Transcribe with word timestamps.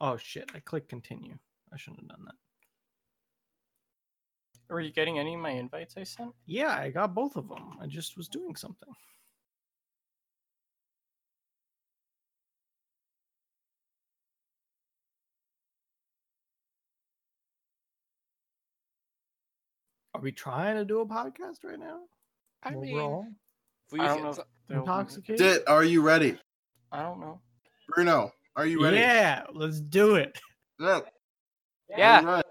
Oh 0.00 0.16
shit! 0.16 0.50
I 0.54 0.60
clicked 0.60 0.88
continue. 0.88 1.36
I 1.72 1.76
shouldn't 1.76 2.02
have 2.02 2.08
done 2.10 2.24
that. 2.26 2.34
Were 4.70 4.80
you 4.80 4.92
getting 4.92 5.18
any 5.18 5.34
of 5.34 5.40
my 5.40 5.50
invites 5.50 5.94
I 5.96 6.04
sent? 6.04 6.34
Yeah, 6.46 6.70
I 6.76 6.90
got 6.90 7.14
both 7.14 7.36
of 7.36 7.48
them. 7.48 7.78
I 7.80 7.86
just 7.86 8.16
was 8.16 8.28
doing 8.28 8.54
something. 8.54 8.90
Are 20.14 20.20
we 20.20 20.32
trying 20.32 20.76
to 20.76 20.84
do 20.84 21.00
a 21.00 21.06
podcast 21.06 21.64
right 21.64 21.78
now? 21.78 22.00
I 22.62 22.72
While 22.72 22.80
mean, 22.82 22.94
we're 22.94 23.02
all 23.02 23.26
if 23.86 23.92
we 23.92 24.00
I 24.00 24.06
don't 24.08 24.22
know. 24.24 24.32
so- 24.32 24.44
if 24.68 24.76
intoxicated. 24.76 25.38
Dit, 25.38 25.68
are 25.68 25.84
you 25.84 26.02
ready? 26.02 26.38
I 26.92 27.02
don't 27.02 27.20
know. 27.20 27.40
Bruno, 27.88 28.32
are 28.58 28.66
you 28.66 28.82
ready? 28.82 28.96
Yeah, 28.96 29.44
let's 29.54 29.80
do 29.80 30.16
it. 30.16 30.36
No. 30.80 31.04
Yeah. 31.96 32.18
All 32.18 32.26
right. 32.26 32.44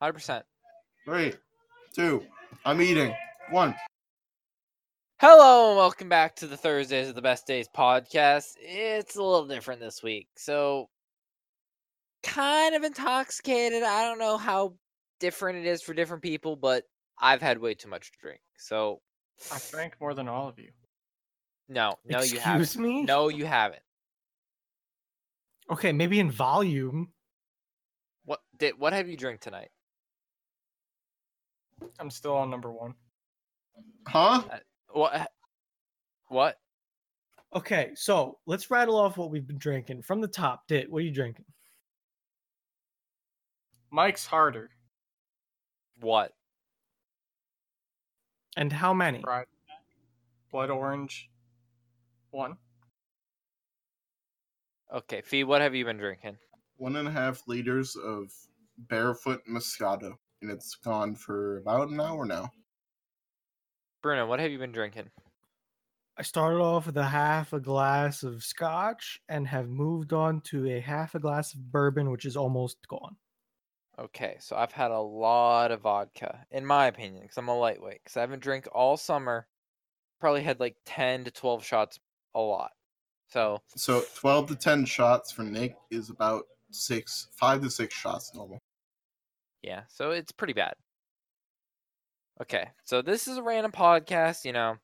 Hundred 0.00 0.12
percent. 0.12 0.44
Three, 1.04 1.32
two, 1.92 2.22
I'm 2.64 2.80
eating. 2.80 3.12
One. 3.50 3.74
Hello 5.20 5.70
and 5.70 5.76
welcome 5.76 6.08
back 6.08 6.36
to 6.36 6.46
the 6.46 6.56
Thursdays 6.56 7.08
of 7.08 7.16
the 7.16 7.22
Best 7.22 7.48
Days 7.48 7.66
podcast. 7.76 8.50
It's 8.60 9.16
a 9.16 9.22
little 9.22 9.48
different 9.48 9.80
this 9.80 10.04
week, 10.04 10.28
so 10.36 10.88
kind 12.22 12.76
of 12.76 12.84
intoxicated. 12.84 13.82
I 13.82 14.04
don't 14.04 14.20
know 14.20 14.36
how 14.36 14.74
different 15.18 15.58
it 15.58 15.66
is 15.66 15.82
for 15.82 15.94
different 15.94 16.22
people, 16.22 16.54
but 16.54 16.84
I've 17.20 17.42
had 17.42 17.58
way 17.58 17.74
too 17.74 17.88
much 17.88 18.12
to 18.12 18.18
drink. 18.20 18.40
So 18.56 19.00
I 19.52 19.58
drank 19.72 19.96
more 20.00 20.14
than 20.14 20.28
all 20.28 20.46
of 20.46 20.60
you. 20.60 20.70
no, 21.68 21.96
no, 22.08 22.22
you 22.22 22.38
haven't. 22.38 22.76
me. 22.76 23.02
No, 23.02 23.30
you 23.30 23.46
haven't. 23.46 23.82
Okay, 25.70 25.92
maybe 25.92 26.20
in 26.20 26.30
volume. 26.30 27.12
What 28.24 28.40
did? 28.58 28.78
What 28.78 28.92
have 28.92 29.08
you 29.08 29.16
drank 29.16 29.40
tonight? 29.40 29.68
I'm 31.98 32.10
still 32.10 32.34
on 32.34 32.50
number 32.50 32.72
one. 32.72 32.94
Huh? 34.06 34.42
Uh, 34.50 34.58
what? 34.90 35.14
Uh, 35.14 35.24
what? 36.28 36.58
Okay, 37.54 37.90
so 37.94 38.38
let's 38.46 38.70
rattle 38.70 38.96
off 38.96 39.16
what 39.16 39.30
we've 39.30 39.46
been 39.46 39.58
drinking 39.58 40.02
from 40.02 40.20
the 40.20 40.28
top. 40.28 40.66
Dit, 40.68 40.90
what 40.90 40.98
are 40.98 41.06
you 41.06 41.12
drinking? 41.12 41.46
Mike's 43.90 44.26
harder. 44.26 44.70
What? 46.00 46.32
And 48.56 48.72
how 48.72 48.92
many? 48.92 49.22
Right. 49.26 49.46
Blood 50.50 50.70
orange. 50.70 51.30
One. 52.30 52.56
Okay, 54.94 55.20
Fee, 55.20 55.44
what 55.44 55.60
have 55.60 55.74
you 55.74 55.84
been 55.84 55.98
drinking? 55.98 56.38
One 56.76 56.96
and 56.96 57.08
a 57.08 57.10
half 57.10 57.42
liters 57.46 57.94
of 57.96 58.32
barefoot 58.78 59.42
Moscato. 59.48 60.14
And 60.40 60.50
it's 60.50 60.76
gone 60.76 61.14
for 61.14 61.58
about 61.58 61.88
an 61.88 62.00
hour 62.00 62.24
now. 62.24 62.50
Bruno, 64.02 64.26
what 64.26 64.40
have 64.40 64.52
you 64.52 64.58
been 64.58 64.72
drinking? 64.72 65.10
I 66.16 66.22
started 66.22 66.60
off 66.60 66.86
with 66.86 66.96
a 66.96 67.04
half 67.04 67.52
a 67.52 67.60
glass 67.60 68.22
of 68.22 68.42
scotch 68.42 69.20
and 69.28 69.46
have 69.46 69.68
moved 69.68 70.12
on 70.12 70.40
to 70.42 70.70
a 70.70 70.80
half 70.80 71.14
a 71.14 71.18
glass 71.18 71.54
of 71.54 71.70
bourbon, 71.70 72.10
which 72.10 72.24
is 72.24 72.36
almost 72.36 72.78
gone. 72.88 73.16
Okay, 73.98 74.36
so 74.38 74.56
I've 74.56 74.72
had 74.72 74.92
a 74.92 74.98
lot 74.98 75.72
of 75.72 75.80
vodka, 75.82 76.46
in 76.52 76.64
my 76.64 76.86
opinion, 76.86 77.22
because 77.22 77.36
I'm 77.36 77.48
a 77.48 77.58
lightweight. 77.58 78.00
Because 78.04 78.16
I 78.16 78.20
haven't 78.20 78.42
drank 78.42 78.68
all 78.72 78.96
summer. 78.96 79.48
Probably 80.20 80.42
had 80.42 80.60
like 80.60 80.76
10 80.86 81.24
to 81.24 81.30
12 81.30 81.64
shots 81.64 81.98
a 82.34 82.40
lot. 82.40 82.70
So, 83.28 83.60
So 83.76 84.02
12 84.16 84.48
to 84.48 84.56
10 84.56 84.84
shots 84.86 85.30
for 85.32 85.42
Nick 85.42 85.76
is 85.90 86.08
about 86.10 86.44
six, 86.70 87.28
five 87.36 87.60
to 87.62 87.70
six 87.70 87.94
shots 87.94 88.32
normal. 88.34 88.58
yeah, 89.62 89.82
so 89.88 90.10
it's 90.12 90.32
pretty 90.32 90.52
bad. 90.54 90.74
Okay, 92.40 92.68
so 92.84 93.02
this 93.02 93.26
is 93.28 93.36
a 93.36 93.42
random 93.42 93.72
podcast, 93.72 94.44
you 94.44 94.52
know. 94.52 94.76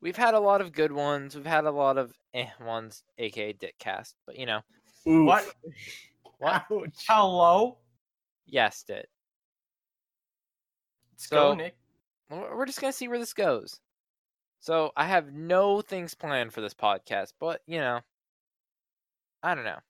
We've 0.00 0.16
had 0.16 0.34
a 0.34 0.40
lot 0.40 0.60
of 0.60 0.72
good 0.72 0.90
ones. 0.90 1.36
We've 1.36 1.46
had 1.46 1.64
a 1.64 1.70
lot 1.70 1.96
of 1.98 2.12
eh 2.34 2.48
ones, 2.60 3.04
aka 3.18 3.52
Dickcast. 3.52 4.14
But, 4.26 4.36
you 4.38 4.46
know, 4.46 4.60
Ooh. 5.06 5.24
What? 5.24 5.44
what? 6.38 6.64
Ouch. 6.72 7.04
Hello? 7.08 7.78
Yes, 8.46 8.82
Dit. 8.82 9.08
Let's 11.12 11.28
So- 11.28 11.36
go, 11.36 11.54
Nick. 11.54 11.76
We're 12.30 12.56
we're 12.56 12.66
just 12.66 12.80
gonna 12.80 12.92
see 12.94 13.08
where 13.08 13.18
this 13.18 13.34
goes. 13.34 13.78
So 14.62 14.92
I 14.96 15.06
have 15.06 15.32
no 15.32 15.80
things 15.80 16.14
planned 16.14 16.52
for 16.52 16.60
this 16.60 16.72
podcast, 16.72 17.32
but 17.40 17.62
you 17.66 17.80
know, 17.80 17.98
I 19.42 19.56
don't 19.56 19.64
know. 19.64 19.80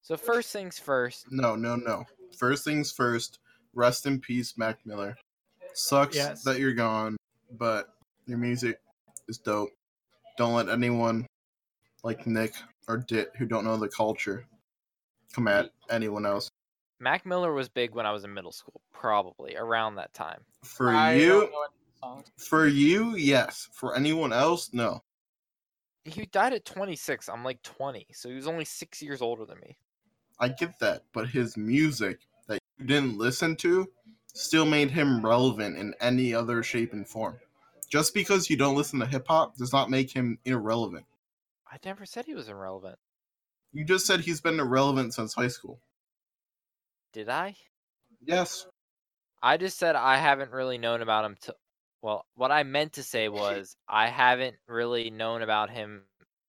So 0.00 0.16
first 0.16 0.50
things 0.50 0.78
first. 0.78 1.26
No, 1.30 1.56
no, 1.56 1.76
no. 1.76 2.06
First 2.38 2.64
things 2.64 2.90
first. 2.90 3.38
Rest 3.74 4.06
in 4.06 4.18
peace, 4.18 4.56
Mac 4.56 4.78
Miller. 4.86 5.14
Sucks 5.74 6.16
Yes. 6.16 6.42
that 6.44 6.58
you're 6.58 6.72
gone, 6.72 7.18
but 7.58 7.92
your 8.24 8.38
music 8.38 8.80
is 9.28 9.36
dope. 9.36 9.68
Don't 10.38 10.54
let 10.54 10.70
anyone 10.70 11.26
like 12.02 12.26
Nick 12.26 12.54
or 12.88 12.96
Dit 12.96 13.32
who 13.36 13.44
don't 13.44 13.64
know 13.64 13.76
the 13.76 13.90
culture 13.90 14.46
come 15.34 15.48
at 15.48 15.70
anyone 15.90 16.24
else. 16.24 16.48
Mac 16.98 17.26
Miller 17.26 17.52
was 17.52 17.68
big 17.68 17.94
when 17.94 18.06
I 18.06 18.12
was 18.12 18.24
in 18.24 18.32
middle 18.32 18.52
school, 18.52 18.80
probably 18.90 19.54
around 19.54 19.96
that 19.96 20.14
time. 20.14 20.40
For 20.64 20.88
I 20.88 21.16
you, 21.16 21.28
don't 21.28 21.52
know 21.52 21.64
any 21.64 21.85
songs. 22.02 22.30
for 22.36 22.66
you, 22.66 23.16
yes. 23.16 23.68
For 23.72 23.96
anyone 23.96 24.32
else, 24.32 24.70
no. 24.72 25.02
He 26.04 26.26
died 26.26 26.52
at 26.52 26.64
26. 26.64 27.28
I'm 27.28 27.44
like 27.44 27.62
20, 27.62 28.06
so 28.12 28.28
he 28.28 28.36
was 28.36 28.46
only 28.46 28.64
six 28.64 29.02
years 29.02 29.20
older 29.20 29.44
than 29.44 29.58
me. 29.60 29.76
I 30.38 30.48
get 30.48 30.78
that, 30.80 31.02
but 31.12 31.28
his 31.28 31.56
music 31.56 32.20
that 32.46 32.60
you 32.78 32.86
didn't 32.86 33.18
listen 33.18 33.56
to 33.56 33.88
still 34.34 34.66
made 34.66 34.90
him 34.90 35.24
relevant 35.24 35.78
in 35.78 35.94
any 36.00 36.34
other 36.34 36.62
shape 36.62 36.92
and 36.92 37.08
form. 37.08 37.38
Just 37.88 38.14
because 38.14 38.50
you 38.50 38.56
don't 38.56 38.76
listen 38.76 38.98
to 39.00 39.06
hip 39.06 39.26
hop 39.28 39.56
does 39.56 39.72
not 39.72 39.90
make 39.90 40.10
him 40.10 40.38
irrelevant. 40.44 41.06
I 41.70 41.78
never 41.84 42.04
said 42.04 42.26
he 42.26 42.34
was 42.34 42.48
irrelevant. 42.48 42.98
You 43.72 43.84
just 43.84 44.06
said 44.06 44.20
he's 44.20 44.40
been 44.40 44.60
irrelevant 44.60 45.14
since 45.14 45.34
high 45.34 45.48
school. 45.48 45.80
Did 47.12 47.28
I? 47.28 47.56
Yes. 48.24 48.66
I 49.42 49.56
just 49.56 49.78
said 49.78 49.96
I 49.96 50.16
haven't 50.16 50.50
really 50.50 50.78
known 50.78 51.02
about 51.02 51.24
him 51.24 51.36
till. 51.40 51.54
Well, 52.06 52.24
what 52.36 52.52
I 52.52 52.62
meant 52.62 52.92
to 52.92 53.02
say 53.02 53.28
was 53.28 53.76
I 53.88 54.06
haven't 54.06 54.54
really 54.68 55.10
known 55.10 55.42
about 55.42 55.70
him 55.70 56.02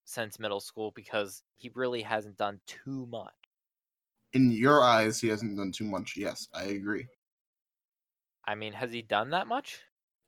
since 0.05 0.37
middle 0.37 0.59
school 0.59 0.91
because 0.91 1.41
he 1.55 1.71
really 1.73 2.03
hasn't 2.03 2.37
done 2.37 2.59
too 2.67 3.07
much. 3.09 3.33
In 4.33 4.51
your 4.51 4.83
eyes, 4.83 5.19
he 5.19 5.29
hasn't 5.29 5.57
done 5.57 5.71
too 5.71 5.85
much. 5.85 6.13
Yes, 6.15 6.47
I 6.53 6.65
agree. 6.65 7.07
I 8.45 8.53
mean, 8.53 8.71
has 8.71 8.91
he 8.91 9.01
done 9.01 9.31
that 9.31 9.47
much? 9.47 9.79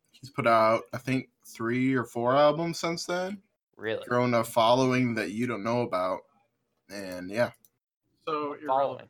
He's 0.09 0.31
put 0.31 0.47
out, 0.47 0.85
I 0.93 0.97
think, 0.97 1.29
three 1.45 1.93
or 1.93 2.05
four 2.05 2.35
albums 2.35 2.79
since 2.79 3.05
then. 3.05 3.37
Really? 3.77 4.05
Grown 4.07 4.33
a 4.33 4.43
following 4.43 5.13
that 5.13 5.29
you 5.29 5.45
don't 5.45 5.63
know 5.63 5.81
about. 5.81 6.21
And 6.89 7.29
yeah. 7.29 7.51
So 8.25 8.55
you're 8.59 8.67
Following. 8.67 9.05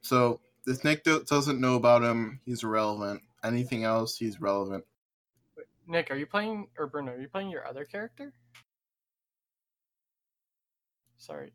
So 0.00 0.40
if 0.66 0.82
Nick 0.84 1.04
do- 1.04 1.22
doesn't 1.24 1.60
know 1.60 1.74
about 1.74 2.02
him, 2.02 2.40
he's 2.46 2.62
irrelevant. 2.62 3.20
Anything 3.46 3.84
else, 3.84 4.16
he's 4.16 4.40
relevant. 4.40 4.84
Nick, 5.86 6.10
are 6.10 6.16
you 6.16 6.26
playing 6.26 6.66
or 6.78 6.88
Bruno? 6.88 7.12
Are 7.12 7.20
you 7.20 7.28
playing 7.28 7.48
your 7.50 7.64
other 7.66 7.84
character? 7.84 8.32
Sorry, 11.18 11.52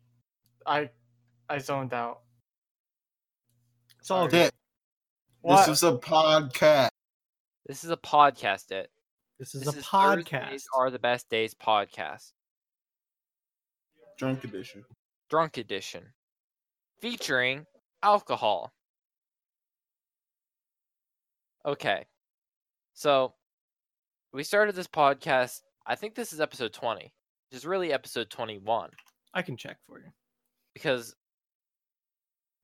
I 0.66 0.88
I 1.48 1.58
zoned 1.58 1.92
out. 1.92 2.20
It's 4.00 4.10
all 4.10 4.28
Sorry. 4.30 4.30
good. 4.30 4.52
This 5.44 5.68
is 5.68 5.82
a 5.82 5.92
podcast. 5.92 6.88
This 7.66 7.84
is 7.84 7.90
a 7.90 7.96
podcast. 7.96 8.70
It. 8.70 8.90
This 9.38 9.54
is 9.54 9.62
This 9.64 9.74
a 9.74 9.78
is 9.78 9.84
podcast. 9.84 10.24
Thursdays 10.24 10.66
are 10.74 10.90
the 10.90 10.98
best 10.98 11.28
days 11.28 11.54
podcast. 11.54 12.32
Drunk 14.18 14.44
edition. 14.44 14.84
Drunk 15.28 15.58
edition, 15.58 16.04
featuring 17.00 17.66
alcohol. 18.02 18.72
Okay, 21.64 22.06
so 22.94 23.34
we 24.32 24.42
started 24.42 24.74
this 24.74 24.88
podcast. 24.88 25.60
I 25.86 25.94
think 25.94 26.14
this 26.14 26.32
is 26.32 26.40
episode 26.40 26.72
twenty, 26.72 27.12
which 27.50 27.58
is 27.58 27.64
really 27.66 27.92
episode 27.92 28.30
twenty-one 28.30 28.90
I 29.34 29.42
can 29.42 29.56
check 29.56 29.78
for 29.86 29.98
you. 29.98 30.10
because 30.74 31.14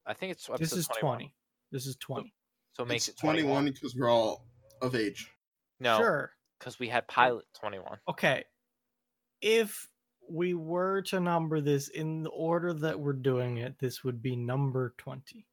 I 0.06 0.14
think 0.14 0.32
it's 0.32 0.48
episode 0.48 0.60
This 0.62 0.72
is 0.72 0.86
21. 0.88 1.18
20. 1.18 1.34
This 1.70 1.86
is 1.86 1.96
20. 1.96 2.32
So 2.72 2.82
it 2.82 2.88
makes 2.88 3.08
It's 3.08 3.18
it 3.18 3.20
21. 3.20 3.66
because 3.66 3.94
we're 3.94 4.10
all 4.10 4.46
of 4.80 4.94
age. 4.94 5.30
No, 5.80 5.98
Sure. 5.98 6.32
because 6.58 6.78
we 6.78 6.88
had 6.88 7.06
pilot 7.08 7.44
twenty-one. 7.60 7.98
Okay. 8.08 8.44
If 9.42 9.86
we 10.30 10.54
were 10.54 11.02
to 11.02 11.20
number 11.20 11.60
this 11.60 11.88
in 11.88 12.22
the 12.24 12.30
order 12.30 12.72
that 12.74 12.98
we're 12.98 13.12
doing 13.12 13.58
it, 13.58 13.78
this 13.78 14.02
would 14.02 14.20
be 14.22 14.34
number 14.36 14.94
20. 14.98 15.46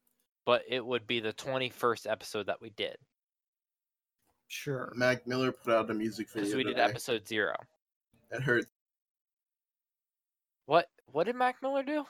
but 0.45 0.61
it 0.67 0.85
would 0.85 1.05
be 1.07 1.19
the 1.19 1.33
21st 1.33 2.09
episode 2.09 2.45
that 2.47 2.61
we 2.61 2.69
did 2.71 2.97
Sure. 4.47 4.91
Mac 4.95 5.25
Miller 5.27 5.51
put 5.51 5.73
out 5.73 5.89
a 5.89 5.93
music 5.93 6.27
video. 6.29 6.43
because 6.43 6.53
video. 6.53 6.57
we 6.57 6.63
did 6.63 6.77
today. 6.79 6.89
episode 6.89 7.27
zero. 7.27 7.55
It 8.31 8.41
hurt. 8.41 8.65
What 10.65 10.87
what 11.11 11.25
did 11.25 11.35
Mac 11.35 11.61
Miller 11.61 11.83
do? 11.83 12.05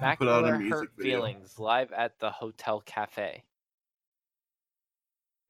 Mac 0.00 0.18
Put 0.18 0.28
out 0.28 0.44
a 0.44 0.58
music 0.58 0.72
Hurt 0.72 0.90
video. 0.96 1.18
Feelings 1.18 1.58
live 1.58 1.92
at 1.92 2.18
the 2.18 2.30
Hotel 2.30 2.80
Cafe. 2.84 3.42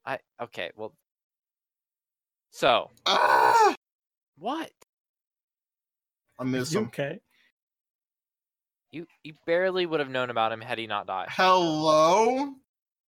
I 0.05 0.19
okay, 0.41 0.71
well. 0.77 0.93
So 2.51 2.91
Ah! 3.07 3.75
what? 4.39 4.71
I 6.39 6.45
miss 6.45 6.73
him. 6.75 6.85
okay? 6.85 7.21
You 8.93 9.07
you 9.25 9.35
barely 9.47 9.85
would 9.85 10.01
have 10.01 10.09
known 10.11 10.31
about 10.31 10.53
him 10.53 10.61
had 10.61 10.79
he 10.79 10.87
not 10.87 11.07
died. 11.07 11.29
Hello? 11.31 12.55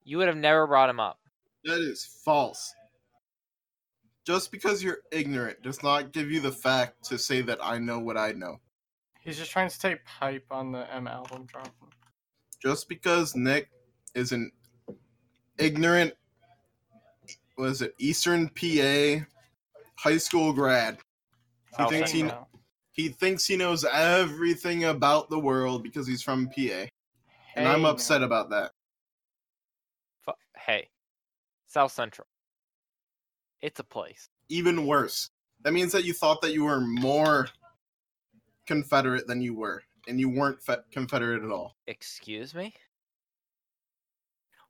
You 0.04 0.18
would 0.18 0.26
have 0.28 0.36
never 0.36 0.66
brought 0.66 0.90
him 0.90 1.00
up. 1.00 1.18
That 1.64 1.80
is 1.80 2.04
false. 2.24 2.74
Just 4.26 4.52
because 4.52 4.82
you're 4.82 4.98
ignorant 5.10 5.62
does 5.62 5.82
not 5.82 6.12
give 6.12 6.30
you 6.30 6.40
the 6.40 6.52
fact 6.52 7.02
to 7.06 7.18
say 7.18 7.40
that 7.42 7.58
I 7.62 7.78
know 7.78 7.98
what 7.98 8.16
I 8.16 8.32
know. 8.32 8.60
He's 9.20 9.38
just 9.38 9.50
trying 9.50 9.68
to 9.70 9.78
take 9.78 10.04
pipe 10.04 10.44
on 10.50 10.70
the 10.72 10.92
M 10.94 11.06
album 11.08 11.46
dropping. 11.46 11.72
Just 12.62 12.88
because 12.88 13.34
Nick 13.34 13.70
is 14.14 14.32
an 14.32 14.50
ignorant, 15.58 16.12
was 17.56 17.82
it 17.82 17.94
Eastern 17.98 18.48
PA 18.50 19.24
high 19.96 20.18
school 20.18 20.52
grad? 20.52 20.98
He 21.76 21.84
Oh, 21.84 21.88
thinks 21.88 22.10
he 22.10 22.22
Now. 22.22 22.48
he 22.92 23.08
thinks 23.08 23.46
he 23.46 23.56
knows 23.56 23.84
everything 23.84 24.84
about 24.84 25.30
the 25.30 25.38
world 25.38 25.82
because 25.82 26.06
he's 26.06 26.22
from 26.22 26.48
PA, 26.48 26.86
and 27.54 27.68
I'm 27.68 27.84
upset 27.84 28.20
now. 28.20 28.26
about 28.26 28.50
that. 28.50 28.72
Fu- 30.24 30.32
hey, 30.56 30.88
South 31.78 31.92
Central. 31.92 32.26
It's 33.62 33.78
a 33.78 33.84
place. 33.84 34.28
Even 34.48 34.84
worse, 34.84 35.30
that 35.62 35.72
means 35.72 35.92
that 35.92 36.04
you 36.04 36.12
thought 36.12 36.42
that 36.42 36.52
you 36.52 36.64
were 36.64 36.80
more 36.80 37.46
Confederate 38.66 39.28
than 39.28 39.40
you 39.40 39.54
were, 39.54 39.84
and 40.08 40.18
you 40.18 40.28
weren't 40.28 40.60
fe- 40.60 40.82
Confederate 40.90 41.44
at 41.44 41.52
all. 41.52 41.76
Excuse 41.86 42.52
me? 42.52 42.74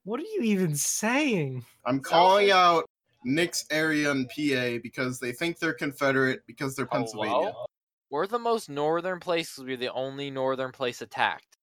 What 0.04 0.20
are 0.20 0.24
you 0.24 0.42
even 0.42 0.74
saying? 0.74 1.64
I'm 1.86 2.00
calling 2.00 2.50
out 2.50 2.84
Nick's 3.24 3.64
area 3.70 4.10
in 4.10 4.26
PA 4.26 4.78
because 4.82 5.18
they 5.18 5.32
think 5.32 5.58
they're 5.58 5.72
Confederate 5.72 6.42
because 6.46 6.76
they're 6.76 6.88
oh, 6.92 6.94
Pennsylvania. 6.94 7.52
Hello? 7.52 7.66
We're 8.10 8.26
the 8.26 8.38
most 8.38 8.68
northern 8.68 9.18
place 9.18 9.54
'cause 9.54 9.64
we're 9.64 9.78
the 9.78 9.94
only 9.94 10.30
northern 10.30 10.72
place 10.72 11.00
attacked. 11.00 11.56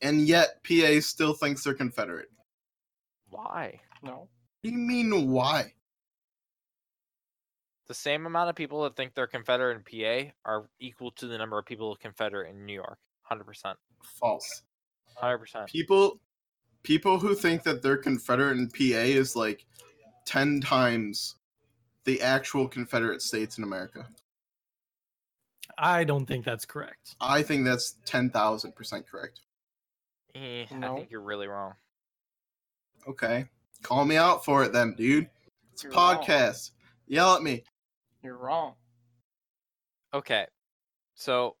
And 0.00 0.26
yet 0.26 0.64
PA 0.64 1.00
still 1.00 1.34
thinks 1.34 1.64
they're 1.64 1.74
Confederate. 1.74 2.30
Why? 3.32 3.80
No. 4.02 4.12
What 4.12 4.28
do 4.62 4.70
you 4.70 4.76
mean 4.76 5.30
why? 5.30 5.72
The 7.88 7.94
same 7.94 8.26
amount 8.26 8.50
of 8.50 8.56
people 8.56 8.82
that 8.84 8.94
think 8.94 9.14
they're 9.14 9.26
Confederate 9.26 9.76
in 9.76 9.82
PA 9.82 10.32
are 10.44 10.68
equal 10.78 11.10
to 11.12 11.26
the 11.26 11.38
number 11.38 11.58
of 11.58 11.64
people 11.64 11.96
Confederate 11.96 12.50
in 12.50 12.66
New 12.66 12.74
York. 12.74 12.98
100%. 13.30 13.74
False. 14.02 14.62
100%. 15.20 15.66
People 15.66 16.20
people 16.82 17.18
who 17.18 17.34
think 17.34 17.62
that 17.62 17.82
they're 17.82 17.96
Confederate 17.96 18.58
in 18.58 18.68
PA 18.68 19.00
is 19.00 19.34
like 19.34 19.64
10 20.26 20.60
times 20.60 21.36
the 22.04 22.20
actual 22.20 22.68
Confederate 22.68 23.22
states 23.22 23.56
in 23.56 23.64
America. 23.64 24.06
I 25.78 26.04
don't 26.04 26.26
think 26.26 26.44
that's 26.44 26.66
correct. 26.66 27.16
I 27.20 27.42
think 27.42 27.64
that's 27.64 27.96
10,000% 28.06 29.06
correct. 29.06 29.40
Eh, 30.34 30.66
I 30.70 30.94
think 30.94 31.10
you're 31.10 31.22
really 31.22 31.46
wrong. 31.46 31.74
Okay. 33.08 33.46
Call 33.82 34.04
me 34.04 34.16
out 34.16 34.44
for 34.44 34.62
it 34.64 34.72
then, 34.72 34.94
dude. 34.94 35.28
It's 35.72 35.84
a 35.84 35.88
You're 35.88 35.96
wrong. 35.96 36.22
podcast. 36.22 36.70
Yell 37.06 37.34
at 37.34 37.42
me. 37.42 37.64
You're 38.22 38.36
wrong. 38.36 38.74
Okay. 40.14 40.46
So, 41.14 41.56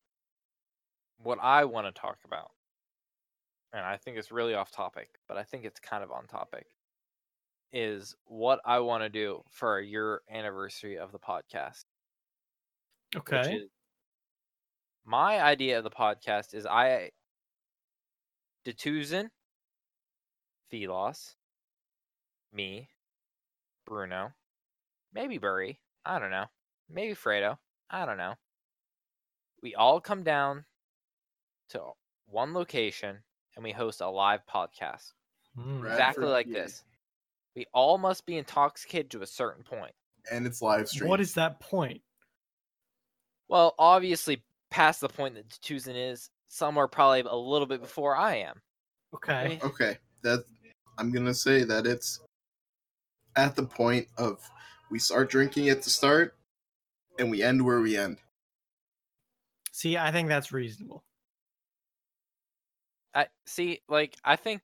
what 1.18 1.38
I 1.42 1.64
want 1.64 1.86
to 1.92 2.00
talk 2.00 2.18
about, 2.24 2.50
and 3.72 3.84
I 3.84 3.96
think 3.96 4.16
it's 4.16 4.30
really 4.32 4.54
off 4.54 4.70
topic, 4.70 5.08
but 5.28 5.36
I 5.36 5.42
think 5.42 5.64
it's 5.64 5.80
kind 5.80 6.04
of 6.04 6.10
on 6.12 6.26
topic, 6.26 6.66
is 7.72 8.14
what 8.26 8.60
I 8.64 8.80
want 8.80 9.02
to 9.02 9.08
do 9.08 9.42
for 9.50 9.80
your 9.80 10.22
anniversary 10.30 10.98
of 10.98 11.10
the 11.12 11.18
podcast. 11.18 11.84
Okay. 13.14 13.66
my 15.04 15.40
idea 15.42 15.78
of 15.78 15.84
the 15.84 15.90
podcast 15.90 16.54
is 16.54 16.64
I, 16.64 17.10
Detuzin, 18.64 19.28
Philos, 20.72 21.36
me, 22.50 22.88
Bruno, 23.84 24.32
maybe 25.12 25.36
Burry, 25.36 25.78
I 26.02 26.18
don't 26.18 26.30
know, 26.30 26.46
maybe 26.88 27.12
Fredo, 27.12 27.58
I 27.90 28.06
don't 28.06 28.16
know. 28.16 28.36
We 29.62 29.74
all 29.74 30.00
come 30.00 30.22
down 30.22 30.64
to 31.68 31.82
one 32.24 32.54
location 32.54 33.18
and 33.54 33.62
we 33.62 33.72
host 33.72 34.00
a 34.00 34.08
live 34.08 34.46
podcast. 34.46 35.12
Hmm. 35.54 35.82
Right. 35.82 35.92
exactly 35.92 36.24
like 36.24 36.46
yeah. 36.46 36.62
this. 36.62 36.84
We 37.54 37.66
all 37.74 37.98
must 37.98 38.24
be 38.24 38.38
intoxicated 38.38 39.10
to 39.10 39.20
a 39.20 39.26
certain 39.26 39.64
point. 39.64 39.92
And 40.30 40.46
it's 40.46 40.62
live 40.62 40.88
stream. 40.88 41.10
What 41.10 41.20
is 41.20 41.34
that 41.34 41.60
point? 41.60 42.00
Well, 43.46 43.74
obviously, 43.78 44.42
past 44.70 45.02
the 45.02 45.10
point 45.10 45.34
that 45.34 45.50
Detuzin 45.50 46.12
is, 46.12 46.30
somewhere 46.48 46.88
probably 46.88 47.20
a 47.20 47.36
little 47.36 47.66
bit 47.66 47.82
before 47.82 48.16
I 48.16 48.36
am. 48.36 48.62
Okay. 49.14 49.60
Okay, 49.62 49.98
that 50.22 50.44
I'm 50.98 51.10
gonna 51.12 51.34
say 51.34 51.64
that 51.64 51.86
it's 51.86 52.20
at 53.36 53.56
the 53.56 53.62
point 53.64 54.08
of 54.18 54.38
we 54.90 54.98
start 54.98 55.30
drinking 55.30 55.68
at 55.70 55.82
the 55.82 55.90
start, 55.90 56.36
and 57.18 57.30
we 57.30 57.42
end 57.42 57.64
where 57.64 57.80
we 57.80 57.96
end. 57.96 58.18
See, 59.72 59.96
I 59.96 60.12
think 60.12 60.28
that's 60.28 60.52
reasonable. 60.52 61.02
I 63.14 63.26
see, 63.46 63.80
like, 63.88 64.16
I 64.24 64.36
think, 64.36 64.62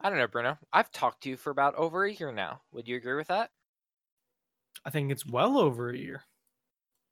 I 0.00 0.08
don't 0.08 0.18
know, 0.18 0.26
Bruno. 0.28 0.58
I've 0.72 0.90
talked 0.92 1.22
to 1.24 1.28
you 1.28 1.36
for 1.36 1.50
about 1.50 1.74
over 1.74 2.04
a 2.04 2.12
year 2.12 2.32
now. 2.32 2.62
Would 2.72 2.88
you 2.88 2.96
agree 2.96 3.14
with 3.16 3.28
that? 3.28 3.50
I 4.84 4.90
think 4.90 5.10
it's 5.10 5.26
well 5.26 5.58
over 5.58 5.90
a 5.90 5.96
year. 5.96 6.22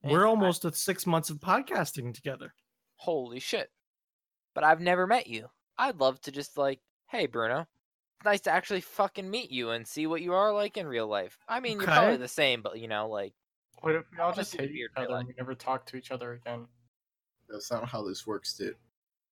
Eh, 0.05 0.11
We're 0.11 0.27
I- 0.27 0.29
almost 0.29 0.65
at 0.65 0.77
six 0.77 1.07
months 1.07 1.31
of 1.31 1.39
podcasting 1.39 2.15
together. 2.15 2.55
Holy 2.97 3.41
shit. 3.41 3.71
But 4.55 4.65
I've 4.65 4.81
never 4.81 5.07
met 5.07 5.27
you. 5.27 5.49
I'd 5.77 5.97
love 6.01 6.21
to 6.23 6.33
just, 6.33 6.57
like, 6.57 6.81
hey, 7.09 7.27
Bruno. 7.27 7.67
It's 8.19 8.25
nice 8.25 8.41
to 8.43 8.51
actually 8.51 8.81
fucking 8.81 9.31
meet 9.31 9.51
you 9.53 9.71
and 9.71 9.87
see 9.87 10.07
what 10.09 10.23
you 10.23 10.33
are 10.35 10.53
like 10.53 10.77
in 10.77 10.87
real 10.89 11.07
life. 11.07 11.39
I 11.49 11.61
mean, 11.61 11.79
you're 11.79 11.87
probably 11.87 12.17
the 12.17 12.27
same, 12.29 12.63
but, 12.63 12.79
you 12.81 12.89
know, 12.89 13.09
like, 13.09 13.33
What 13.81 13.95
if 13.95 14.05
we 14.11 14.19
all 14.19 14.31
I'd 14.31 14.35
just 14.37 14.57
hate 14.57 14.71
each 14.71 14.77
your 14.77 14.89
other 14.97 15.15
and 15.15 15.29
we 15.29 15.35
never 15.39 15.55
talk 15.55 15.87
to 15.87 15.97
each 15.97 16.11
other 16.11 16.33
again? 16.33 16.67
That's 17.49 17.71
not 17.71 17.89
how 17.89 18.03
this 18.07 18.27
works, 18.27 18.55
dude. 18.55 18.75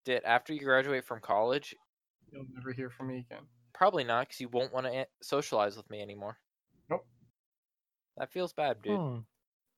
did 0.05 0.23
after 0.25 0.53
you 0.53 0.61
graduate 0.61 1.05
from 1.05 1.21
college, 1.21 1.75
You'll 2.33 2.47
never 2.55 2.73
hear 2.73 2.89
from 2.91 3.09
me 3.09 3.19
again. 3.29 3.43
probably 3.73 4.05
not 4.05 4.29
because 4.29 4.41
you 4.41 4.49
won't 4.49 4.73
want 4.73 4.87
to 4.87 5.07
socialize 5.21 5.77
with 5.77 5.89
me 5.91 6.01
anymore. 6.01 6.39
Nope. 6.89 7.07
That 8.17 8.31
feels 8.31 8.53
bad, 8.53 8.83
dude. 8.83 8.97
Hmm. 8.99 9.19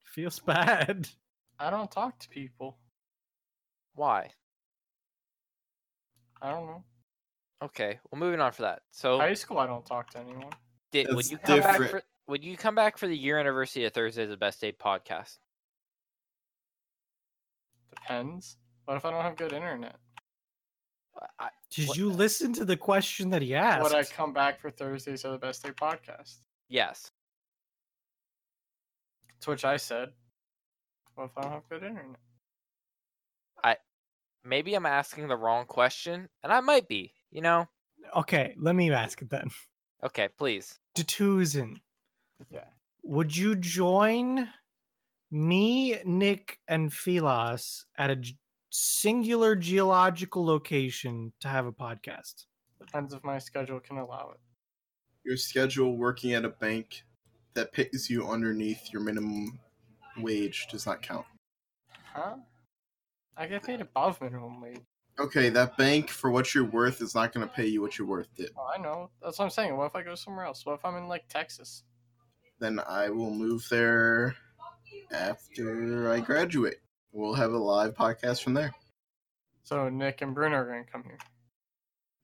Feels 0.05 0.39
bad. 0.47 1.09
I 1.59 1.71
don't 1.71 1.91
talk 1.91 2.19
to 2.21 2.29
people. 2.29 2.77
Why? 3.95 4.31
I 6.43 6.51
don't 6.51 6.67
know. 6.67 6.85
Okay, 7.63 7.99
well, 8.11 8.21
moving 8.21 8.41
on 8.41 8.53
for 8.53 8.63
that. 8.63 8.83
So, 8.93 9.19
High 9.19 9.35
school, 9.35 9.59
I 9.59 9.67
don't 9.67 9.85
talk 9.85 10.11
to 10.11 10.19
anyone. 10.19 10.51
did 10.93 11.09
would 11.09 11.17
That's 11.19 11.31
you 11.33 11.39
come 11.39 11.61
back 11.61 11.73
different. 11.79 11.91
for 11.91 12.03
would 12.29 12.45
you 12.45 12.57
come 12.57 12.75
back 12.75 12.99
for 12.99 13.07
the 13.09 13.17
year 13.17 13.39
anniversary 13.39 13.85
of 13.85 13.93
Thursday's 13.93 14.29
the 14.29 14.37
Best 14.37 14.61
Day 14.61 14.71
podcast? 14.73 15.39
Depends. 17.91 18.57
What 18.85 18.97
if 18.97 19.05
I 19.05 19.11
don't 19.11 19.23
have 19.23 19.37
good 19.37 19.53
internet? 19.53 19.97
I, 21.39 21.49
Did 21.71 21.89
What- 21.89 21.97
you 21.97 22.11
listen 22.11 22.53
to 22.55 22.65
the 22.65 22.77
question 22.77 23.31
that 23.31 23.43
he 23.43 23.55
asked? 23.55 23.83
Would 23.83 23.95
I 23.95 24.05
come 24.05 24.33
back 24.33 24.61
for 24.61 24.71
Thursdays 24.71 25.25
are 25.25 25.33
the 25.33 25.39
best 25.39 25.63
day 25.65 25.71
podcast? 25.71 26.37
yes. 26.69 27.11
To 29.43 29.51
which 29.51 29.65
I 29.65 29.77
said, 29.77 30.13
What 31.15 31.27
if 31.27 31.39
I 31.39 31.43
don't 31.43 31.53
have 31.53 31.69
good 31.69 31.83
internet? 31.85 32.19
I 33.65 33.77
maybe 34.45 34.75
I'm 34.75 34.87
asking 34.87 35.29
the 35.29 35.37
wrong 35.37 35.65
question, 35.67 36.29
and 36.43 36.53
I 36.53 36.61
might 36.61 36.89
be. 36.89 37.13
You 37.31 37.43
know. 37.43 37.69
Okay, 38.17 38.55
let 38.59 38.75
me 38.75 38.91
ask 38.91 39.21
it 39.21 39.31
then. 39.31 39.51
Okay, 40.03 40.29
please. 40.39 40.79
Detuzin, 40.95 41.81
Yeah. 42.51 42.65
would 43.03 43.37
you 43.37 43.55
join 43.57 44.49
me, 45.31 46.01
Nick, 46.05 46.59
and 46.69 46.93
Philos 46.93 47.85
at 47.97 48.11
a 48.11 48.23
singular 48.71 49.55
geological 49.57 50.45
location 50.45 51.33
to 51.41 51.49
have 51.49 51.67
a 51.67 51.73
podcast? 51.73 52.47
Depends 52.79 53.13
if 53.13 53.23
my 53.25 53.39
schedule 53.39 53.81
can 53.81 53.99
allow 53.99 54.31
it. 54.35 54.41
Your 55.25 55.37
schedule 55.37 55.97
working 55.97 56.33
at 56.33 56.45
a 56.45 56.49
bank 56.51 57.03
that 57.55 57.73
pays 57.73 58.09
you 58.09 58.27
underneath 58.27 58.93
your 58.93 59.03
minimum 59.03 59.59
wage 60.17 60.69
does 60.71 60.87
not 60.87 61.03
count. 61.03 61.27
Huh? 62.15 62.37
I 63.37 63.47
get 63.47 63.65
paid 63.65 63.81
above 63.81 64.21
minimum 64.21 64.61
wage. 64.61 64.81
Okay, 65.21 65.49
that 65.49 65.77
bank 65.77 66.11
for 66.11 66.31
what 66.31 66.55
you're 66.55 66.65
worth 66.65 67.01
is 67.01 67.15
not 67.15 67.33
going 67.33 67.47
to 67.47 67.53
pay 67.53 67.67
you 67.67 67.83
what 67.83 67.99
you're 67.99 68.07
worth. 68.07 68.29
It. 68.37 68.51
Oh, 68.57 68.71
I 68.73 68.81
know. 68.81 69.11
That's 69.21 69.39
what 69.39 69.47
I'm 69.47 69.51
saying. 69.51 69.77
What 69.77 69.87
if 69.87 69.97
I 69.97 70.03
go 70.03 70.15
somewhere 70.15 70.45
else? 70.45 70.65
What 70.65 70.75
if 70.75 70.85
I'm 70.85 70.97
in 70.97 71.09
like 71.09 71.27
Texas? 71.29 71.83
Then 72.61 72.81
I 72.89 73.09
will 73.11 73.31
move 73.31 73.67
there 73.69 74.37
after 75.13 76.13
I 76.13 76.21
graduate. 76.21 76.79
We'll 77.13 77.35
have 77.35 77.53
a 77.53 77.59
live 77.59 77.95
podcast 77.95 78.43
from 78.43 78.55
there. 78.55 78.73
So 79.65 79.89
Nick 79.89 80.23
and 80.23 80.35
Bruno 80.35 80.57
are 80.57 80.67
gonna 80.67 80.85
come 80.91 81.03
here. 81.05 81.19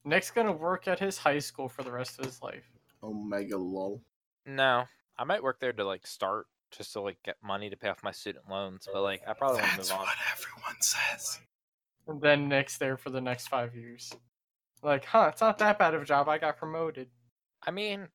Nick's 0.03 0.31
gonna 0.31 0.51
work 0.51 0.87
at 0.87 0.99
his 0.99 1.17
high 1.17 1.39
school 1.39 1.67
for 1.67 1.83
the 1.83 1.91
rest 1.91 2.19
of 2.19 2.25
his 2.25 2.41
life. 2.41 2.63
Oh, 3.03 3.09
Omega 3.09 3.57
lol. 3.57 4.01
No, 4.45 4.85
I 5.17 5.23
might 5.23 5.43
work 5.43 5.59
there 5.59 5.73
to 5.73 5.85
like 5.85 6.05
start 6.07 6.47
just 6.71 6.93
to 6.93 7.01
like 7.01 7.17
get 7.23 7.37
money 7.43 7.69
to 7.69 7.77
pay 7.77 7.89
off 7.89 8.03
my 8.03 8.11
student 8.11 8.49
loans, 8.49 8.87
but 8.91 9.01
like 9.01 9.21
I 9.27 9.33
probably 9.33 9.61
want 9.61 9.71
to 9.71 9.77
move 9.77 9.91
on. 9.91 10.05
That's 10.05 10.07
what 10.07 10.17
everyone 10.33 10.81
says. 10.81 11.39
And 12.07 12.21
then 12.21 12.47
Nick's 12.47 12.77
there 12.77 12.97
for 12.97 13.09
the 13.09 13.21
next 13.21 13.47
five 13.47 13.75
years. 13.75 14.11
Like, 14.83 15.05
huh, 15.05 15.29
it's 15.31 15.41
not 15.41 15.57
that 15.59 15.79
bad 15.79 15.93
of 15.93 16.03
a 16.03 16.05
job. 16.05 16.29
I 16.29 16.37
got 16.37 16.57
promoted. 16.57 17.09
I 17.65 17.71
mean, 17.71 18.07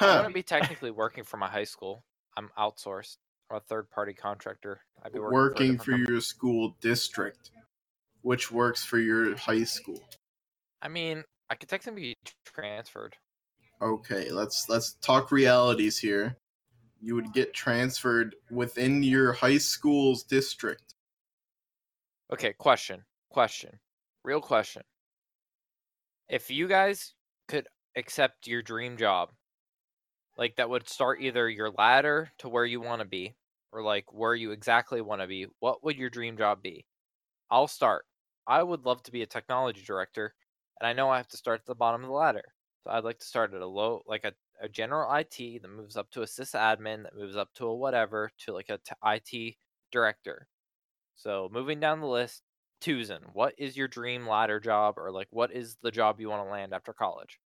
I 0.00 0.04
Huh. 0.04 0.16
wouldn't 0.18 0.34
be 0.34 0.42
technically 0.42 0.90
working 0.90 1.24
for 1.24 1.36
my 1.36 1.48
high 1.48 1.64
school. 1.64 2.04
I'm 2.36 2.50
outsourced. 2.58 3.18
I'm 3.50 3.58
a 3.58 3.60
third 3.60 3.90
party 3.90 4.12
contractor. 4.14 4.80
I'd 5.02 5.12
be 5.12 5.18
working, 5.18 5.32
Working 5.34 5.78
for, 5.78 5.84
for 5.84 5.92
your 5.92 6.20
school 6.20 6.76
district, 6.80 7.50
which 8.22 8.50
works 8.50 8.84
for 8.84 8.98
your 8.98 9.36
high 9.36 9.64
school. 9.64 10.02
I 10.82 10.88
mean, 10.88 11.24
I 11.48 11.54
could 11.54 11.68
technically 11.68 12.02
be 12.02 12.16
transferred. 12.44 13.16
Okay, 13.80 14.30
let's 14.30 14.68
let's 14.68 14.94
talk 14.94 15.30
realities 15.30 15.98
here. 15.98 16.36
You 17.00 17.14
would 17.14 17.32
get 17.32 17.54
transferred 17.54 18.34
within 18.50 19.02
your 19.02 19.32
high 19.34 19.58
school's 19.58 20.22
district. 20.24 20.94
Okay, 22.32 22.52
question. 22.52 23.04
Question. 23.30 23.78
Real 24.24 24.40
question. 24.40 24.82
If 26.28 26.50
you 26.50 26.66
guys 26.66 27.14
could 27.46 27.68
accept 27.96 28.46
your 28.48 28.62
dream 28.62 28.96
job, 28.96 29.30
like 30.36 30.56
that 30.56 30.68
would 30.68 30.88
start 30.88 31.20
either 31.20 31.48
your 31.48 31.70
ladder 31.70 32.30
to 32.38 32.48
where 32.48 32.64
you 32.64 32.80
want 32.80 33.00
to 33.00 33.06
be 33.06 33.36
or 33.72 33.82
like 33.82 34.12
where 34.12 34.34
you 34.34 34.50
exactly 34.50 35.00
want 35.00 35.20
to 35.20 35.26
be, 35.26 35.46
what 35.60 35.84
would 35.84 35.96
your 35.96 36.10
dream 36.10 36.36
job 36.36 36.62
be? 36.62 36.84
I'll 37.50 37.68
start. 37.68 38.04
I 38.46 38.62
would 38.62 38.84
love 38.84 39.02
to 39.04 39.12
be 39.12 39.22
a 39.22 39.26
technology 39.26 39.82
director, 39.84 40.34
and 40.80 40.88
I 40.88 40.92
know 40.92 41.10
I 41.10 41.16
have 41.18 41.28
to 41.28 41.36
start 41.36 41.60
at 41.60 41.66
the 41.66 41.74
bottom 41.74 42.02
of 42.02 42.08
the 42.08 42.14
ladder. 42.14 42.44
So 42.84 42.90
I'd 42.90 43.04
like 43.04 43.18
to 43.18 43.26
start 43.26 43.54
at 43.54 43.60
a 43.60 43.66
low, 43.66 44.02
like 44.06 44.24
a, 44.24 44.32
a 44.60 44.68
general 44.68 45.12
IT 45.14 45.62
that 45.62 45.68
moves 45.68 45.96
up 45.96 46.10
to 46.12 46.22
a 46.22 46.26
sysadmin, 46.26 47.02
that 47.04 47.16
moves 47.16 47.36
up 47.36 47.52
to 47.54 47.66
a 47.66 47.74
whatever, 47.74 48.30
to 48.38 48.52
like 48.52 48.68
a 48.68 48.78
t- 48.78 49.34
IT 49.36 49.56
director. 49.90 50.48
So 51.16 51.48
moving 51.50 51.80
down 51.80 52.00
the 52.00 52.06
list, 52.06 52.42
Tucson, 52.80 53.20
what 53.32 53.54
is 53.58 53.76
your 53.76 53.88
dream 53.88 54.26
ladder 54.28 54.60
job, 54.60 54.98
or 54.98 55.10
like 55.10 55.28
what 55.30 55.50
is 55.50 55.76
the 55.82 55.90
job 55.90 56.20
you 56.20 56.28
want 56.28 56.46
to 56.46 56.50
land 56.50 56.72
after 56.74 56.92
college? 56.92 57.40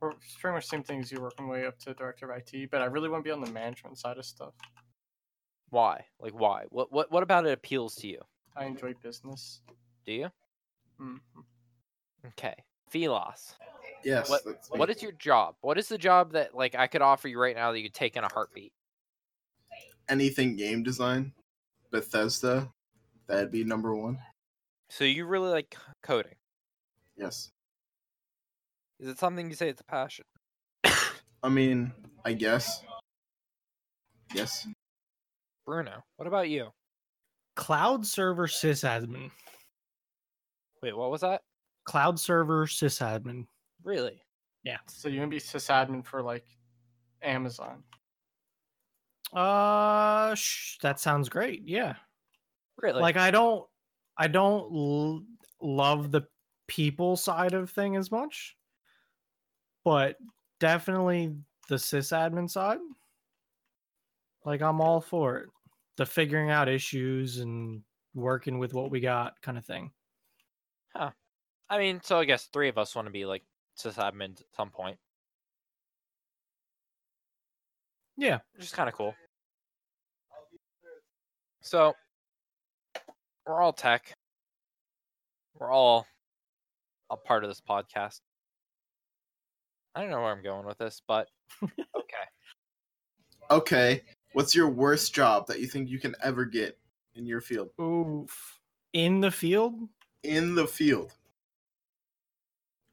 Or 0.00 0.10
it's 0.12 0.36
pretty 0.36 0.54
much 0.56 0.64
the 0.64 0.68
same 0.70 0.82
thing 0.82 1.00
as 1.00 1.12
you 1.12 1.20
working 1.20 1.46
way 1.46 1.64
up 1.64 1.78
to 1.80 1.94
director 1.94 2.30
of 2.30 2.36
IT, 2.36 2.70
but 2.72 2.82
I 2.82 2.86
really 2.86 3.08
want 3.08 3.24
to 3.24 3.28
be 3.28 3.32
on 3.32 3.40
the 3.40 3.50
management 3.52 3.98
side 3.98 4.18
of 4.18 4.24
stuff. 4.24 4.52
Why? 5.70 6.04
Like 6.18 6.32
why? 6.32 6.64
What 6.70 6.92
what 6.92 7.10
what 7.12 7.22
about 7.22 7.46
it 7.46 7.52
appeals 7.52 7.94
to 7.96 8.08
you? 8.08 8.20
I 8.56 8.64
enjoy 8.64 8.94
business. 9.00 9.60
Do 10.04 10.12
you? 10.12 10.30
Mm-hmm. 11.00 11.40
Okay. 12.28 12.54
Philos. 12.90 13.54
Yes. 14.04 14.28
What- 14.28 14.42
What 14.70 14.90
is 14.90 15.02
your 15.02 15.12
job? 15.12 15.54
What 15.60 15.78
is 15.78 15.88
the 15.88 15.98
job 15.98 16.32
that 16.32 16.54
like 16.54 16.74
I 16.74 16.88
could 16.88 17.00
offer 17.00 17.28
you 17.28 17.40
right 17.40 17.54
now 17.56 17.70
that 17.70 17.78
you 17.78 17.84
could 17.84 17.94
take 17.94 18.16
in 18.16 18.24
a 18.24 18.32
heartbeat? 18.32 18.72
anything 20.08 20.56
game 20.56 20.82
design? 20.82 21.32
Bethesda, 21.92 22.68
that'd 23.28 23.52
be 23.52 23.62
number 23.62 23.94
one. 23.94 24.18
So 24.90 25.04
you 25.04 25.26
really 25.26 25.50
like 25.50 25.76
coding. 26.02 26.34
Yes. 27.16 27.50
Is 28.98 29.08
it 29.08 29.18
something 29.18 29.48
you 29.48 29.54
say 29.54 29.68
it's 29.68 29.80
a 29.80 29.84
passion? 29.84 30.24
I 31.42 31.48
mean, 31.48 31.92
I 32.24 32.32
guess. 32.32 32.82
Yes. 34.34 34.66
Bruno, 35.66 36.02
what 36.16 36.26
about 36.26 36.48
you? 36.48 36.68
Cloud 37.54 38.06
server 38.06 38.46
sysadmin. 38.46 39.30
Wait, 40.82 40.96
what 40.96 41.10
was 41.10 41.20
that? 41.20 41.42
Cloud 41.84 42.18
server 42.18 42.66
sysadmin. 42.66 43.44
Really? 43.84 44.22
Yeah. 44.64 44.78
So 44.88 45.08
you 45.08 45.20
want 45.20 45.30
to 45.30 45.36
be 45.36 45.40
sysadmin 45.40 46.04
for 46.04 46.22
like 46.22 46.44
Amazon. 47.22 47.82
Uh, 49.32 50.34
sh- 50.34 50.78
that 50.82 51.00
sounds 51.00 51.28
great. 51.28 51.62
Yeah. 51.66 51.94
Really? 52.76 53.00
Like 53.00 53.16
I 53.16 53.30
don't, 53.30 53.66
I 54.16 54.28
don't 54.28 54.74
l- 54.74 55.24
love 55.60 56.10
the 56.10 56.22
people 56.66 57.16
side 57.16 57.54
of 57.54 57.70
thing 57.70 57.96
as 57.96 58.10
much, 58.10 58.56
but 59.84 60.16
definitely 60.60 61.34
the 61.68 61.76
sysadmin 61.76 62.50
side. 62.50 62.78
Like 64.44 64.60
I'm 64.60 64.80
all 64.80 65.00
for 65.00 65.38
it. 65.38 65.48
The 65.96 66.06
figuring 66.06 66.50
out 66.50 66.68
issues 66.68 67.38
and 67.38 67.82
working 68.14 68.58
with 68.58 68.74
what 68.74 68.90
we 68.90 69.00
got 69.00 69.40
kind 69.40 69.56
of 69.56 69.64
thing. 69.64 69.92
Huh. 70.94 71.10
I 71.70 71.78
mean, 71.78 72.00
so 72.02 72.18
I 72.18 72.24
guess 72.24 72.46
three 72.46 72.68
of 72.68 72.76
us 72.76 72.94
want 72.94 73.06
to 73.06 73.12
be 73.12 73.24
like 73.24 73.44
sysadmin 73.78 74.38
at 74.40 74.46
some 74.56 74.70
point, 74.70 74.98
Yeah. 78.16 78.40
which 78.54 78.64
is 78.64 78.72
kind 78.72 78.88
of 78.88 78.94
cool. 78.94 79.14
So 81.62 81.94
we're 83.46 83.60
all 83.60 83.72
tech. 83.72 84.12
We're 85.58 85.70
all 85.70 86.06
a 87.08 87.16
part 87.16 87.44
of 87.44 87.50
this 87.50 87.60
podcast. 87.60 88.20
I 89.94 90.00
don't 90.00 90.10
know 90.10 90.20
where 90.20 90.32
I'm 90.32 90.42
going 90.42 90.66
with 90.66 90.78
this, 90.78 91.02
but 91.06 91.28
okay. 91.62 91.76
Okay. 93.50 94.02
What's 94.32 94.54
your 94.54 94.68
worst 94.68 95.14
job 95.14 95.46
that 95.46 95.60
you 95.60 95.66
think 95.66 95.88
you 95.88 96.00
can 96.00 96.14
ever 96.22 96.44
get 96.44 96.78
in 97.14 97.26
your 97.26 97.40
field? 97.40 97.70
Oof. 97.80 98.58
In 98.92 99.20
the 99.20 99.30
field. 99.30 99.74
In 100.24 100.54
the 100.54 100.66
field. 100.66 101.12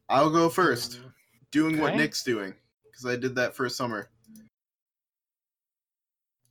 I'll 0.10 0.30
go 0.30 0.48
first. 0.50 1.00
Mm. 1.00 1.12
Doing 1.52 1.80
what 1.80 1.96
Nick's 1.96 2.24
doing. 2.24 2.54
Because 2.86 3.06
I 3.06 3.16
did 3.16 3.36
that 3.36 3.56
first 3.56 3.78
summer. 3.78 4.10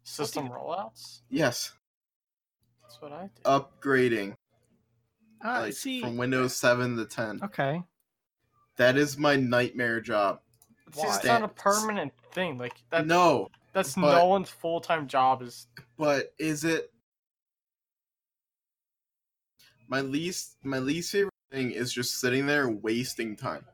System 0.03 0.49
rollouts. 0.49 1.21
Yes. 1.29 1.73
That's 3.01 3.03
what 3.03 3.13
I 3.13 3.23
did. 3.23 3.45
Upgrading. 3.45 4.35
I 5.43 5.61
like 5.61 5.73
see. 5.75 6.01
from 6.01 6.17
Windows 6.17 6.57
7 6.57 6.97
to 6.97 7.05
10. 7.05 7.41
Okay. 7.45 7.83
That 8.77 8.97
is 8.97 9.17
my 9.19 9.37
nightmare 9.37 10.01
job. 10.01 10.41
See, 10.93 11.03
it's 11.03 11.25
Why? 11.25 11.39
not 11.39 11.43
a 11.43 11.49
permanent 11.49 12.13
thing. 12.33 12.59
Like 12.59 12.75
that. 12.91 13.07
no, 13.07 13.49
That's 13.73 13.95
but- 13.95 14.17
no 14.17 14.27
one's 14.27 14.49
full 14.49 14.81
time 14.81 15.07
job. 15.07 15.43
Is 15.43 15.67
but 15.97 16.33
is 16.39 16.65
it 16.65 16.91
my 19.89 20.01
least 20.01 20.57
my 20.63 20.79
least 20.79 21.13
favorite 21.13 21.33
thing 21.51 21.71
is 21.73 21.93
just 21.93 22.21
sitting 22.21 22.47
there 22.47 22.69
wasting 22.69 23.37
time. 23.37 23.65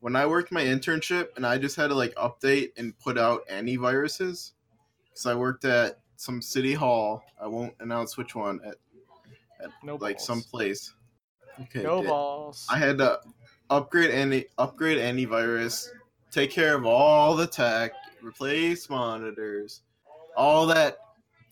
When 0.00 0.14
I 0.14 0.26
worked 0.26 0.52
my 0.52 0.62
internship 0.62 1.28
and 1.36 1.46
I 1.46 1.58
just 1.58 1.74
had 1.76 1.88
to 1.88 1.94
like 1.94 2.14
update 2.14 2.70
and 2.76 2.96
put 2.98 3.16
out 3.18 3.48
antiviruses, 3.48 4.52
because 5.08 5.26
I 5.26 5.34
worked 5.34 5.64
at 5.64 5.98
some 6.18 6.42
city 6.42 6.74
hall. 6.74 7.22
I 7.40 7.46
won't 7.46 7.74
announce 7.78 8.16
which 8.16 8.34
one 8.34 8.60
at 8.66 8.74
no 9.84 9.94
like 9.94 10.16
balls. 10.16 10.26
some 10.26 10.42
place. 10.42 10.92
Okay. 11.62 11.82
no 11.82 12.02
balls. 12.02 12.66
I 12.68 12.76
had 12.76 12.98
to 12.98 13.20
upgrade 13.70 14.10
any 14.10 14.46
upgrade 14.58 14.98
antivirus, 14.98 15.88
take 16.30 16.50
care 16.50 16.76
of 16.76 16.84
all 16.84 17.36
the 17.36 17.46
tech, 17.46 17.92
replace 18.20 18.90
monitors, 18.90 19.82
all 20.36 20.66
that 20.66 20.98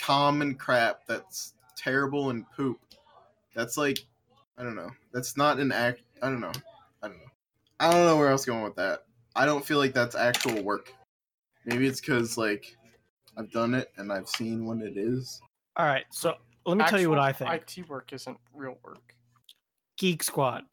common 0.00 0.54
crap 0.56 1.06
that's 1.06 1.54
terrible 1.76 2.30
and 2.30 2.44
poop. 2.50 2.80
That's 3.54 3.76
like 3.76 4.04
I 4.58 4.64
don't 4.64 4.76
know. 4.76 4.90
That's 5.12 5.36
not 5.36 5.60
an 5.60 5.70
act 5.70 6.02
I 6.22 6.28
don't 6.28 6.40
know. 6.40 6.52
I 7.02 7.08
don't 7.08 7.18
know. 7.18 7.30
I 7.78 7.92
don't 7.92 8.04
know 8.04 8.16
where 8.16 8.30
else 8.30 8.44
going 8.44 8.64
with 8.64 8.76
that. 8.76 9.04
I 9.36 9.46
don't 9.46 9.64
feel 9.64 9.78
like 9.78 9.94
that's 9.94 10.16
actual 10.16 10.60
work. 10.62 10.92
Maybe 11.64 11.86
it's 11.86 12.00
cuz 12.00 12.36
like 12.36 12.76
I've 13.36 13.50
done 13.50 13.74
it 13.74 13.92
and 13.96 14.12
I've 14.12 14.28
seen 14.28 14.64
what 14.66 14.78
it 14.78 14.96
is. 14.96 15.40
All 15.76 15.86
right. 15.86 16.04
So 16.10 16.34
let 16.64 16.78
me 16.78 16.84
tell 16.86 17.00
you 17.00 17.10
what 17.10 17.18
I 17.18 17.32
think. 17.32 17.50
IT 17.52 17.88
work 17.88 18.12
isn't 18.12 18.38
real 18.54 18.78
work. 18.82 19.14
Geek 19.98 20.22
Squad. 20.22 20.64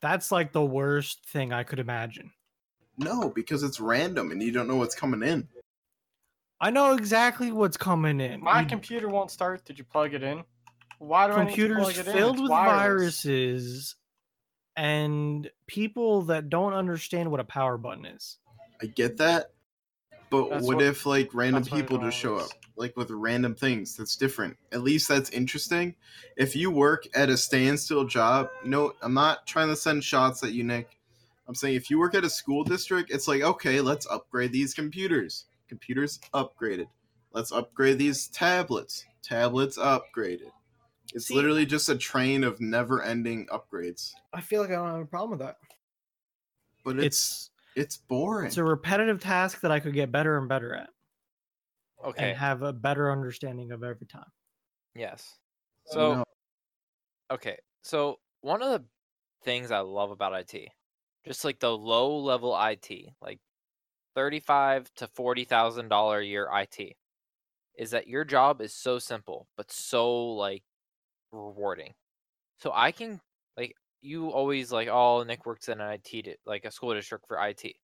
That's 0.00 0.30
like 0.30 0.52
the 0.52 0.64
worst 0.64 1.26
thing 1.28 1.52
I 1.52 1.62
could 1.64 1.78
imagine. 1.78 2.30
No, 2.98 3.30
because 3.30 3.62
it's 3.62 3.78
random 3.80 4.30
and 4.32 4.42
you 4.42 4.50
don't 4.52 4.66
know 4.68 4.76
what's 4.76 4.94
coming 4.94 5.22
in. 5.22 5.46
I 6.60 6.70
know 6.70 6.94
exactly 6.94 7.52
what's 7.52 7.76
coming 7.76 8.20
in. 8.20 8.40
My 8.40 8.62
You- 8.62 8.66
computer 8.66 9.08
won't 9.08 9.30
start. 9.30 9.64
Did 9.64 9.78
you 9.78 9.84
plug 9.84 10.14
it 10.14 10.22
in? 10.24 10.42
Why 10.98 11.28
do 11.28 11.34
I 11.34 11.44
need 11.44 11.50
to 11.50 11.56
computers 11.56 11.78
plug 11.84 11.98
it 11.98 12.06
in? 12.08 12.12
filled 12.12 12.34
It's 12.36 12.42
with 12.42 12.50
wireless. 12.50 12.80
viruses 13.22 13.96
and 14.76 15.48
people 15.68 16.22
that 16.22 16.48
don't 16.50 16.72
understand 16.72 17.30
what 17.30 17.38
a 17.40 17.44
power 17.44 17.78
button 17.78 18.04
is. 18.04 18.38
I 18.82 18.86
get 18.86 19.16
that, 19.18 19.52
but 20.30 20.50
That's 20.50 20.66
what, 20.66 20.76
what- 20.76 20.84
if 20.84 21.06
like 21.06 21.30
random 21.34 21.62
that's 21.62 21.70
what 21.72 21.80
it 21.80 21.82
people 21.82 21.98
just 21.98 22.16
show 22.18 22.36
up, 22.36 22.50
like 22.76 22.96
with 22.96 23.10
random 23.10 23.54
things? 23.54 23.96
That's 23.96 24.16
different. 24.16 24.56
At 24.72 24.82
least 24.82 25.08
that's 25.08 25.30
interesting. 25.30 25.94
If 26.36 26.54
you 26.56 26.70
work 26.70 27.06
at 27.14 27.28
a 27.28 27.36
standstill 27.36 28.04
job, 28.04 28.50
no, 28.64 28.92
I'm 29.02 29.14
not 29.14 29.46
trying 29.46 29.68
to 29.68 29.76
send 29.76 30.04
shots 30.04 30.42
at 30.42 30.52
you, 30.52 30.64
Nick. 30.64 30.96
I'm 31.46 31.54
saying 31.54 31.76
if 31.76 31.88
you 31.90 31.98
work 31.98 32.14
at 32.14 32.24
a 32.24 32.30
school 32.30 32.62
district, 32.64 33.10
it's 33.10 33.26
like 33.28 33.42
okay, 33.42 33.80
let's 33.80 34.06
upgrade 34.06 34.52
these 34.52 34.74
computers. 34.74 35.46
Computers 35.68 36.18
upgraded. 36.34 36.86
Let's 37.32 37.52
upgrade 37.52 37.98
these 37.98 38.26
tablets. 38.28 39.04
Tablets 39.22 39.76
upgraded. 39.78 40.50
It's 41.14 41.28
See- 41.28 41.34
literally 41.34 41.64
just 41.66 41.88
a 41.88 41.96
train 41.96 42.44
of 42.44 42.60
never-ending 42.60 43.46
upgrades. 43.46 44.12
I 44.32 44.40
feel 44.42 44.60
like 44.60 44.70
I 44.70 44.74
don't 44.74 44.88
have 44.90 45.00
a 45.00 45.06
problem 45.06 45.38
with 45.38 45.46
that. 45.46 45.56
But 46.84 46.98
it's 46.98 47.06
It's 47.06 47.50
it's 47.78 47.96
boring. 47.96 48.46
it's 48.48 48.56
a 48.56 48.64
repetitive 48.64 49.20
task 49.20 49.60
that 49.60 49.70
I 49.70 49.80
could 49.80 49.94
get 49.94 50.10
better 50.12 50.36
and 50.38 50.48
better 50.48 50.74
at, 50.74 50.90
Okay. 52.04 52.30
and 52.30 52.38
have 52.38 52.62
a 52.62 52.72
better 52.72 53.10
understanding 53.10 53.72
of 53.72 53.82
every 53.82 54.06
time. 54.06 54.30
Yes. 54.94 55.38
So 55.86 56.14
No. 56.14 56.24
okay. 57.30 57.58
So 57.82 58.18
one 58.40 58.62
of 58.62 58.70
the 58.70 58.84
things 59.42 59.70
I 59.70 59.80
love 59.80 60.10
about 60.10 60.34
IT, 60.34 60.68
just 61.24 61.44
like 61.44 61.58
the 61.60 61.76
low 61.76 62.18
level 62.18 62.56
IT, 62.60 62.90
like 63.20 63.40
thirty-five 64.14 64.92
to 64.96 65.06
forty 65.08 65.44
thousand 65.44 65.88
dollar 65.88 66.18
a 66.20 66.24
year 66.24 66.48
IT, 66.52 66.96
is 67.76 67.90
that 67.92 68.08
your 68.08 68.24
job 68.24 68.60
is 68.60 68.74
so 68.74 68.98
simple 68.98 69.46
but 69.56 69.70
so 69.70 70.28
like 70.34 70.62
rewarding. 71.32 71.94
So 72.60 72.72
I 72.74 72.92
can 72.92 73.20
like 73.56 73.74
you 74.00 74.30
always 74.30 74.72
like 74.72 74.88
oh 74.88 75.22
Nick 75.24 75.46
works 75.46 75.68
in 75.68 75.80
an 75.80 75.86
IT 75.88 76.36
like 76.46 76.64
a 76.64 76.70
school 76.70 76.94
district 76.94 77.26
for 77.28 77.38
IT. 77.40 77.80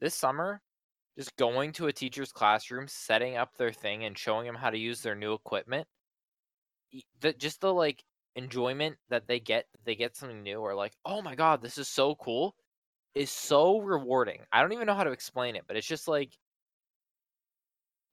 This 0.00 0.14
summer, 0.16 0.62
just 1.18 1.36
going 1.36 1.72
to 1.74 1.88
a 1.88 1.94
teacher's 1.94 2.32
classroom, 2.32 2.88
setting 2.88 3.36
up 3.36 3.56
their 3.56 3.72
thing, 3.72 4.04
and 4.04 4.18
showing 4.18 4.46
them 4.46 4.56
how 4.56 4.70
to 4.70 4.78
use 4.78 5.02
their 5.02 5.16
new 5.16 5.34
equipment. 5.34 5.88
The 7.20 7.32
just 7.32 7.60
the 7.60 7.72
like 7.72 8.04
enjoyment 8.36 8.98
that 9.08 9.26
they 9.26 9.40
get, 9.40 9.66
they 9.84 9.94
get 9.96 10.14
something 10.16 10.42
new, 10.42 10.60
or 10.60 10.74
like 10.74 10.94
oh 11.04 11.22
my 11.22 11.34
god, 11.34 11.60
this 11.62 11.78
is 11.78 11.88
so 11.88 12.14
cool, 12.14 12.54
is 13.14 13.30
so 13.30 13.80
rewarding. 13.80 14.46
I 14.52 14.62
don't 14.62 14.72
even 14.72 14.86
know 14.86 14.94
how 14.94 15.04
to 15.04 15.12
explain 15.12 15.56
it, 15.56 15.66
but 15.68 15.76
it's 15.76 15.86
just 15.88 16.08
like 16.08 16.38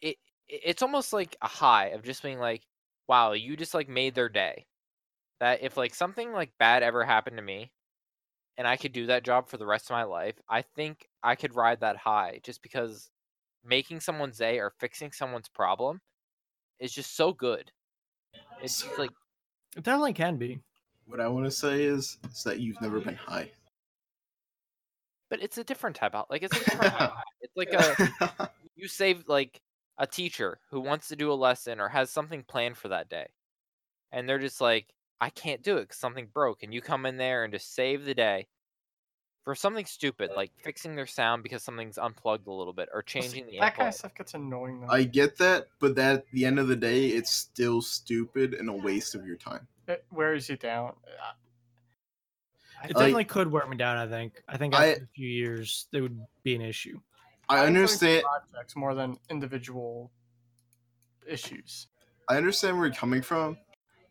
it- 0.02 0.18
It's 0.48 0.82
almost 0.82 1.14
like 1.14 1.36
a 1.42 1.48
high 1.48 1.88
of 1.90 2.02
just 2.04 2.24
being 2.24 2.40
like, 2.40 2.66
wow, 3.08 3.34
you 3.34 3.56
just 3.56 3.74
like 3.76 3.88
made 3.88 4.16
their 4.16 4.30
day. 4.30 4.68
That 5.40 5.62
if 5.64 5.78
like 5.78 5.96
something 5.96 6.32
like 6.34 6.58
bad 6.58 6.84
ever 6.84 7.04
happened 7.06 7.38
to 7.38 7.44
me, 7.44 7.72
and 8.58 8.68
I 8.68 8.78
could 8.78 8.94
do 8.94 9.08
that 9.08 9.24
job 9.24 9.50
for 9.50 9.58
the 9.58 9.66
rest 9.66 9.86
of 9.88 9.92
my 9.94 10.04
life, 10.04 10.36
I 10.50 10.62
think 10.64 11.08
I 11.24 11.36
could 11.36 11.56
ride 11.56 11.82
that 11.82 11.98
high 11.98 12.42
just 12.44 12.62
because 12.62 13.10
making 13.64 14.02
someone's 14.02 14.38
day 14.38 14.60
or 14.60 14.74
fixing 14.80 15.12
someone's 15.12 15.50
problem 15.50 16.02
is 16.80 16.94
just 16.94 17.16
so 17.16 17.34
good. 17.34 17.72
It's 18.62 18.82
just 18.84 18.98
like 18.98 19.12
It 19.76 19.84
definitely 19.84 20.14
can 20.14 20.38
be. 20.38 20.62
What 21.08 21.20
I 21.20 21.28
want 21.28 21.46
to 21.46 21.52
say 21.52 21.84
is, 21.86 22.18
is 22.32 22.44
that 22.44 22.60
you've 22.60 22.82
never 22.82 23.00
been 23.00 23.16
high. 23.16 23.52
but 25.30 25.42
it's 25.42 25.58
a 25.58 25.64
different 25.64 25.96
type 25.96 26.16
of 26.16 26.26
like 26.30 26.44
it's 26.44 26.56
a 26.56 26.60
different 26.60 26.82
type 26.82 26.94
of 26.94 27.00
high. 27.14 27.24
It's 27.42 27.56
like 27.56 27.74
a 27.74 27.98
you 28.76 28.88
save 28.88 29.26
like 29.28 29.62
a 29.98 30.08
teacher 30.08 30.60
who 30.72 30.80
wants 30.82 31.08
to 31.10 31.16
do 31.16 31.32
a 31.32 31.36
lesson 31.36 31.80
or 31.80 31.90
has 31.90 32.10
something 32.10 32.44
planned 32.44 32.78
for 32.78 32.90
that 32.90 33.10
day. 33.10 33.28
And 34.12 34.30
they're 34.30 34.40
just 34.40 34.62
like, 34.62 34.94
I 35.22 35.30
can't 35.30 35.62
do 35.62 35.78
it 35.78 35.82
because 35.82 35.98
something 35.98 36.28
broke. 36.34 36.64
And 36.64 36.74
you 36.74 36.82
come 36.82 37.06
in 37.06 37.18
there 37.18 37.44
and 37.44 37.54
just 37.54 37.74
save 37.76 38.06
the 38.06 38.14
day 38.14 38.48
for 39.44 39.56
something 39.56 39.86
stupid, 39.86 40.32
like 40.36 40.52
fixing 40.64 40.96
their 40.96 41.08
sound 41.08 41.44
because 41.44 41.64
something's 41.64 41.98
unplugged 41.98 42.48
a 42.48 42.52
little 42.52 42.74
bit 42.74 42.90
or 42.94 43.04
Well, 43.14 43.22
see, 43.24 43.30
changing 43.30 43.46
the 43.52 43.60
that 43.60 43.76
kind 43.76 43.88
of 43.90 43.94
stuff 43.96 44.14
gets 44.16 44.34
annoying 44.34 44.82
though. 44.82 44.88
I 44.88 45.04
get 45.04 45.38
that, 45.38 45.68
but 45.80 45.96
that 45.96 46.16
at 46.16 46.26
the 46.32 46.46
end 46.46 46.60
of 46.60 46.68
the 46.68 46.76
day, 46.76 47.08
it's 47.08 47.32
still 47.32 47.82
stupid 47.82 48.54
and 48.54 48.70
a 48.70 48.74
waste 48.74 49.16
of 49.16 49.26
your 49.26 49.38
time. 49.38 49.68
It 49.88 50.06
wears 50.12 50.48
you 50.50 50.56
down. 50.58 50.96
Uh, 51.06 51.32
It 52.82 52.96
Like- 52.96 52.96
definitely 52.96 53.26
could 53.26 53.52
wear 53.52 53.68
me 53.68 53.76
down. 53.76 53.98
I 53.98 54.08
think. 54.08 54.42
I 54.48 54.56
think 54.56 54.74
I- 54.74 54.92
after 54.92 55.04
a 55.04 55.08
few 55.08 55.28
years, 55.28 55.88
there 55.92 56.02
would 56.02 56.18
be 56.44 56.56
an 56.56 56.62
issue. 56.62 57.02
I 57.50 57.66
understand. 57.66 58.24
projects 58.24 58.76
more 58.78 58.96
than 58.96 59.18
individual 59.30 60.12
issues. 61.28 61.88
I 62.30 62.38
understand 62.38 62.78
where 62.78 62.86
you're 62.88 62.96
coming 62.96 63.22
from, 63.22 63.58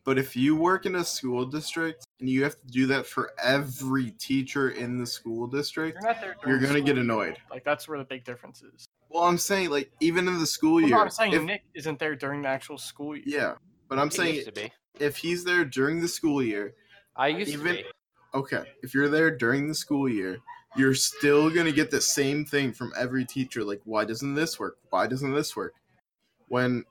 but 0.08 0.16
if 0.16 0.34
you 0.34 0.56
work 0.56 0.86
in 0.86 0.94
a 0.94 1.04
school 1.04 1.44
district 1.44 2.06
and 2.18 2.30
you 2.30 2.42
have 2.42 2.58
to 2.58 2.66
do 2.68 2.86
that 2.86 3.04
for 3.04 3.30
every 3.44 4.10
teacher 4.12 4.70
in 4.70 4.96
the 4.96 5.04
school 5.04 5.46
district, 5.46 5.98
You're 6.02 6.34
you're 6.46 6.58
gonna 6.60 6.80
get 6.80 6.96
annoyed. 6.96 7.36
Like 7.50 7.62
that's 7.62 7.86
where 7.86 7.98
the 7.98 8.06
big 8.06 8.24
difference 8.24 8.62
is. 8.62 8.86
Well, 9.10 9.24
I'm 9.24 9.36
saying 9.36 9.68
like 9.68 9.90
even 10.00 10.26
in 10.26 10.38
the 10.38 10.46
school 10.46 10.76
Well, 10.76 10.80
year, 10.88 10.96
no, 10.96 11.02
I'm 11.02 11.10
saying 11.10 11.34
if- 11.34 11.42
Nick 11.42 11.64
isn't 11.74 11.98
there 11.98 12.16
during 12.16 12.40
the 12.40 12.48
actual 12.48 12.78
school 12.78 13.14
year. 13.16 13.24
yeah, 13.26 13.54
but 13.90 13.98
I'm 13.98 14.06
It 14.06 14.14
saying 14.14 14.44
to 14.46 14.52
be. 14.52 14.72
if 14.98 15.18
he's 15.18 15.44
there 15.44 15.66
during 15.66 16.00
the 16.00 16.08
school 16.08 16.42
year, 16.42 16.74
I 17.14 17.28
used 17.28 17.50
even- 17.52 17.66
to 17.76 17.82
be. 17.82 17.84
okay, 18.32 18.62
if 18.82 18.94
you're 18.94 19.10
there 19.10 19.30
during 19.30 19.68
the 19.68 19.74
school 19.74 20.08
year, 20.08 20.38
you're 20.74 20.94
still 20.94 21.50
gonna 21.50 21.70
get 21.70 21.90
the 21.90 22.00
same 22.00 22.46
thing 22.46 22.72
from 22.72 22.94
every 22.96 23.26
teacher. 23.26 23.62
Like, 23.62 23.82
why 23.84 24.06
doesn't 24.06 24.34
this 24.34 24.58
work? 24.58 24.78
Why 24.88 25.06
doesn't 25.06 25.34
this 25.34 25.54
work? 25.54 25.74
When 26.46 26.86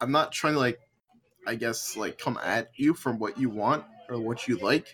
I'm 0.00 0.10
not 0.10 0.32
trying 0.32 0.54
to 0.54 0.58
like, 0.58 0.80
I 1.46 1.54
guess 1.54 1.96
like 1.96 2.18
come 2.18 2.38
at 2.42 2.70
you 2.76 2.94
from 2.94 3.18
what 3.18 3.38
you 3.38 3.48
want 3.48 3.84
or 4.08 4.20
what 4.20 4.46
you 4.46 4.56
like, 4.58 4.86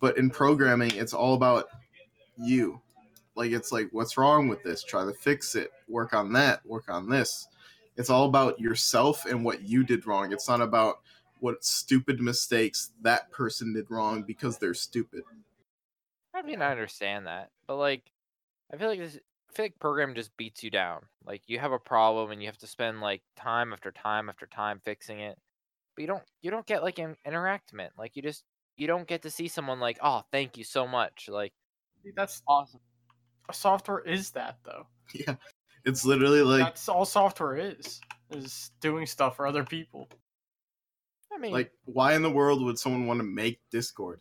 but 0.00 0.18
in 0.18 0.30
programming, 0.30 0.94
it's 0.94 1.14
all 1.14 1.34
about 1.34 1.68
you. 2.36 2.80
Like, 3.36 3.52
it's 3.52 3.72
like, 3.72 3.88
what's 3.92 4.16
wrong 4.16 4.48
with 4.48 4.62
this? 4.62 4.82
Try 4.82 5.04
to 5.04 5.12
fix 5.12 5.54
it. 5.54 5.70
Work 5.88 6.14
on 6.14 6.32
that. 6.32 6.64
Work 6.66 6.88
on 6.88 7.08
this. 7.08 7.48
It's 7.96 8.10
all 8.10 8.26
about 8.26 8.60
yourself 8.60 9.24
and 9.26 9.44
what 9.44 9.62
you 9.62 9.84
did 9.84 10.06
wrong. 10.06 10.32
It's 10.32 10.48
not 10.48 10.60
about 10.60 11.00
what 11.38 11.64
stupid 11.64 12.20
mistakes 12.20 12.92
that 13.02 13.30
person 13.30 13.72
did 13.72 13.90
wrong 13.90 14.22
because 14.22 14.58
they're 14.58 14.74
stupid. 14.74 15.22
I 16.34 16.42
mean, 16.42 16.62
I 16.62 16.70
understand 16.70 17.26
that, 17.26 17.50
but 17.66 17.76
like, 17.76 18.02
I 18.72 18.76
feel 18.76 18.88
like 18.88 18.98
this. 18.98 19.16
I 19.16 19.52
feel 19.52 19.64
like 19.64 19.78
program 19.80 20.14
just 20.14 20.36
beats 20.36 20.62
you 20.62 20.70
down. 20.70 21.00
Like 21.26 21.42
you 21.46 21.58
have 21.58 21.72
a 21.72 21.78
problem 21.78 22.30
and 22.30 22.40
you 22.40 22.46
have 22.46 22.58
to 22.58 22.68
spend 22.68 23.00
like 23.00 23.22
time 23.36 23.72
after 23.72 23.90
time 23.90 24.28
after 24.28 24.46
time 24.46 24.80
fixing 24.84 25.18
it, 25.18 25.36
but 26.00 26.02
you 26.02 26.06
don't. 26.06 26.22
You 26.40 26.50
don't 26.50 26.66
get 26.66 26.82
like 26.82 26.98
an 26.98 27.16
interactment. 27.26 27.90
Like 27.98 28.16
you 28.16 28.22
just 28.22 28.44
you 28.76 28.86
don't 28.86 29.06
get 29.06 29.22
to 29.22 29.30
see 29.30 29.48
someone 29.48 29.80
like, 29.80 29.98
oh, 30.02 30.22
thank 30.32 30.56
you 30.56 30.64
so 30.64 30.86
much. 30.86 31.28
Like 31.30 31.52
See, 32.02 32.12
That's 32.16 32.42
awesome. 32.48 32.80
software 33.52 34.00
is 34.00 34.30
that 34.32 34.58
though. 34.64 34.86
Yeah, 35.12 35.34
it's 35.84 36.04
literally 36.04 36.42
like 36.42 36.62
That's 36.62 36.88
all 36.88 37.04
software 37.04 37.56
is. 37.56 38.00
Is 38.30 38.70
doing 38.80 39.06
stuff 39.06 39.36
for 39.36 39.46
other 39.46 39.64
people. 39.64 40.08
I 41.32 41.38
mean, 41.38 41.52
like 41.52 41.72
why 41.84 42.14
in 42.14 42.22
the 42.22 42.30
world 42.30 42.62
would 42.64 42.78
someone 42.78 43.06
want 43.06 43.18
to 43.18 43.24
make 43.24 43.60
Discord 43.70 44.20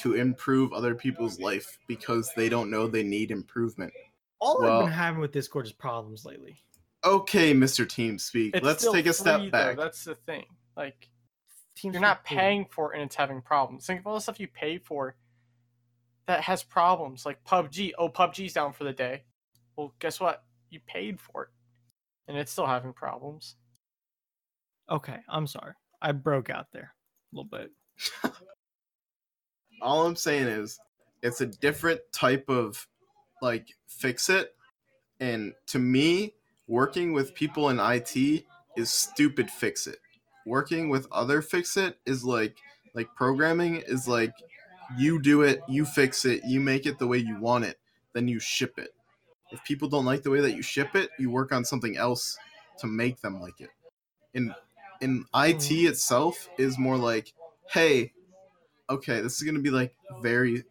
to 0.00 0.14
improve 0.14 0.72
other 0.72 0.94
people's 0.94 1.40
life 1.40 1.78
because 1.88 2.30
they 2.36 2.48
don't 2.48 2.70
know 2.70 2.86
they 2.86 3.02
need 3.02 3.30
improvement? 3.30 3.92
All 4.40 4.64
I've 4.64 4.84
been 4.84 4.92
having 4.92 5.20
with 5.20 5.32
Discord 5.32 5.66
is 5.66 5.72
problems 5.72 6.24
lately. 6.24 6.58
Okay, 7.02 7.54
Mr. 7.54 7.86
Teamspeak, 7.86 8.50
It's 8.54 8.64
let's 8.64 8.90
take 8.90 9.06
a 9.06 9.12
step 9.12 9.40
free, 9.40 9.46
though, 9.46 9.50
back. 9.50 9.76
That's 9.78 10.04
the 10.04 10.14
thing. 10.14 10.44
Like 10.80 11.10
Teams 11.76 11.94
you're 11.94 12.02
not 12.02 12.26
free. 12.26 12.36
paying 12.36 12.66
for 12.70 12.92
it 12.92 12.96
and 12.96 13.06
it's 13.06 13.14
having 13.14 13.40
problems. 13.42 13.86
Think 13.86 14.00
of 14.00 14.06
all 14.06 14.14
the 14.14 14.20
stuff 14.20 14.40
you 14.40 14.48
pay 14.48 14.78
for 14.78 15.14
that 16.26 16.42
has 16.42 16.62
problems, 16.62 17.24
like 17.24 17.44
PUBG. 17.44 17.92
Oh, 17.98 18.08
PUBG's 18.08 18.52
down 18.52 18.72
for 18.72 18.84
the 18.84 18.92
day. 18.92 19.24
Well, 19.76 19.94
guess 19.98 20.20
what? 20.20 20.42
You 20.70 20.80
paid 20.86 21.20
for 21.20 21.44
it, 21.44 21.48
and 22.28 22.36
it's 22.36 22.52
still 22.52 22.66
having 22.66 22.92
problems. 22.92 23.56
Okay, 24.90 25.18
I'm 25.28 25.46
sorry. 25.46 25.72
I 26.02 26.12
broke 26.12 26.50
out 26.50 26.66
there 26.72 26.94
a 27.32 27.36
little 27.36 27.48
bit. 27.50 27.70
All 29.82 30.06
I'm 30.06 30.16
saying 30.16 30.46
is 30.46 30.78
it's 31.22 31.40
a 31.40 31.46
different 31.46 32.00
type 32.12 32.48
of 32.48 32.86
like 33.42 33.68
fix 33.88 34.28
it. 34.28 34.54
And 35.18 35.52
to 35.68 35.78
me, 35.78 36.34
working 36.66 37.12
with 37.12 37.34
people 37.34 37.70
in 37.70 37.78
IT 37.80 38.44
is 38.76 38.90
stupid 38.90 39.50
fix 39.50 39.86
it. 39.86 39.98
Working 40.50 40.88
with 40.88 41.06
other 41.12 41.42
fix 41.42 41.76
it 41.76 42.00
is 42.06 42.24
like 42.24 42.56
like 42.92 43.14
programming 43.14 43.84
is 43.86 44.08
like 44.08 44.34
you 44.98 45.22
do 45.22 45.42
it, 45.42 45.60
you 45.68 45.84
fix 45.84 46.24
it, 46.24 46.42
you 46.44 46.58
make 46.58 46.86
it 46.86 46.98
the 46.98 47.06
way 47.06 47.18
you 47.18 47.38
want 47.38 47.64
it, 47.64 47.78
then 48.14 48.26
you 48.26 48.40
ship 48.40 48.76
it. 48.76 48.92
If 49.52 49.62
people 49.62 49.88
don't 49.88 50.04
like 50.04 50.24
the 50.24 50.30
way 50.30 50.40
that 50.40 50.56
you 50.56 50.62
ship 50.62 50.96
it, 50.96 51.10
you 51.20 51.30
work 51.30 51.52
on 51.52 51.64
something 51.64 51.96
else 51.96 52.36
to 52.78 52.88
make 52.88 53.20
them 53.20 53.40
like 53.40 53.60
it. 53.60 53.70
In 54.34 54.52
in 55.00 55.24
IT 55.36 55.68
hmm. 55.68 55.86
itself 55.86 56.48
is 56.58 56.76
more 56.76 56.96
like, 56.96 57.32
hey, 57.70 58.12
okay, 58.90 59.20
this 59.20 59.36
is 59.36 59.44
gonna 59.44 59.60
be 59.60 59.70
like 59.70 59.94
very 60.20 60.64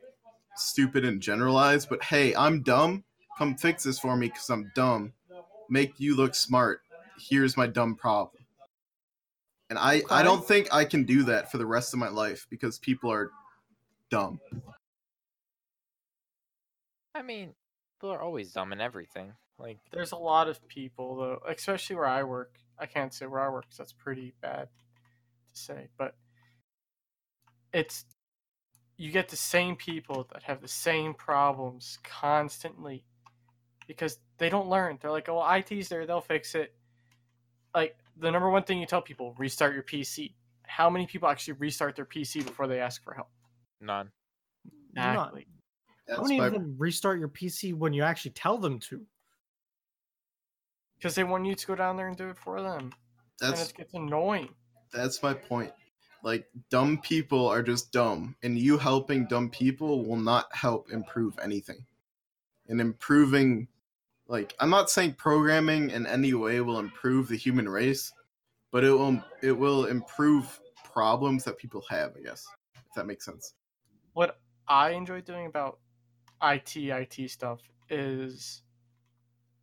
stupid 0.57 1.05
and 1.05 1.21
generalized, 1.21 1.87
but 1.87 2.03
hey, 2.03 2.35
I'm 2.35 2.63
dumb. 2.63 3.05
Come 3.37 3.55
fix 3.55 3.83
this 3.83 3.97
for 3.97 4.17
me 4.17 4.27
because 4.27 4.49
I'm 4.49 4.73
dumb. 4.75 5.13
Make 5.69 6.01
you 6.01 6.17
look 6.17 6.35
smart. 6.35 6.81
Here's 7.17 7.55
my 7.55 7.65
dumb 7.65 7.95
problem. 7.95 8.38
And 9.69 9.77
I, 9.77 10.01
I 10.09 10.23
don't 10.23 10.45
think 10.45 10.73
I 10.73 10.83
can 10.83 11.03
do 11.03 11.23
that 11.23 11.51
for 11.51 11.57
the 11.59 11.65
rest 11.65 11.93
of 11.93 11.99
my 11.99 12.09
life 12.09 12.47
because 12.49 12.79
people 12.79 13.11
are 13.11 13.29
dumb. 14.09 14.39
I 17.13 17.21
mean, 17.21 17.53
people 17.97 18.11
are 18.11 18.21
always 18.21 18.51
dumb 18.51 18.73
in 18.73 18.81
everything. 18.81 19.33
Like 19.59 19.79
There's 19.91 20.13
a 20.13 20.17
lot 20.17 20.47
of 20.47 20.65
people 20.67 21.17
though, 21.17 21.39
especially 21.47 21.97
where 21.97 22.05
I 22.05 22.23
work. 22.23 22.55
I 22.79 22.85
can't 22.85 23.13
say 23.13 23.27
where 23.27 23.41
I 23.41 23.49
work 23.49 23.65
'cause 23.69 23.77
that's 23.77 23.93
pretty 23.93 24.33
bad 24.41 24.69
to 25.49 25.55
say, 25.59 25.89
but 25.97 26.15
it's 27.73 28.05
you 28.97 29.11
get 29.11 29.29
the 29.29 29.35
same 29.35 29.75
people 29.75 30.25
that 30.33 30.43
have 30.43 30.61
the 30.61 30.67
same 30.67 31.13
problems 31.13 31.99
constantly 32.03 33.05
because 33.87 34.19
they 34.37 34.49
don't 34.49 34.69
learn. 34.69 34.97
They're 35.01 35.11
like, 35.11 35.29
"Oh, 35.29 35.41
IT's 35.41 35.89
there; 35.89 36.05
they'll 36.05 36.21
fix 36.21 36.55
it." 36.55 36.73
Like 37.75 37.97
the 38.19 38.31
number 38.31 38.49
one 38.49 38.63
thing 38.63 38.79
you 38.79 38.85
tell 38.85 39.01
people: 39.01 39.33
restart 39.37 39.73
your 39.73 39.83
PC. 39.83 40.33
How 40.67 40.89
many 40.89 41.07
people 41.07 41.27
actually 41.29 41.53
restart 41.53 41.95
their 41.95 42.05
PC 42.05 42.45
before 42.45 42.67
they 42.67 42.79
ask 42.79 43.03
for 43.03 43.13
help? 43.13 43.29
None. 43.81 44.11
Not- 44.93 45.13
Exactly. 45.13 45.47
That's 46.07 46.19
Don't 46.21 46.37
my, 46.37 46.47
even 46.47 46.75
restart 46.79 47.19
your 47.19 47.29
PC 47.29 47.75
when 47.75 47.93
you 47.93 48.01
actually 48.01 48.31
tell 48.31 48.57
them 48.57 48.79
to. 48.79 49.05
Because 50.97 51.13
they 51.15 51.23
want 51.23 51.45
you 51.45 51.53
to 51.55 51.67
go 51.67 51.75
down 51.75 51.97
there 51.97 52.07
and 52.07 52.17
do 52.17 52.29
it 52.29 52.37
for 52.37 52.61
them. 52.61 52.91
and 53.41 53.53
that's 53.53 53.69
it 53.69 53.77
gets 53.77 53.93
annoying. 53.93 54.49
that's 54.91 55.21
my 55.23 55.33
point. 55.33 55.71
Like 56.23 56.47
dumb 56.69 56.97
people 56.97 57.47
are 57.47 57.63
just 57.63 57.91
dumb, 57.91 58.35
and 58.43 58.57
you 58.57 58.77
helping 58.77 59.25
dumb 59.27 59.49
people 59.49 60.03
will 60.03 60.17
not 60.17 60.53
help 60.53 60.91
improve 60.91 61.37
anything. 61.41 61.85
And 62.67 62.81
improving, 62.81 63.67
like 64.29 64.55
I'm 64.59 64.69
not 64.69 64.89
saying 64.89 65.15
programming 65.15 65.89
in 65.89 66.05
any 66.05 66.33
way 66.33 66.61
will 66.61 66.79
improve 66.79 67.27
the 67.27 67.35
human 67.35 67.67
race, 67.67 68.13
but 68.71 68.83
it 68.83 68.91
will 68.91 69.21
it 69.41 69.51
will 69.51 69.85
improve 69.85 70.59
problems 70.83 71.43
that 71.43 71.57
people 71.57 71.83
have. 71.89 72.15
I 72.15 72.21
guess 72.21 72.47
if 72.75 72.93
that 72.95 73.07
makes 73.07 73.25
sense. 73.25 73.55
What 74.13 74.39
I 74.67 74.91
enjoy 74.91 75.21
doing 75.21 75.47
about 75.47 75.79
IT 76.43 76.77
IT 76.77 77.29
stuff 77.31 77.59
is 77.89 78.61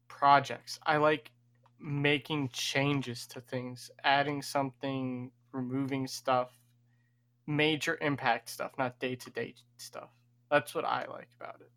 projects. 0.09 0.81
I 0.85 0.96
like 0.96 1.31
making 1.79 2.48
changes 2.52 3.26
to 3.29 3.40
things, 3.40 3.90
adding 4.02 4.42
something, 4.42 5.31
removing 5.52 6.09
stuff, 6.09 6.50
major 7.46 7.98
impact 8.00 8.50
stuff, 8.50 8.72
not 8.79 8.98
day 8.98 9.14
to 9.14 9.31
day 9.31 9.55
stuff. 9.76 10.11
That's 10.50 10.74
what 10.74 10.85
I 10.85 11.07
like 11.09 11.29
about 11.40 11.61
it. 11.61 11.70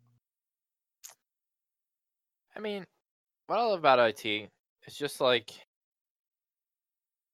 I 2.60 2.62
mean, 2.62 2.84
what 3.46 3.58
I 3.58 3.62
love 3.62 3.78
about 3.78 3.98
IT 3.98 4.50
is 4.86 4.94
just 4.94 5.18
like 5.18 5.50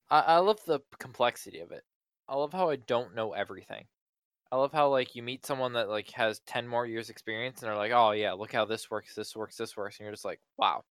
I, 0.09 0.21
I 0.21 0.39
love 0.39 0.61
the 0.67 0.79
complexity 1.01 1.59
of 1.59 1.73
it. 1.73 1.83
I 2.29 2.37
love 2.37 2.53
how 2.53 2.71
I 2.71 2.77
don't 2.77 3.17
know 3.17 3.33
everything. 3.33 3.87
I 4.53 4.57
love 4.57 4.73
how 4.73 4.89
like 4.89 5.17
you 5.17 5.25
meet 5.25 5.45
someone 5.45 5.73
that 5.73 5.89
like 5.89 6.13
has 6.13 6.39
ten 6.47 6.69
more 6.69 6.87
years 6.87 7.11
experience 7.11 7.61
and 7.61 7.69
they're 7.69 7.77
like, 7.77 7.91
oh 7.91 8.13
yeah, 8.13 8.35
look 8.35 8.53
how 8.53 8.67
this 8.67 8.89
works, 8.89 9.17
this 9.17 9.35
works, 9.35 9.57
this 9.57 9.77
works, 9.77 9.99
and 9.99 10.05
you're 10.05 10.13
just 10.13 10.25
like, 10.25 10.39
wow, 10.59 10.85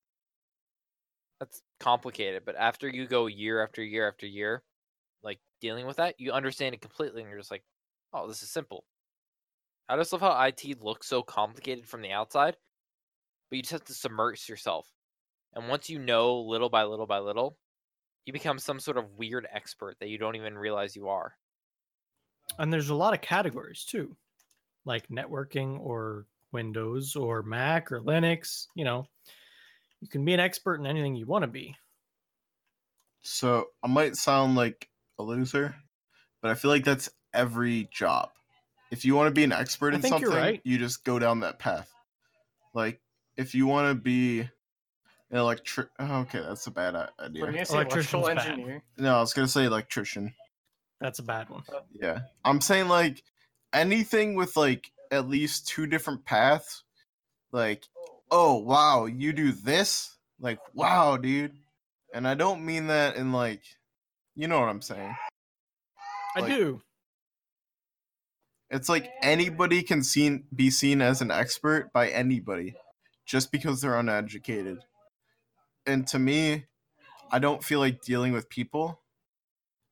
that's 1.39 1.63
complicated. 1.79 2.43
But 2.45 2.57
after 2.57 2.89
you 2.89 3.07
go 3.07 3.27
year 3.27 3.63
after 3.63 3.85
year 3.85 4.09
after 4.09 4.27
year, 4.27 4.65
like 5.23 5.39
dealing 5.61 5.87
with 5.87 5.99
that, 5.99 6.17
you 6.19 6.33
understand 6.33 6.75
it 6.75 6.83
completely, 6.83 7.23
and 7.23 7.31
you're 7.31 7.39
just 7.39 7.53
like, 7.53 7.63
oh, 8.13 8.27
this 8.27 8.43
is 8.43 8.51
simple. 8.51 8.85
I 9.89 9.97
just 9.97 10.13
love 10.13 10.23
how 10.23 10.43
IT 10.45 10.83
looks 10.83 11.07
so 11.07 11.23
complicated 11.23 11.87
from 11.87 12.03
the 12.03 12.11
outside, 12.11 12.57
but 13.51 13.57
you 13.57 13.63
just 13.63 13.73
have 13.73 13.85
to 13.85 13.95
submerge 13.95 14.49
yourself. 14.49 14.87
And 15.55 15.69
once 15.69 15.89
you 15.89 15.99
know 15.99 16.41
little 16.41 16.69
by 16.69 16.85
little 16.85 17.07
by 17.07 17.19
little, 17.19 17.57
you 18.27 18.33
become 18.33 18.59
some 18.59 18.81
sort 18.81 18.97
of 18.97 19.19
weird 19.19 19.47
expert 19.53 19.97
that 20.01 20.09
you 20.09 20.19
don't 20.19 20.37
even 20.37 20.57
realize 20.57 20.97
you 20.97 21.09
are. 21.09 21.37
And 22.59 22.73
there's 22.73 22.91
a 22.91 22.95
lot 22.95 23.15
of 23.15 23.21
categories 23.21 23.85
too, 23.85 24.17
like 24.85 25.09
networking 25.09 25.79
or 25.81 26.27
Windows 26.53 27.17
or 27.17 27.43
Mac 27.43 27.93
or 27.93 28.01
Linux. 28.01 28.67
You 28.75 28.85
know, 28.85 29.07
you 30.01 30.09
can 30.09 30.25
be 30.25 30.35
an 30.35 30.41
expert 30.41 30.77
in 30.77 30.87
anything 30.87 31.15
you 31.15 31.27
want 31.27 31.43
to 31.43 31.49
be. 31.49 31.77
So 33.23 33.69
I 33.83 33.89
might 33.89 34.17
sound 34.17 34.55
like 34.55 34.89
a 35.19 35.23
loser, 35.23 35.75
but 36.43 36.51
I 36.51 36.55
feel 36.55 36.71
like 36.71 36.85
that's 36.85 37.09
every 37.33 37.89
job. 37.91 38.31
If 38.91 39.05
you 39.05 39.15
want 39.15 39.29
to 39.29 39.35
be 39.35 39.45
an 39.45 39.53
expert 39.53 39.95
in 39.95 40.03
something, 40.03 40.31
right. 40.31 40.61
you 40.65 40.79
just 40.79 41.05
go 41.05 41.19
down 41.19 41.41
that 41.41 41.59
path. 41.59 41.91
Like 42.75 43.01
if 43.37 43.55
you 43.55 43.67
want 43.67 43.91
to 43.91 43.95
be 44.01 44.41
an 44.41 44.51
electric, 45.39 45.89
oh, 45.99 46.21
okay, 46.21 46.41
that's 46.41 46.67
a 46.67 46.71
bad 46.71 46.95
i- 46.95 47.09
What 47.19 47.35
you 47.35 47.45
idea. 47.47 47.53
gonna 47.53 47.65
say? 47.67 47.75
Electrical 47.75 48.21
Electrician's 48.21 48.27
bad. 48.45 48.47
engineer. 48.53 48.83
No, 48.99 49.17
I 49.17 49.21
was 49.21 49.33
gonna 49.33 49.49
say 49.49 49.65
electrician. 49.65 50.35
That's 51.01 51.19
a 51.19 51.23
bad 51.23 51.49
one. 51.51 51.63
Uh, 51.73 51.81
yeah, 51.93 52.21
I'm 52.45 52.61
saying 52.61 52.89
like 52.89 53.23
anything 53.73 54.35
with 54.37 54.57
like 54.57 54.91
at 55.11 55.29
least 55.29 55.67
two 55.69 55.87
different 55.87 56.25
paths. 56.25 56.83
Like, 57.53 57.85
oh 58.31 58.55
wow, 58.59 59.07
you 59.07 59.33
do 59.33 59.53
this? 59.53 60.17
Like, 60.41 60.59
wow, 60.75 61.17
dude. 61.17 61.57
And 62.13 62.29
I 62.29 62.35
don't 62.35 62.65
mean 62.65 62.87
that 62.89 63.17
in 63.17 63.33
like, 63.33 63.63
you 64.37 64.47
know 64.49 64.61
what 64.61 64.69
I'm 64.69 64.83
saying. 64.83 65.15
I 66.37 66.41
Like- 66.41 66.49
do. 66.53 66.81
It's 68.71 68.89
like 68.89 69.11
anybody 69.23 69.83
can 69.83 70.03
seen 70.03 70.45
be 70.55 70.71
seen 70.71 71.01
as 71.01 71.21
an 71.21 71.31
expert 71.31 71.93
by 71.93 72.09
anybody 72.09 72.75
just 73.25 73.53
because 73.53 73.81
they're 73.81 73.99
uneducated. 73.99 74.79
And 75.87 76.07
to 76.09 76.19
me, 76.19 76.67
I 77.31 77.39
don't 77.39 77.65
feel 77.65 77.81
like 77.81 78.03
dealing 78.03 78.33
with 78.33 78.49
people. 78.49 79.01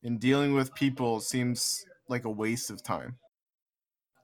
And 0.04 0.18
dealing 0.18 0.54
with 0.54 0.74
people 0.74 1.20
seems 1.20 1.86
like 2.08 2.24
a 2.24 2.30
waste 2.30 2.70
of 2.70 2.82
time. 2.82 3.18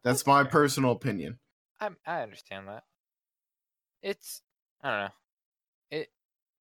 That's 0.02 0.26
my 0.26 0.44
personal 0.44 0.92
opinion. 0.92 1.38
I 1.80 1.90
I 2.06 2.22
understand 2.22 2.68
that. 2.68 2.84
It's 4.02 4.42
I 4.82 4.90
don't 4.90 5.00
know. 5.00 5.14
It 5.90 6.08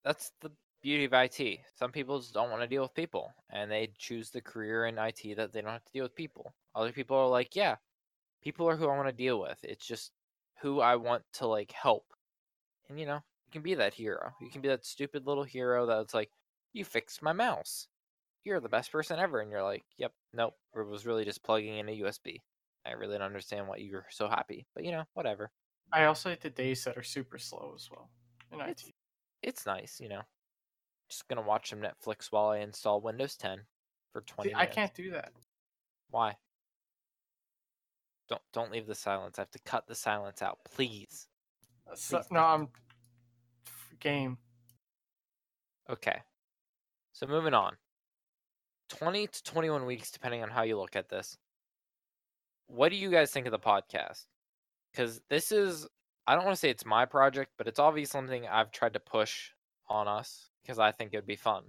that's 0.04 0.32
the 0.42 0.52
beauty 0.82 1.06
of 1.06 1.14
IT. 1.14 1.60
Some 1.76 1.92
people 1.92 2.20
just 2.20 2.34
don't 2.34 2.50
want 2.50 2.62
to 2.62 2.68
deal 2.68 2.82
with 2.82 2.94
people, 2.94 3.34
and 3.50 3.72
they 3.72 3.92
choose 3.98 4.30
the 4.30 4.42
career 4.42 4.86
in 4.86 4.98
IT 4.98 5.36
that 5.36 5.52
they 5.52 5.62
don't 5.62 5.72
have 5.72 5.86
to 5.86 5.94
deal 5.94 6.04
with 6.04 6.16
people. 6.16 6.54
Other 6.76 6.92
people 6.92 7.18
are 7.18 7.28
like, 7.28 7.56
yeah, 7.56 7.76
people 8.42 8.70
are 8.70 8.76
who 8.76 8.88
I 8.88 8.96
want 8.96 9.08
to 9.08 9.14
deal 9.14 9.40
with. 9.40 9.58
It's 9.64 9.86
just 9.86 10.12
who 10.62 10.80
I 10.80 10.96
want 10.96 11.24
to 11.34 11.48
like 11.48 11.72
help, 11.72 12.06
and 12.90 13.00
you 13.00 13.06
know, 13.06 13.24
you 13.46 13.52
can 13.52 13.62
be 13.62 13.76
that 13.76 13.94
hero. 13.94 14.34
You 14.42 14.50
can 14.50 14.62
be 14.62 14.68
that 14.70 14.86
stupid 14.86 15.26
little 15.28 15.44
hero 15.44 15.86
that's 15.86 16.14
like, 16.14 16.32
you 16.74 16.86
fixed 16.86 17.22
my 17.22 17.34
mouse. 17.34 17.88
You're 18.44 18.60
the 18.62 18.70
best 18.70 18.92
person 18.92 19.20
ever, 19.20 19.42
and 19.42 19.52
you're 19.52 19.64
like, 19.64 19.86
yep, 19.98 20.14
nope, 20.34 20.56
it 20.76 20.88
was 20.88 21.06
really 21.06 21.26
just 21.26 21.44
plugging 21.44 21.78
in 21.78 21.90
a 21.90 21.94
USB. 21.94 22.42
I 22.86 22.92
really 22.94 23.18
don't 23.18 23.26
understand 23.28 23.68
why 23.68 23.78
you're 23.78 24.08
so 24.10 24.30
happy, 24.30 24.68
but 24.74 24.86
you 24.86 24.92
know, 24.92 25.06
whatever. 25.14 25.52
I 25.92 26.06
also 26.06 26.30
hate 26.30 26.42
the 26.42 26.50
days 26.50 26.84
that 26.86 26.98
are 26.98 27.04
super 27.04 27.38
slow 27.38 27.74
as 27.76 27.90
well 27.92 28.10
in 28.52 28.62
IT. 28.62 28.72
It's- 28.72 28.94
It's 29.42 29.66
nice, 29.66 30.00
you 30.00 30.10
know. 30.10 30.24
Just 31.10 31.28
gonna 31.28 31.42
watch 31.42 31.70
some 31.70 31.82
Netflix 31.82 32.32
while 32.32 32.50
I 32.50 32.60
install 32.60 33.02
Windows 33.02 33.36
10 33.38 33.68
for 34.14 34.22
20 34.22 34.52
See, 34.52 34.56
I 34.56 34.66
can't 34.68 34.94
do 34.94 35.12
that. 35.12 35.34
Why? 36.10 36.38
Don't 38.30 38.42
don't 38.54 38.72
leave 38.72 38.88
the 38.88 38.96
silence. 38.96 39.38
I 39.38 39.42
have 39.42 39.52
to 39.52 39.60
cut 39.60 39.88
the 39.88 39.94
silence 39.96 40.42
out, 40.42 40.64
please. 40.64 41.28
So, 41.96 42.22
no, 42.32 42.40
I'm 42.40 42.68
game. 44.00 44.38
Okay. 45.90 46.22
So 47.14 47.28
moving 47.28 47.54
on. 47.54 47.76
20 48.90 49.28
to 49.28 49.44
21 49.44 49.86
weeks 49.86 50.12
depending 50.12 50.44
on 50.44 50.50
how 50.50 50.64
you 50.64 50.78
look 50.78 50.96
at 50.96 51.10
this. 51.10 51.38
What 52.68 52.90
do 52.90 52.96
you 52.96 53.10
guys 53.10 53.32
think 53.32 53.46
of 53.46 53.52
the 53.52 53.60
podcast? 53.60 54.26
Cuz 54.94 55.22
this 55.30 55.52
is 55.52 55.88
I 56.26 56.36
don't 56.36 56.44
want 56.44 56.56
to 56.56 56.60
say 56.60 56.70
it's 56.70 56.86
my 56.86 57.06
project, 57.06 57.52
but 57.58 57.68
it's 57.68 57.80
obviously 57.80 58.12
something 58.12 58.48
I've 58.48 58.72
tried 58.72 58.94
to 58.94 59.00
push 59.00 59.52
on 59.88 60.08
us 60.08 60.50
because 60.62 60.80
I 60.80 60.92
think 60.92 61.14
it 61.14 61.18
would 61.18 61.26
be 61.26 61.38
fun. 61.38 61.64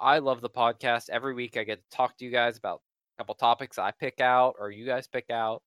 I 0.00 0.18
love 0.18 0.40
the 0.40 0.50
podcast. 0.50 1.08
Every 1.08 1.34
week 1.34 1.56
I 1.56 1.62
get 1.62 1.78
to 1.78 1.96
talk 1.96 2.16
to 2.16 2.24
you 2.24 2.32
guys 2.32 2.58
about 2.58 2.82
a 3.16 3.22
couple 3.22 3.36
topics 3.36 3.78
I 3.78 3.92
pick 3.92 4.20
out 4.20 4.56
or 4.58 4.70
you 4.70 4.84
guys 4.84 5.06
pick 5.06 5.30
out. 5.30 5.62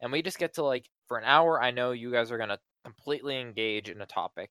And 0.00 0.10
we 0.10 0.22
just 0.22 0.38
get 0.38 0.54
to 0.54 0.64
like 0.64 0.88
for 1.12 1.18
an 1.18 1.24
hour 1.26 1.62
I 1.62 1.70
know 1.72 1.90
you 1.90 2.10
guys 2.10 2.32
are 2.32 2.38
going 2.38 2.48
to 2.48 2.58
completely 2.86 3.38
engage 3.38 3.90
in 3.90 4.00
a 4.00 4.06
topic 4.06 4.48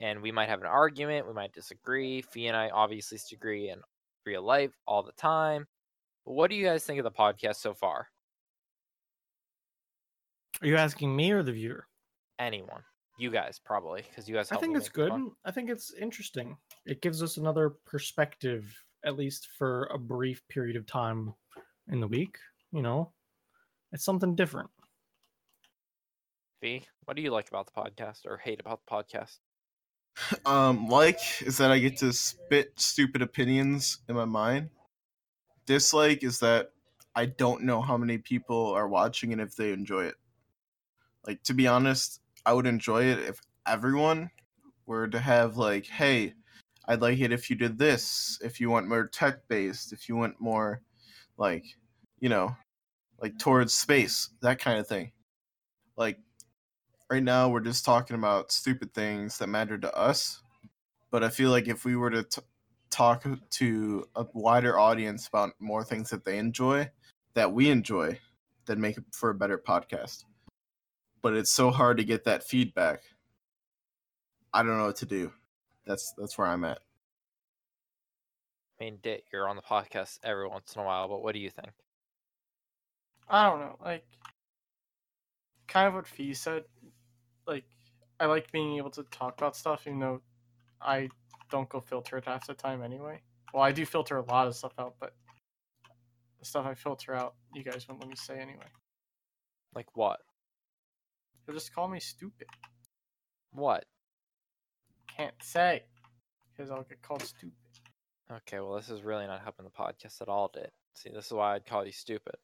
and 0.00 0.22
we 0.22 0.32
might 0.32 0.48
have 0.48 0.62
an 0.62 0.66
argument, 0.66 1.28
we 1.28 1.34
might 1.34 1.52
disagree. 1.52 2.22
Fee 2.22 2.46
and 2.46 2.56
I 2.56 2.70
obviously 2.70 3.18
disagree 3.18 3.68
in 3.68 3.78
real 4.24 4.42
life 4.42 4.72
all 4.86 5.02
the 5.02 5.12
time. 5.12 5.66
But 6.24 6.32
what 6.32 6.48
do 6.48 6.56
you 6.56 6.64
guys 6.64 6.82
think 6.82 6.98
of 6.98 7.04
the 7.04 7.10
podcast 7.10 7.56
so 7.56 7.74
far? 7.74 8.08
Are 10.62 10.66
you 10.66 10.78
asking 10.78 11.14
me 11.14 11.30
or 11.30 11.42
the 11.42 11.52
viewer? 11.52 11.84
Anyone? 12.38 12.80
You 13.18 13.30
guys 13.30 13.60
probably, 13.62 14.00
because 14.08 14.26
you 14.26 14.34
guys. 14.34 14.50
I 14.50 14.56
think 14.56 14.78
it's 14.78 14.88
good. 14.88 15.10
fun. 15.10 15.32
I 15.44 15.50
think 15.50 15.68
it's 15.68 15.92
interesting. 15.92 16.56
It 16.86 17.02
gives 17.02 17.22
us 17.22 17.36
another 17.36 17.74
perspective, 17.84 18.64
at 19.04 19.18
least 19.18 19.48
for 19.58 19.90
a 19.92 19.98
brief 19.98 20.42
period 20.48 20.76
of 20.76 20.86
time 20.86 21.34
in 21.88 22.00
the 22.00 22.08
week. 22.08 22.38
You 22.72 22.80
know, 22.80 23.12
it's 23.92 24.06
something 24.06 24.34
different. 24.34 24.70
What 27.04 27.16
do 27.16 27.22
you 27.22 27.32
like 27.32 27.48
about 27.48 27.66
the 27.66 27.80
podcast 27.80 28.24
or 28.24 28.36
hate 28.36 28.60
about 28.60 28.80
the 28.86 28.92
podcast? 28.92 29.38
Um, 30.46 30.88
like 30.88 31.18
is 31.40 31.56
that 31.56 31.72
I 31.72 31.78
get 31.78 31.96
to 31.98 32.12
spit 32.12 32.72
stupid 32.76 33.22
opinions 33.22 33.98
in 34.08 34.14
my 34.14 34.26
mind. 34.26 34.68
Dislike 35.66 36.22
is 36.22 36.38
that 36.40 36.72
I 37.16 37.26
don't 37.26 37.62
know 37.62 37.80
how 37.80 37.96
many 37.96 38.18
people 38.18 38.72
are 38.72 38.88
watching 38.88 39.32
and 39.32 39.40
if 39.40 39.56
they 39.56 39.72
enjoy 39.72 40.04
it. 40.04 40.14
Like 41.26 41.42
to 41.44 41.54
be 41.54 41.66
honest, 41.66 42.20
I 42.44 42.52
would 42.52 42.66
enjoy 42.66 43.04
it 43.04 43.20
if 43.20 43.40
everyone 43.66 44.30
were 44.86 45.08
to 45.08 45.18
have 45.18 45.56
like, 45.56 45.86
hey, 45.86 46.34
I'd 46.86 47.00
like 47.00 47.18
it 47.18 47.32
if 47.32 47.48
you 47.48 47.56
did 47.56 47.78
this, 47.78 48.38
if 48.42 48.60
you 48.60 48.68
want 48.68 48.88
more 48.88 49.06
tech 49.06 49.48
based, 49.48 49.92
if 49.92 50.08
you 50.08 50.16
want 50.16 50.40
more 50.40 50.82
like, 51.38 51.64
you 52.20 52.28
know, 52.28 52.54
like 53.20 53.38
towards 53.38 53.72
space, 53.72 54.28
that 54.42 54.58
kind 54.58 54.78
of 54.78 54.86
thing. 54.86 55.12
Like 55.96 56.18
right 57.12 57.22
now 57.22 57.48
we're 57.48 57.60
just 57.60 57.84
talking 57.84 58.16
about 58.16 58.50
stupid 58.50 58.92
things 58.94 59.38
that 59.38 59.46
matter 59.46 59.78
to 59.78 59.94
us 59.94 60.42
but 61.10 61.22
i 61.22 61.28
feel 61.28 61.50
like 61.50 61.68
if 61.68 61.84
we 61.84 61.94
were 61.94 62.10
to 62.10 62.22
t- 62.24 62.42
talk 62.90 63.24
to 63.50 64.04
a 64.16 64.26
wider 64.34 64.78
audience 64.78 65.28
about 65.28 65.50
more 65.60 65.84
things 65.84 66.10
that 66.10 66.24
they 66.24 66.38
enjoy 66.38 66.88
that 67.34 67.52
we 67.52 67.70
enjoy 67.70 68.18
that 68.66 68.78
make 68.78 68.96
it 68.96 69.04
for 69.12 69.30
a 69.30 69.34
better 69.34 69.58
podcast. 69.58 70.24
But 71.20 71.34
it's 71.34 71.52
so 71.52 71.70
hard 71.70 71.98
to 71.98 72.04
get 72.04 72.24
that 72.24 72.44
feedback. 72.44 73.02
I 74.52 74.62
don't 74.62 74.76
know 74.76 74.86
what 74.86 74.96
to 74.96 75.06
do. 75.06 75.32
That's 75.86 76.12
that's 76.16 76.36
where 76.36 76.48
I'm 76.48 76.64
at. 76.64 76.78
I 78.80 78.84
mean, 78.84 78.98
Dick, 79.02 79.24
you're 79.32 79.48
on 79.48 79.56
the 79.56 79.62
podcast 79.62 80.18
every 80.24 80.48
once 80.48 80.74
in 80.74 80.82
a 80.82 80.84
while, 80.84 81.08
but 81.08 81.22
what 81.22 81.34
do 81.34 81.40
you 81.40 81.50
think? 81.50 81.70
I 83.28 83.48
don't 83.48 83.60
know, 83.60 83.78
like 83.82 84.04
kind 85.68 85.88
of 85.88 85.94
what 85.94 86.06
Fee 86.06 86.34
said. 86.34 86.64
Like 87.46 87.64
I 88.20 88.26
like 88.26 88.50
being 88.52 88.76
able 88.76 88.90
to 88.90 89.02
talk 89.04 89.38
about 89.38 89.56
stuff, 89.56 89.86
even 89.86 89.98
though 89.98 90.20
I 90.80 91.08
don't 91.50 91.68
go 91.68 91.80
filter 91.80 92.16
it 92.18 92.24
half 92.24 92.46
the 92.46 92.54
time 92.54 92.82
anyway. 92.82 93.20
Well, 93.52 93.62
I 93.62 93.72
do 93.72 93.84
filter 93.84 94.16
a 94.16 94.24
lot 94.24 94.46
of 94.46 94.54
stuff 94.54 94.72
out, 94.78 94.94
but 95.00 95.14
the 96.38 96.46
stuff 96.46 96.66
I 96.66 96.74
filter 96.74 97.14
out, 97.14 97.34
you 97.54 97.62
guys 97.62 97.86
won't 97.88 98.00
let 98.00 98.08
me 98.08 98.16
say 98.16 98.38
anyway. 98.38 98.66
Like 99.74 99.96
what? 99.96 100.20
You'll 101.46 101.56
just 101.56 101.74
call 101.74 101.88
me 101.88 102.00
stupid. 102.00 102.48
What? 103.52 103.84
Can't 105.16 105.34
say 105.42 105.82
because 106.50 106.70
I'll 106.70 106.84
get 106.84 107.02
called 107.02 107.22
stupid. 107.22 107.56
Okay, 108.30 108.60
well, 108.60 108.76
this 108.76 108.88
is 108.88 109.02
really 109.02 109.26
not 109.26 109.42
helping 109.42 109.64
the 109.64 109.70
podcast 109.70 110.22
at 110.22 110.28
all, 110.28 110.50
Dit. 110.52 110.72
See, 110.94 111.10
this 111.12 111.26
is 111.26 111.32
why 111.32 111.54
I'd 111.54 111.66
call 111.66 111.84
you 111.84 111.92
stupid. 111.92 112.36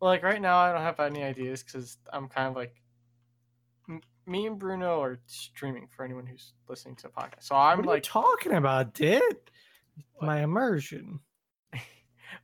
Well, 0.00 0.10
like 0.10 0.22
right 0.22 0.40
now, 0.40 0.58
I 0.58 0.72
don't 0.72 0.80
have 0.80 0.98
any 1.00 1.22
ideas 1.22 1.62
because 1.62 1.98
I'm 2.12 2.28
kind 2.28 2.48
of 2.48 2.56
like 2.56 2.74
me 4.26 4.46
and 4.46 4.58
Bruno 4.58 5.00
are 5.00 5.18
streaming 5.26 5.86
for 5.86 6.04
anyone 6.04 6.26
who's 6.26 6.52
listening 6.68 6.96
to 6.96 7.04
the 7.04 7.08
podcast. 7.08 7.42
So 7.44 7.56
I'm 7.56 7.78
what 7.78 7.86
are 7.86 7.88
you 7.88 7.94
like, 7.94 8.02
talking 8.02 8.52
about, 8.52 8.94
Dit? 8.94 9.50
My 10.20 10.42
immersion. 10.42 11.20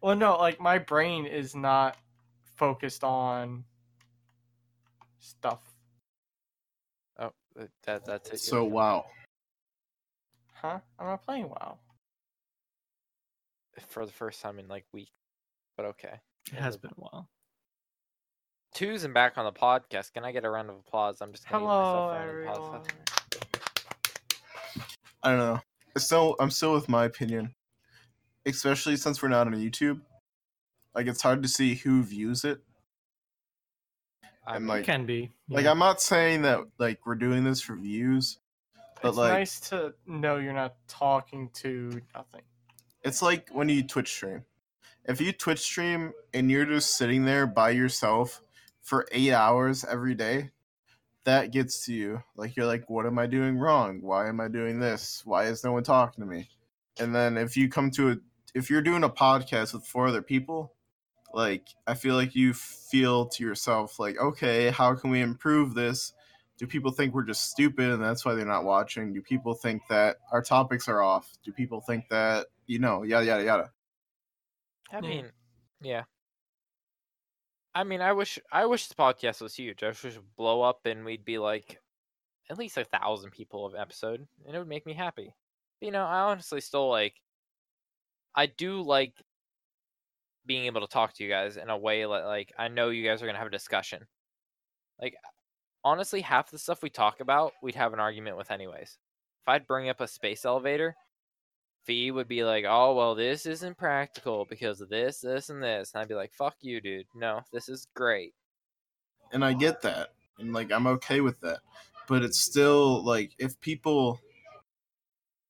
well, 0.03 0.17
no, 0.17 0.37
like 0.37 0.61
my 0.61 0.79
brain 0.79 1.27
is 1.27 1.55
not 1.55 1.97
focused 2.57 3.05
on 3.05 3.65
stuff. 5.19 5.61
Oh, 7.19 7.33
that 7.85 8.05
that's 8.05 8.31
it. 8.31 8.41
So 8.41 8.65
wow. 8.65 9.07
Huh? 10.55 10.81
I'm 10.99 11.07
not 11.07 11.25
playing 11.25 11.49
WoW. 11.49 11.79
for 13.89 14.05
the 14.05 14.13
first 14.13 14.43
time 14.43 14.59
in 14.59 14.69
like 14.69 14.85
weeks, 14.93 15.11
but 15.77 15.87
okay. 15.87 16.21
It 16.53 16.59
has 16.59 16.77
been 16.77 16.91
a 16.91 17.01
while. 17.01 17.29
Twos 18.75 19.05
and 19.05 19.13
back 19.13 19.37
on 19.37 19.45
the 19.45 19.53
podcast. 19.53 20.13
Can 20.13 20.25
I 20.25 20.33
get 20.33 20.45
a 20.45 20.51
round 20.51 20.71
of 20.71 20.77
applause? 20.77 21.21
I'm 21.21 21.33
just 21.33 21.49
gonna 21.49 21.63
give 21.63 21.69
myself 21.69 21.85
Hello, 21.95 22.11
a 22.11 22.15
round 22.15 22.29
everyone. 22.31 22.83
I 25.23 25.31
don't 25.31 25.39
know. 25.39 25.61
Still, 25.99 26.37
I'm 26.41 26.51
still 26.51 26.73
with 26.73 26.89
my 26.89 27.05
opinion, 27.05 27.55
especially 28.47 28.97
since 28.97 29.21
we're 29.23 29.29
not 29.29 29.47
on 29.49 29.55
YouTube. 29.55 30.01
Like, 30.95 31.07
it's 31.09 31.21
hard 31.21 31.43
to 31.43 31.49
see 31.49 31.75
who 31.75 32.03
views 32.03 32.45
it. 32.45 32.61
I 34.47 34.57
And, 34.57 34.65
mean, 34.65 34.69
like- 34.69 34.83
It 34.83 34.87
can 34.87 35.05
be. 35.07 35.33
Like. 35.49 35.67
I'm 35.67 35.79
not 35.79 36.01
saying 36.01 36.43
that 36.43 36.61
like 36.79 37.05
we're 37.07 37.17
doing 37.17 37.45
this 37.45 37.61
for 37.61 37.75
views, 37.77 38.39
but 39.03 39.09
it's 39.11 39.19
like, 39.19 39.33
nice 39.33 39.61
to 39.71 39.95
know 40.07 40.37
you're 40.37 40.53
not 40.53 40.77
talking 40.89 41.51
to 41.55 42.01
nothing. 42.15 42.43
it's 43.03 43.21
like 43.21 43.49
when 43.53 43.69
you 43.69 43.83
Twitch 43.83 44.11
stream. 44.13 44.45
If 45.07 45.21
you 45.21 45.33
Twitch 45.33 45.61
stream 45.61 46.13
and 46.33 46.51
you're 46.51 46.67
just 46.67 46.97
sitting 46.97 47.25
there 47.25 47.47
by 47.47 47.71
yourself 47.71 48.41
for 48.91 49.07
eight 49.13 49.33
hours 49.33 49.85
every 49.85 50.17
day, 50.17 50.51
that 51.25 51.53
gets 51.53 51.87
to 51.87 51.95
you. 51.95 52.21
Like 52.35 52.57
you're 52.57 52.67
like, 52.67 52.91
what 52.91 53.07
am 53.07 53.21
I 53.21 53.29
doing 53.29 53.57
wrong? 53.57 54.01
Why 54.03 54.29
am 54.29 54.41
I 54.41 54.49
doing 54.49 54.81
this? 54.81 55.23
Why 55.25 55.45
is 55.45 55.63
no 55.63 55.71
one 55.71 55.85
talking 55.85 56.25
to 56.25 56.29
me? 56.29 56.51
And 56.99 57.15
then 57.15 57.39
if 57.39 57.57
you 57.57 57.69
come 57.69 57.93
to 57.93 58.11
a, 58.11 58.17
if 58.53 58.69
you're 58.69 58.83
doing 58.83 59.05
a 59.05 59.09
podcast 59.09 59.75
with 59.75 59.87
four 59.87 60.09
other 60.09 60.23
people, 60.23 60.75
like 61.33 61.69
I 61.87 61.95
feel 61.95 62.17
like 62.17 62.35
you 62.35 62.53
feel 62.53 63.27
to 63.27 63.45
yourself 63.45 64.01
like, 64.01 64.19
okay, 64.19 64.71
how 64.71 64.97
can 64.97 65.11
we 65.11 65.21
improve 65.21 65.75
this? 65.75 66.13
Do 66.59 66.67
people 66.67 66.91
think 66.91 67.15
we're 67.15 67.23
just 67.23 67.49
stupid 67.49 67.91
and 67.91 68.03
that's 68.03 68.25
why 68.25 68.35
they're 68.35 68.45
not 68.45 68.65
watching? 68.65 69.15
Do 69.15 69.23
people 69.23 69.55
think 69.55 69.83
that 69.89 70.17
our 70.33 70.43
topics 70.43 70.89
are 70.89 71.01
off? 71.01 71.31
Do 71.45 71.53
people 71.53 71.81
think 71.81 72.09
that 72.11 72.49
you 72.67 72.81
know, 72.81 73.05
yada 73.05 73.25
yada 73.25 73.45
yada? 73.45 73.71
I 74.93 75.01
mean, 75.01 75.31
yeah. 75.81 76.03
I 77.75 77.85
mean, 77.85 78.01
I 78.01 78.13
wish 78.13 78.39
I 78.53 78.67
wish 78.67 78.89
the 78.89 78.95
podcast 78.95 79.41
was 79.41 79.55
huge. 79.55 79.83
I 79.83 79.89
wish 79.89 80.05
it 80.05 80.17
would 80.17 80.37
blow 80.37 80.63
up 80.63 80.81
and 80.87 81.05
we'd 81.05 81.25
be 81.25 81.39
like 81.39 81.79
at 82.51 82.59
least 82.59 82.77
a 82.77 82.85
thousand 82.85 83.31
people 83.31 83.65
of 83.65 83.75
episode, 83.77 84.27
and 84.47 84.57
it 84.57 84.59
would 84.59 84.69
make 84.69 84.87
me 84.87 84.95
happy. 84.95 85.35
You 85.81 85.93
know, 85.93 86.05
I 86.05 86.21
honestly 86.21 86.61
still 86.61 86.89
like. 86.89 87.15
I 88.35 88.47
do 88.47 88.83
like 88.83 89.15
being 90.47 90.67
able 90.67 90.81
to 90.81 90.87
talk 90.87 91.15
to 91.15 91.25
you 91.25 91.31
guys 91.31 91.57
in 91.57 91.69
a 91.71 91.79
way 91.79 92.03
that 92.03 92.07
like 92.07 92.53
I 92.59 92.69
know 92.69 92.91
you 92.91 93.07
guys 93.07 93.23
are 93.23 93.27
gonna 93.27 93.39
have 93.39 93.47
a 93.47 93.51
discussion. 93.51 94.07
Like, 95.01 95.15
honestly, 95.85 96.21
half 96.21 96.51
the 96.51 96.59
stuff 96.59 96.83
we 96.83 96.91
talk 96.91 97.21
about, 97.21 97.53
we'd 97.63 97.75
have 97.77 97.93
an 97.93 98.01
argument 98.01 98.37
with 98.37 98.51
anyways. 98.51 98.99
If 99.43 99.49
I'd 99.49 99.67
bring 99.67 99.89
up 99.89 100.01
a 100.01 100.09
space 100.09 100.45
elevator, 100.45 100.97
Fee 101.85 102.11
would 102.11 102.29
be 102.29 102.45
like, 102.45 102.65
"Oh 102.69 102.95
well, 102.95 103.15
this 103.15 103.47
isn't 103.47 103.79
practical 103.79 104.45
because 104.45 104.81
of 104.81 104.89
this, 104.89 105.21
this, 105.21 105.49
and 105.51 105.63
this," 105.63 105.93
and 105.93 106.03
I'd 106.03 106.09
be 106.09 106.15
like, 106.15 106.33
"Fuck 106.35 106.57
you, 106.61 106.81
dude. 106.81 107.07
No, 107.15 107.41
this 107.53 107.69
is 107.69 107.87
great." 107.95 108.35
and 109.33 109.45
I 109.45 109.53
get 109.53 109.83
that, 109.83 110.11
and 110.39 110.53
like 110.53 110.73
I'm 110.73 110.87
okay 110.87 111.21
with 111.21 111.41
that. 111.41 111.61
But 112.09 112.23
it's 112.23 112.39
still 112.39 113.05
like 113.05 113.33
if 113.39 113.61
people 113.61 114.21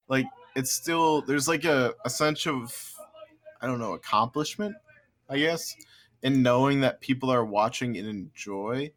like 0.08 0.26
it's 0.54 0.72
still 0.72 1.22
there's 1.22 1.48
like 1.48 1.64
a, 1.64 1.94
a 2.04 2.10
sense 2.10 2.46
of 2.46 2.94
I 3.60 3.66
don't 3.66 3.78
know 3.78 3.94
accomplishment, 3.94 4.76
I 5.28 5.38
guess, 5.38 5.74
in 6.22 6.42
knowing 6.42 6.80
that 6.80 7.00
people 7.00 7.30
are 7.30 7.44
watching 7.44 7.96
and 7.96 8.06
enjoy. 8.06 8.92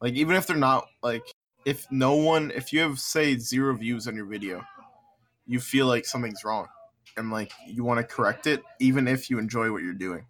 Like 0.00 0.14
even 0.14 0.36
if 0.36 0.46
they're 0.46 0.56
not 0.56 0.86
like 1.02 1.22
if 1.64 1.90
no 1.90 2.14
one 2.14 2.50
if 2.54 2.72
you 2.72 2.80
have 2.80 2.98
say 2.98 3.36
zero 3.36 3.74
views 3.76 4.08
on 4.08 4.16
your 4.16 4.26
video, 4.26 4.62
you 5.50 5.58
feel 5.58 5.86
like 5.86 6.06
something's 6.06 6.44
wrong, 6.44 6.68
and 7.16 7.32
like 7.32 7.50
you 7.66 7.82
want 7.82 7.98
to 7.98 8.04
correct 8.04 8.46
it, 8.46 8.62
even 8.78 9.08
if 9.08 9.28
you 9.28 9.36
enjoy 9.40 9.72
what 9.72 9.82
you're 9.82 9.92
doing. 9.92 10.24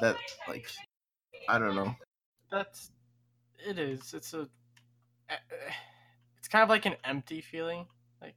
That 0.00 0.16
like 0.48 0.66
I 1.50 1.58
don't 1.58 1.76
know. 1.76 1.94
That's 2.50 2.90
it 3.68 3.78
is. 3.78 4.14
It's 4.14 4.32
a 4.32 4.48
eh, 5.28 5.34
eh, 5.34 5.72
it's 6.38 6.48
kind 6.48 6.62
of 6.62 6.70
like 6.70 6.86
an 6.86 6.96
empty 7.04 7.42
feeling. 7.42 7.86
Like 8.22 8.36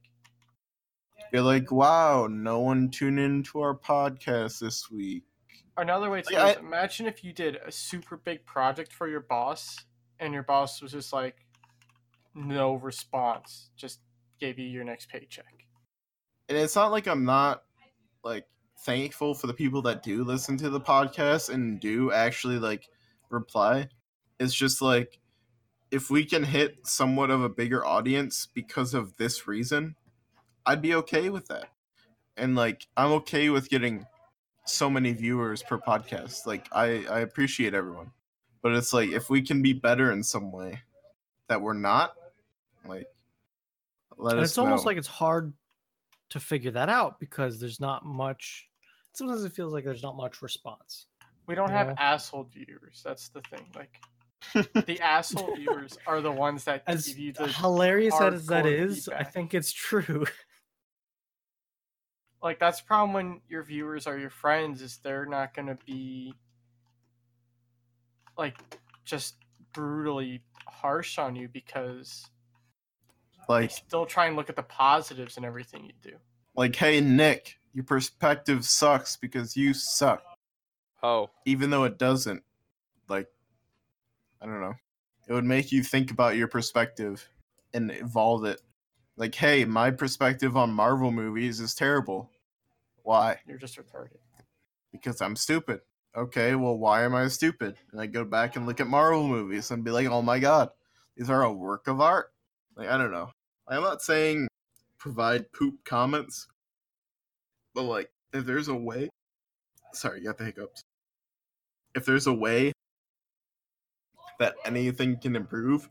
You're 1.32 1.42
like, 1.42 1.72
wow, 1.72 2.26
no 2.30 2.60
one 2.60 2.90
tuned 2.90 3.18
into 3.18 3.60
our 3.60 3.74
podcast 3.74 4.60
this 4.60 4.90
week. 4.90 5.22
another 5.78 6.10
way 6.10 6.20
to 6.20 6.28
is 6.28 6.56
I- 6.56 6.60
imagine 6.60 7.06
if 7.06 7.24
you 7.24 7.32
did 7.32 7.56
a 7.56 7.72
super 7.72 8.18
big 8.18 8.44
project 8.44 8.92
for 8.92 9.08
your 9.08 9.20
boss 9.20 9.78
and 10.18 10.34
your 10.34 10.42
boss 10.42 10.82
was 10.82 10.92
just 10.92 11.10
like 11.14 11.36
no 12.34 12.74
response, 12.74 13.70
just 13.76 14.00
gave 14.38 14.58
you 14.58 14.66
your 14.66 14.84
next 14.84 15.08
paycheck. 15.08 15.59
And 16.50 16.58
it's 16.58 16.74
not 16.74 16.90
like 16.90 17.06
I'm 17.06 17.24
not 17.24 17.62
like 18.24 18.44
thankful 18.80 19.34
for 19.34 19.46
the 19.46 19.54
people 19.54 19.82
that 19.82 20.02
do 20.02 20.24
listen 20.24 20.56
to 20.56 20.68
the 20.68 20.80
podcast 20.80 21.48
and 21.48 21.78
do 21.78 22.10
actually 22.10 22.58
like 22.58 22.88
reply. 23.30 23.88
It's 24.40 24.52
just 24.52 24.82
like 24.82 25.20
if 25.92 26.10
we 26.10 26.24
can 26.24 26.42
hit 26.42 26.84
somewhat 26.88 27.30
of 27.30 27.44
a 27.44 27.48
bigger 27.48 27.86
audience 27.86 28.48
because 28.52 28.94
of 28.94 29.16
this 29.16 29.46
reason, 29.46 29.94
I'd 30.66 30.82
be 30.82 30.96
okay 30.96 31.30
with 31.30 31.46
that. 31.46 31.68
And 32.36 32.56
like 32.56 32.84
I'm 32.96 33.12
okay 33.12 33.48
with 33.48 33.70
getting 33.70 34.04
so 34.66 34.90
many 34.90 35.12
viewers 35.12 35.62
per 35.62 35.78
podcast. 35.78 36.46
Like 36.46 36.66
I 36.72 37.04
I 37.08 37.20
appreciate 37.20 37.74
everyone. 37.74 38.10
But 38.60 38.74
it's 38.74 38.92
like 38.92 39.10
if 39.10 39.30
we 39.30 39.42
can 39.42 39.62
be 39.62 39.72
better 39.72 40.10
in 40.10 40.24
some 40.24 40.50
way 40.50 40.82
that 41.46 41.62
we're 41.62 41.74
not, 41.74 42.14
like 42.84 43.06
let 44.18 44.32
And 44.32 44.40
us 44.40 44.50
it's 44.50 44.58
almost 44.58 44.84
like 44.84 44.96
it's 44.96 45.06
hard 45.06 45.52
to 46.30 46.40
figure 46.40 46.70
that 46.72 46.88
out 46.88 47.20
because 47.20 47.60
there's 47.60 47.80
not 47.80 48.04
much. 48.04 48.68
Sometimes 49.12 49.44
it 49.44 49.52
feels 49.52 49.72
like 49.72 49.84
there's 49.84 50.02
not 50.02 50.16
much 50.16 50.42
response. 50.42 51.06
We 51.46 51.54
don't 51.54 51.70
have 51.70 51.88
Yeah. 51.88 51.94
asshole 51.98 52.44
viewers. 52.44 53.02
That's 53.04 53.28
the 53.28 53.42
thing. 53.42 53.66
Like 53.74 54.86
the 54.86 55.00
asshole 55.00 55.54
viewers 55.56 55.98
are 56.06 56.20
the 56.20 56.32
ones 56.32 56.64
that 56.64 56.82
As 56.86 57.06
give 57.06 57.18
you 57.18 57.32
the 57.32 57.48
hilarious 57.48 58.20
as 58.20 58.46
that 58.46 58.64
hardcore 58.64 58.90
is, 58.90 59.08
I 59.08 59.24
think 59.24 59.54
it's 59.54 59.72
true. 59.72 60.24
like 62.42 62.58
that's 62.58 62.80
the 62.80 62.86
problem 62.86 63.12
when 63.12 63.40
your 63.48 63.62
viewers 63.62 64.06
are 64.06 64.18
your 64.18 64.30
friends 64.30 64.80
is 64.80 64.98
they're 65.02 65.26
not 65.26 65.54
gonna 65.54 65.76
be 65.86 66.34
like 68.38 68.56
just 69.04 69.34
brutally 69.72 70.42
harsh 70.66 71.18
on 71.18 71.36
you 71.36 71.48
because 71.48 72.24
they 72.24 72.39
like 73.50 73.70
still 73.70 74.06
try 74.06 74.26
and 74.26 74.36
look 74.36 74.48
at 74.48 74.56
the 74.56 74.62
positives 74.62 75.36
in 75.36 75.44
everything 75.44 75.84
you 75.84 75.92
do. 76.10 76.16
like 76.56 76.74
hey 76.76 77.00
nick 77.00 77.58
your 77.74 77.84
perspective 77.84 78.64
sucks 78.64 79.16
because 79.16 79.56
you 79.56 79.74
suck 79.74 80.22
Oh, 81.02 81.30
even 81.46 81.70
though 81.70 81.84
it 81.84 81.98
doesn't 81.98 82.42
like 83.08 83.28
i 84.42 84.46
don't 84.46 84.60
know 84.60 84.74
it 85.28 85.32
would 85.32 85.44
make 85.44 85.70
you 85.72 85.82
think 85.82 86.10
about 86.10 86.36
your 86.36 86.48
perspective 86.48 87.26
and 87.74 87.90
evolve 87.92 88.44
it 88.44 88.60
Like, 89.16 89.34
hey, 89.34 89.64
my 89.66 89.90
perspective 89.90 90.56
on 90.56 90.72
Marvel 90.72 91.10
movies 91.12 91.60
is 91.60 91.74
terrible. 91.74 92.30
Why? 93.04 93.38
You're 93.46 93.58
just 93.58 93.76
retarded. 93.76 94.16
Because 94.92 95.20
I'm 95.20 95.36
stupid. 95.36 95.80
Okay, 96.16 96.54
well, 96.56 96.76
why 96.78 97.04
am 97.04 97.14
I 97.14 97.28
stupid? 97.28 97.76
And 97.92 98.00
I 98.00 98.06
go 98.06 98.24
back 98.24 98.56
and 98.56 98.66
look 98.66 98.80
at 98.80 98.86
Marvel 98.88 99.28
movies 99.28 99.70
and 99.70 99.84
be 99.84 99.90
like, 99.90 100.08
oh 100.08 100.22
my 100.22 100.38
god, 100.38 100.70
these 101.16 101.28
are 101.30 101.42
a 101.42 101.52
work 101.52 101.86
of 101.86 102.00
art. 102.00 102.32
Like, 102.76 102.88
I 102.88 102.96
don't 102.96 103.12
know. 103.12 103.30
I'm 103.70 103.82
not 103.82 104.02
saying 104.02 104.48
provide 104.98 105.52
poop 105.52 105.84
comments, 105.84 106.48
but 107.74 107.82
like, 107.82 108.10
if 108.32 108.44
there's 108.44 108.68
a 108.68 108.74
way. 108.74 109.08
Sorry, 109.92 110.20
you 110.20 110.26
got 110.26 110.38
the 110.38 110.44
hiccups. 110.44 110.82
If 111.94 112.04
there's 112.04 112.26
a 112.26 112.32
way 112.32 112.72
that 114.38 114.54
anything 114.64 115.16
can 115.18 115.36
improve, 115.36 115.88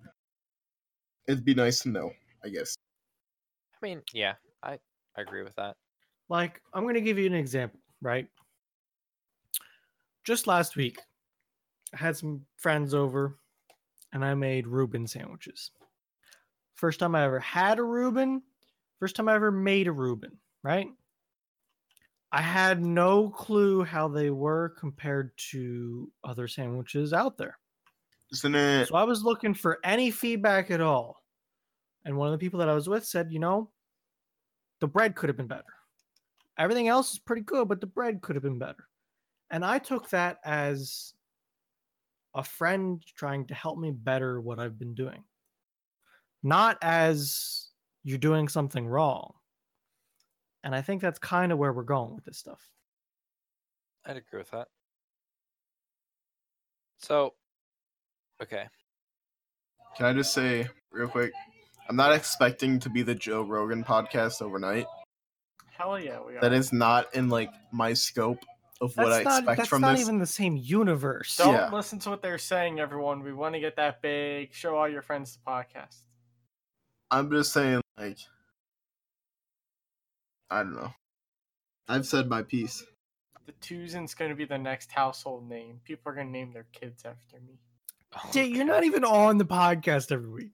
it'd 1.27 1.45
be 1.45 1.53
nice 1.53 1.79
to 1.81 1.89
know, 1.89 2.11
I 2.43 2.49
guess. 2.49 2.75
I 3.73 3.85
mean, 3.85 4.01
yeah, 4.13 4.35
I, 4.63 4.79
I 5.17 5.21
agree 5.21 5.43
with 5.43 5.55
that. 5.55 5.75
Like, 6.29 6.61
I'm 6.73 6.83
going 6.83 6.95
to 6.95 7.01
give 7.01 7.17
you 7.17 7.25
an 7.25 7.33
example, 7.33 7.79
right? 8.01 8.27
Just 10.23 10.47
last 10.47 10.75
week, 10.75 10.99
I 11.93 11.97
had 11.97 12.15
some 12.15 12.45
friends 12.57 12.93
over 12.93 13.37
and 14.13 14.23
I 14.23 14.33
made 14.33 14.67
Reuben 14.67 15.07
sandwiches. 15.07 15.71
First 16.79 17.01
time 17.01 17.13
I 17.13 17.25
ever 17.25 17.41
had 17.41 17.77
a 17.77 17.83
Reuben, 17.83 18.41
first 19.01 19.17
time 19.17 19.27
I 19.27 19.35
ever 19.35 19.51
made 19.51 19.87
a 19.87 19.91
Reuben, 19.91 20.37
right? 20.63 20.87
I 22.31 22.41
had 22.41 22.81
no 22.81 23.29
clue 23.31 23.83
how 23.83 24.07
they 24.07 24.29
were 24.29 24.69
compared 24.79 25.37
to 25.51 26.09
other 26.23 26.47
sandwiches 26.47 27.11
out 27.11 27.37
there. 27.37 27.57
Isn't 28.31 28.55
it? 28.55 28.87
So 28.87 28.95
I 28.95 29.03
was 29.03 29.25
looking 29.25 29.53
for 29.53 29.79
any 29.83 30.09
feedback 30.09 30.71
at 30.71 30.79
all. 30.79 31.21
And 32.05 32.15
one 32.15 32.29
of 32.29 32.31
the 32.31 32.37
people 32.37 32.59
that 32.59 32.69
I 32.69 32.75
was 32.75 32.87
with 32.87 33.05
said, 33.05 33.33
you 33.33 33.39
know, 33.39 33.71
the 34.79 34.87
bread 34.87 35.15
could 35.15 35.27
have 35.27 35.35
been 35.35 35.47
better. 35.47 35.73
Everything 36.57 36.87
else 36.87 37.11
is 37.11 37.19
pretty 37.19 37.41
good, 37.41 37.67
but 37.67 37.81
the 37.81 37.87
bread 37.87 38.21
could 38.21 38.37
have 38.37 38.43
been 38.43 38.57
better. 38.57 38.87
And 39.51 39.65
I 39.65 39.79
took 39.79 40.09
that 40.11 40.37
as 40.45 41.13
a 42.35 42.43
friend 42.43 43.03
trying 43.17 43.47
to 43.47 43.53
help 43.53 43.77
me 43.77 43.91
better 43.91 44.39
what 44.39 44.59
I've 44.59 44.79
been 44.79 44.95
doing, 44.95 45.25
not 46.43 46.77
as 46.81 47.67
you're 48.03 48.17
doing 48.17 48.47
something 48.47 48.87
wrong. 48.87 49.33
And 50.63 50.75
I 50.75 50.81
think 50.81 51.01
that's 51.01 51.19
kind 51.19 51.51
of 51.51 51.57
where 51.57 51.71
we're 51.71 51.83
going 51.83 52.15
with 52.15 52.25
this 52.25 52.37
stuff. 52.37 52.69
I'd 54.05 54.17
agree 54.17 54.39
with 54.39 54.51
that. 54.51 54.67
So, 56.99 57.33
okay. 58.41 58.65
Can 59.95 60.05
I 60.05 60.13
just 60.13 60.33
say 60.33 60.67
real 60.91 61.07
quick? 61.07 61.31
I'm 61.87 61.95
not 61.95 62.13
expecting 62.13 62.79
to 62.79 62.89
be 62.89 63.01
the 63.01 63.15
Joe 63.15 63.41
Rogan 63.41 63.83
podcast 63.83 64.41
overnight. 64.41 64.85
Hell 65.77 65.99
yeah, 65.99 66.19
we 66.25 66.35
are. 66.35 66.41
That 66.41 66.53
is 66.53 66.73
not 66.73 67.13
in 67.15 67.29
like 67.29 67.51
my 67.71 67.93
scope 67.93 68.39
of 68.81 68.95
what 68.95 69.07
I 69.07 69.09
That's 69.09 69.25
not, 69.25 69.37
expect 69.39 69.57
that's 69.57 69.69
from 69.69 69.81
not 69.81 69.93
this. 69.93 70.01
even 70.01 70.19
the 70.19 70.25
same 70.25 70.55
universe. 70.57 71.37
Don't 71.37 71.53
Yeah. 71.53 71.69
listen 71.71 71.99
to 71.99 72.09
what 72.09 72.21
they're 72.21 72.37
saying, 72.37 72.79
everyone. 72.79 73.23
We 73.23 73.33
want 73.33 73.55
to 73.55 73.59
get 73.59 73.75
that 73.77 74.01
big. 74.01 74.53
Show 74.53 74.75
all 74.75 74.87
your 74.87 75.01
friends 75.01 75.37
the 75.37 75.49
podcast. 75.49 76.03
I'm 77.11 77.31
just 77.31 77.53
saying, 77.53 77.81
like, 77.97 78.17
I 80.49 80.63
don't 80.63 80.75
know. 80.75 80.93
I've 81.87 82.05
said 82.05 82.27
my 82.27 82.43
piece. 82.43 82.83
The 83.45 83.53
Tuzin's 83.53 84.13
going 84.13 84.29
to 84.29 84.35
be 84.35 84.45
the 84.45 84.57
next 84.57 84.91
household 84.91 85.49
name. 85.49 85.81
People 85.83 86.11
are 86.11 86.15
going 86.15 86.27
to 86.27 86.33
name 86.33 86.53
their 86.53 86.67
kids 86.71 87.03
after 87.03 87.37
me. 87.39 87.59
Oh, 88.15 88.29
Jay, 88.31 88.45
you're 88.45 88.65
not 88.65 88.83
even 88.83 89.03
on 89.03 89.37
the 89.37 89.45
podcast 89.45 90.11
every 90.11 90.29
week. 90.29 90.53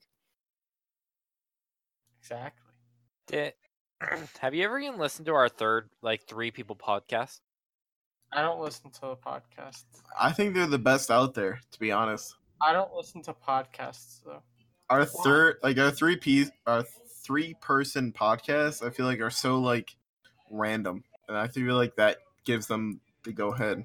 Exactly. 2.20 2.72
Did, 3.26 3.52
have 4.40 4.54
you 4.54 4.64
ever 4.64 4.78
even 4.78 4.98
listened 4.98 5.26
to 5.26 5.34
our 5.34 5.48
third, 5.48 5.90
like, 6.02 6.26
three 6.26 6.50
people 6.50 6.76
podcast? 6.76 7.40
I 8.32 8.42
don't 8.42 8.60
listen 8.60 8.90
to 8.90 9.00
the 9.00 9.16
podcast. 9.16 9.84
I 10.18 10.32
think 10.32 10.54
they're 10.54 10.66
the 10.66 10.78
best 10.78 11.10
out 11.10 11.34
there, 11.34 11.60
to 11.72 11.78
be 11.78 11.92
honest. 11.92 12.34
I 12.60 12.72
don't 12.72 12.92
listen 12.94 13.22
to 13.22 13.34
podcasts 13.34 14.22
though. 14.24 14.42
Our 14.90 15.00
Why? 15.04 15.24
third, 15.24 15.56
like 15.62 15.78
our 15.78 15.90
three 15.90 16.16
piece, 16.16 16.50
our 16.66 16.84
three 17.24 17.54
person 17.60 18.12
podcasts, 18.12 18.86
I 18.86 18.90
feel 18.90 19.06
like 19.06 19.20
are 19.20 19.30
so 19.30 19.58
like 19.58 19.96
random, 20.50 21.02
and 21.28 21.36
I 21.36 21.48
feel 21.48 21.74
like 21.74 21.96
that 21.96 22.18
gives 22.44 22.66
them 22.66 23.00
the 23.24 23.32
go 23.32 23.52
ahead. 23.52 23.84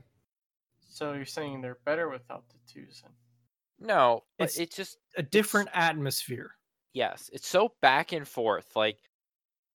So 0.90 1.14
you're 1.14 1.26
saying 1.26 1.62
they're 1.62 1.80
better 1.86 2.10
without 2.10 2.44
the 2.50 2.58
Tuzin? 2.72 3.10
No, 3.80 4.24
but 4.38 4.44
It's- 4.50 4.60
it's 4.60 4.76
just 4.76 4.98
A 5.18 5.24
different 5.24 5.70
atmosphere. 5.74 6.56
yes, 6.94 7.30
it's 7.34 7.48
so 7.48 7.74
back 7.82 8.12
and 8.12 8.28
forth. 8.28 8.76
Like 8.76 9.00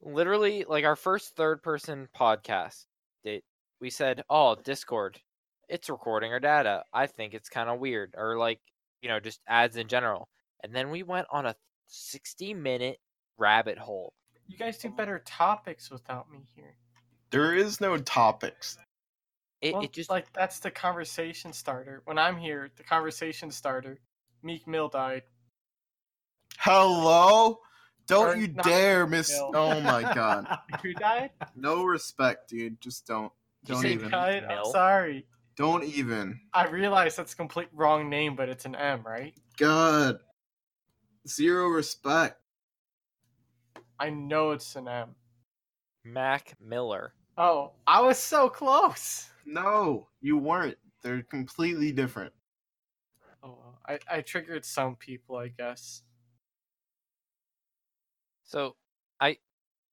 literally, 0.01 0.65
like 0.65 0.85
our 0.85 0.95
first 0.97 1.35
third 1.35 1.63
person 1.63 2.09
podcast, 2.15 2.87
it, 3.25 3.43
we 3.81 3.91
said, 3.91 4.23
"Oh, 4.31 4.55
Discord, 4.55 5.21
it's 5.69 5.91
recording 5.91 6.33
our 6.33 6.39
data." 6.39 6.85
I 6.93 7.09
think 7.09 7.35
it's 7.35 7.49
kind 7.49 7.69
of 7.69 7.81
weird, 7.81 8.15
or 8.17 8.39
like 8.39 8.61
you 9.03 9.09
know, 9.09 9.19
just 9.19 9.41
ads 9.49 9.77
in 9.77 9.89
general. 9.89 10.29
And 10.63 10.75
then 10.75 10.91
we 10.91 11.03
went 11.03 11.27
on 11.31 11.47
a 11.47 11.55
sixty 11.87 12.55
minute 12.55 12.99
rabbit 13.39 13.79
hole. 13.79 14.15
You 14.49 14.57
guys 14.57 14.79
do 14.79 14.91
better 14.91 15.23
topics 15.25 15.91
without 15.91 16.31
me 16.31 16.47
here. 16.55 16.77
There 17.31 17.55
is 17.55 17.81
no 17.81 17.97
topics. 17.99 18.79
It, 19.61 19.73
Well, 19.75 19.83
it 19.83 19.93
just 19.93 20.11
like 20.11 20.33
that's 20.33 20.59
the 20.61 20.71
conversation 20.71 21.53
starter. 21.53 22.03
When 22.05 22.19
I'm 22.19 22.37
here, 22.37 22.71
the 22.77 22.85
conversation 22.85 23.51
starter. 23.51 23.99
Meek 24.43 24.67
Mill 24.69 24.89
died. 24.89 25.23
Hello, 26.59 27.59
don't 28.07 28.27
Or 28.29 28.37
you 28.37 28.49
dare 28.49 29.07
miss. 29.07 29.31
Mill. 29.31 29.51
Oh 29.55 29.81
my 29.81 30.03
god, 30.03 30.47
Who 30.83 30.93
died? 30.95 31.31
no 31.55 31.85
respect, 31.85 32.49
dude. 32.51 32.81
Just 32.81 33.07
don't, 33.07 33.33
don't 33.65 33.83
say 33.83 33.93
even, 33.93 34.11
died? 34.11 34.45
I'm 34.45 34.65
sorry. 34.67 35.27
don't 35.57 35.85
even. 35.85 36.41
I 36.53 36.67
realize 36.69 37.17
that's 37.17 37.33
a 37.33 37.37
complete 37.37 37.69
wrong 37.73 38.09
name, 38.09 38.37
but 38.37 38.49
it's 38.49 38.65
an 38.65 38.75
M, 38.75 39.03
right? 39.05 39.35
God, 39.59 40.19
zero 41.27 41.69
respect. 41.69 42.41
I 43.99 44.11
know 44.11 44.51
it's 44.51 44.77
an 44.77 44.89
M. 44.89 45.15
Mac 46.05 46.55
Miller. 46.61 47.13
Oh, 47.39 47.73
I 47.87 48.01
was 48.01 48.19
so 48.19 48.49
close. 48.49 49.29
No, 49.45 50.09
you 50.21 50.39
weren't. 50.39 50.77
They're 51.03 51.23
completely 51.23 51.93
different. 51.93 52.33
Oh, 53.43 53.59
I, 53.87 53.99
I 54.11 54.21
triggered 54.23 54.65
some 54.65 54.97
people, 54.97 55.37
I 55.37 55.49
guess. 55.49 56.03
So 58.45 58.77
I 59.21 59.37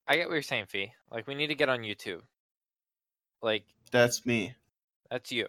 I 0.07 0.15
get 0.15 0.27
what 0.27 0.33
you're 0.33 0.41
saying, 0.41 0.65
Fee. 0.67 0.91
Like 1.11 1.27
we 1.27 1.35
need 1.35 1.47
to 1.47 1.55
get 1.55 1.69
on 1.69 1.79
YouTube. 1.79 2.21
Like 3.41 3.65
That's 3.91 4.25
me. 4.25 4.55
That's 5.09 5.31
you. 5.31 5.47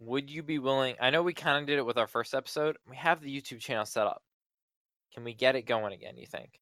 Would 0.00 0.30
you 0.30 0.42
be 0.42 0.58
willing? 0.58 0.96
I 1.00 1.10
know 1.10 1.22
we 1.22 1.34
kind 1.34 1.60
of 1.60 1.66
did 1.66 1.78
it 1.78 1.86
with 1.86 1.98
our 1.98 2.08
first 2.08 2.34
episode. 2.34 2.76
We 2.88 2.96
have 2.96 3.20
the 3.20 3.40
YouTube 3.40 3.60
channel 3.60 3.84
set 3.84 4.06
up. 4.06 4.22
Can 5.12 5.24
we 5.24 5.34
get 5.34 5.56
it 5.56 5.62
going 5.62 5.92
again? 5.92 6.16
You 6.16 6.26
think? 6.26 6.60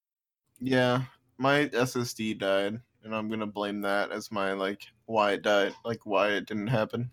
Yeah, 0.61 1.03
my 1.39 1.67
SSD 1.67 2.39
died, 2.39 2.81
and 3.05 3.15
I'm 3.15 3.29
gonna 3.29 3.47
blame 3.47 3.81
that 3.83 4.11
as 4.11 4.31
my 4.33 4.53
like 4.53 4.83
why 5.07 5.33
it 5.33 5.43
died, 5.43 5.75
like 5.85 6.05
why 6.05 6.31
it 6.31 6.47
didn't 6.47 6.69
happen. 6.69 7.11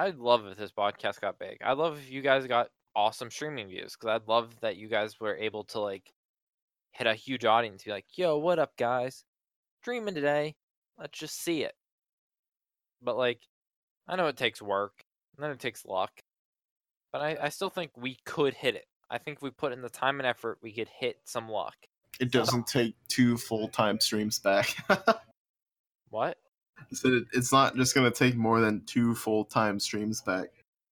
I'd 0.00 0.16
love 0.16 0.46
if 0.46 0.56
this 0.56 0.72
podcast 0.72 1.20
got 1.20 1.38
big. 1.38 1.58
I'd 1.62 1.76
love 1.76 1.98
if 1.98 2.10
you 2.10 2.22
guys 2.22 2.46
got 2.46 2.70
awesome 2.96 3.30
streaming 3.30 3.68
views 3.68 3.94
because 3.94 4.14
I'd 4.14 4.28
love 4.28 4.58
that 4.60 4.78
you 4.78 4.88
guys 4.88 5.20
were 5.20 5.36
able 5.36 5.64
to 5.64 5.80
like 5.80 6.10
hit 6.92 7.06
a 7.06 7.14
huge 7.14 7.44
audience. 7.44 7.84
Be 7.84 7.90
like, 7.90 8.06
"Yo, 8.16 8.38
what 8.38 8.58
up, 8.58 8.74
guys? 8.78 9.24
Streaming 9.82 10.14
today. 10.14 10.56
Let's 10.98 11.18
just 11.18 11.42
see 11.42 11.64
it." 11.64 11.74
But 13.02 13.18
like, 13.18 13.40
I 14.08 14.16
know 14.16 14.28
it 14.28 14.38
takes 14.38 14.62
work 14.62 15.04
and 15.36 15.44
then 15.44 15.50
it 15.50 15.60
takes 15.60 15.84
luck, 15.84 16.12
but 17.12 17.20
I, 17.22 17.36
I 17.42 17.48
still 17.48 17.70
think 17.70 17.92
we 17.96 18.18
could 18.24 18.54
hit 18.54 18.74
it. 18.74 18.86
I 19.10 19.18
think 19.18 19.38
if 19.38 19.42
we 19.42 19.50
put 19.50 19.72
in 19.72 19.82
the 19.82 19.88
time 19.88 20.20
and 20.20 20.26
effort, 20.26 20.58
we 20.62 20.72
could 20.72 20.88
hit 20.88 21.16
some 21.24 21.48
luck. 21.48 21.74
It 22.20 22.30
doesn't 22.32 22.66
take 22.66 22.94
two 23.08 23.36
full 23.36 23.68
time 23.68 23.98
streams 24.00 24.38
back. 24.38 24.76
What? 26.10 26.38
so 26.92 27.20
it's 27.32 27.52
not 27.52 27.76
just 27.76 27.94
gonna 27.94 28.10
take 28.10 28.34
more 28.34 28.60
than 28.60 28.84
two 28.84 29.14
full 29.14 29.44
time 29.44 29.78
streams 29.78 30.20
back. 30.22 30.48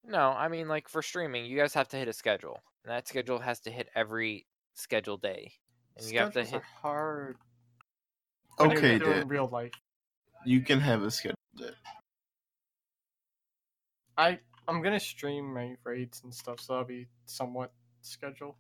No, 0.06 0.28
I 0.30 0.46
mean 0.48 0.68
like 0.68 0.88
for 0.88 1.02
streaming, 1.02 1.44
you 1.46 1.56
guys 1.58 1.74
have 1.74 1.88
to 1.88 1.96
hit 1.96 2.06
a 2.06 2.12
schedule, 2.12 2.62
and 2.84 2.92
that 2.92 3.08
schedule 3.08 3.40
has 3.40 3.58
to 3.60 3.70
hit 3.72 3.88
every 3.96 4.46
scheduled 4.74 5.20
day, 5.22 5.50
and 5.96 6.06
you 6.06 6.20
have 6.20 6.32
to 6.34 6.44
Schedules 6.44 6.50
hit. 6.50 6.62
are 6.62 6.80
hard. 6.82 7.36
when 8.58 8.70
you're 8.70 8.78
Okay, 8.78 8.98
doing 9.00 9.12
dude, 9.22 9.28
real 9.30 9.48
life. 9.48 9.72
you 10.44 10.60
can 10.60 10.78
have 10.78 11.02
a 11.02 11.10
schedule. 11.10 11.34
day. 11.56 11.70
I 14.16 14.38
I'm 14.68 14.82
gonna 14.82 15.00
stream 15.00 15.52
my 15.54 15.74
raids 15.82 16.20
and 16.22 16.32
stuff, 16.34 16.60
so 16.60 16.74
that'll 16.74 16.86
be 16.86 17.06
somewhat 17.24 17.72
scheduled. 18.02 18.54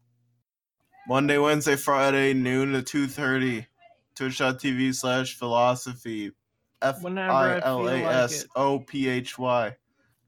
Monday, 1.06 1.38
Wednesday, 1.38 1.76
Friday, 1.76 2.32
noon 2.34 2.72
to 2.72 2.82
two 2.82 3.06
thirty. 3.06 3.66
Twitch.tv 4.16 4.94
slash 4.96 5.34
philosophy. 5.36 6.32
F 6.82 7.02
Whenever 7.02 7.32
I 7.32 7.58
I 7.58 7.60
L 7.64 7.78
feel 7.78 7.88
A 7.88 8.02
like 8.04 8.14
S 8.16 8.42
it. 8.42 8.48
O 8.56 8.80
P 8.80 9.08
H 9.08 9.38
Y. 9.38 9.76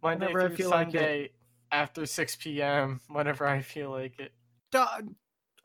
Monday 0.03 0.27
Whenever 0.27 0.41
I 0.41 0.47
through 0.47 0.57
feel 0.57 0.71
like 0.71 0.95
it. 0.95 1.35
After 1.73 2.07
6 2.07 2.37
p.m. 2.37 3.01
Whenever 3.09 3.47
I 3.47 3.63
feel 3.63 3.91
like 3.91 4.19
it. 4.21 4.33
Duh, 4.71 4.87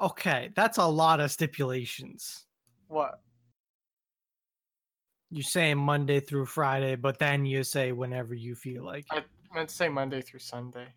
Okay, 0.02 0.50
that's 0.56 0.78
a 0.78 0.86
lot 0.86 1.20
of 1.20 1.32
stipulations. 1.32 2.46
What? 2.88 3.22
You 5.32 5.42
say 5.42 5.74
Monday 5.74 6.20
through 6.20 6.48
Friday, 6.48 6.96
but 6.96 7.18
then 7.18 7.46
you 7.46 7.64
say 7.64 7.92
whenever 7.92 8.34
you 8.34 8.56
feel 8.56 8.84
like. 8.84 9.06
it. 9.14 9.20
I 9.20 9.24
meant 9.54 9.70
to 9.70 9.76
say 9.76 9.90
Monday 9.90 10.22
through 10.22 10.40
Sunday. 10.40 10.88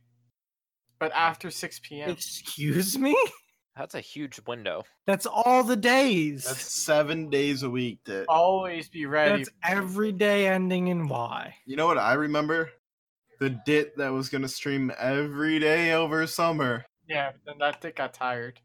But 0.98 1.12
hmm. 1.12 1.18
after 1.18 1.50
6 1.50 1.80
p.m. 1.82 2.10
Excuse 2.10 2.98
me? 2.98 3.16
That's 3.76 3.94
a 3.94 4.00
huge 4.00 4.40
window. 4.44 4.82
That's 5.06 5.24
all 5.24 5.62
the 5.62 5.76
days. 5.76 6.44
That's 6.44 6.56
That's, 6.56 6.84
seven 6.84 7.30
days 7.30 7.62
a 7.62 7.70
week. 7.70 8.00
That 8.06 8.24
Always 8.28 8.88
be 8.88 9.06
ready. 9.06 9.44
every 9.62 10.10
day 10.10 10.48
ending 10.48 10.88
in 10.88 11.06
Y. 11.06 11.54
you 11.64 11.76
know 11.76 11.86
what 11.86 11.96
I 11.96 12.14
remember? 12.14 12.70
The 13.38 13.50
dit 13.50 13.96
that 13.98 14.08
was 14.08 14.30
gonna 14.30 14.48
stream 14.48 14.90
every 14.98 15.60
day 15.60 15.92
over 15.92 16.26
summer. 16.26 16.86
Yeah, 17.08 17.30
but 17.30 17.40
then 17.46 17.58
that 17.60 17.80
dit 17.80 17.94
got 17.94 18.14
tired. 18.14 18.60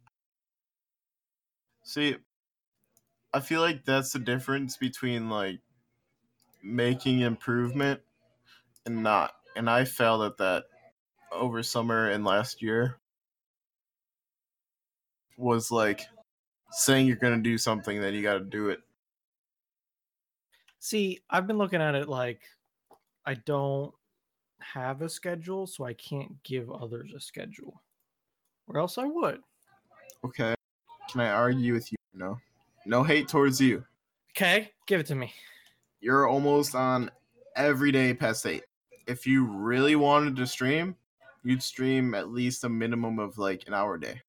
See, 1.84 2.16
I 3.32 3.40
feel 3.40 3.62
like 3.62 3.86
that's 3.86 4.14
the 4.14 4.20
difference 4.20 4.78
between 4.78 5.30
like 5.30 5.60
making 6.64 7.20
improvement 7.20 8.02
and 8.88 9.04
not. 9.04 9.34
And 9.56 9.70
I 9.70 9.86
failed 9.86 10.24
at 10.24 10.38
that 10.38 10.66
over 11.32 11.64
summer 11.64 12.10
and 12.10 12.24
last 12.24 12.62
year. 12.62 12.98
Was 15.38 15.72
like 15.72 16.02
saying 16.72 17.08
you're 17.08 17.16
gonna 17.16 17.38
do 17.38 17.58
something, 17.58 18.00
then 18.00 18.14
you 18.14 18.22
gotta 18.22 18.40
do 18.40 18.70
it. 18.70 18.82
See, 20.80 21.22
I've 21.30 21.48
been 21.48 21.58
looking 21.58 21.82
at 21.82 21.96
it 21.96 22.10
like 22.10 22.42
I 23.26 23.36
don't 23.36 23.94
have 24.60 25.02
a 25.02 25.10
schedule, 25.10 25.66
so 25.66 25.86
I 25.86 25.94
can't 25.94 26.42
give 26.44 26.72
others 26.72 27.14
a 27.16 27.20
schedule. 27.20 27.82
Or 28.68 28.80
else 28.80 28.98
I 28.98 29.06
would. 29.06 29.42
Okay. 30.26 30.56
Can 31.10 31.22
I 31.22 31.30
argue 31.30 31.74
with 31.74 31.92
you? 31.92 31.98
No. 32.14 32.38
No 32.86 33.04
hate 33.04 33.28
towards 33.28 33.60
you. 33.60 33.84
Okay, 34.32 34.72
give 34.88 35.00
it 35.00 35.06
to 35.08 35.16
me. 35.16 35.34
You're 36.02 36.28
almost 36.28 36.76
on 36.76 37.12
every 37.56 37.92
day 37.92 38.14
past 38.14 38.46
eight. 38.46 38.64
If 39.08 39.28
you 39.28 39.46
really 39.46 39.96
wanted 39.96 40.36
to 40.38 40.48
stream, 40.48 40.96
you'd 41.44 41.64
stream 41.64 42.14
at 42.14 42.30
least 42.30 42.64
a 42.64 42.70
minimum 42.70 43.20
of 43.20 43.38
like 43.38 43.68
an 43.68 43.74
hour 43.74 43.96
a 43.96 44.00
day. 44.00 44.22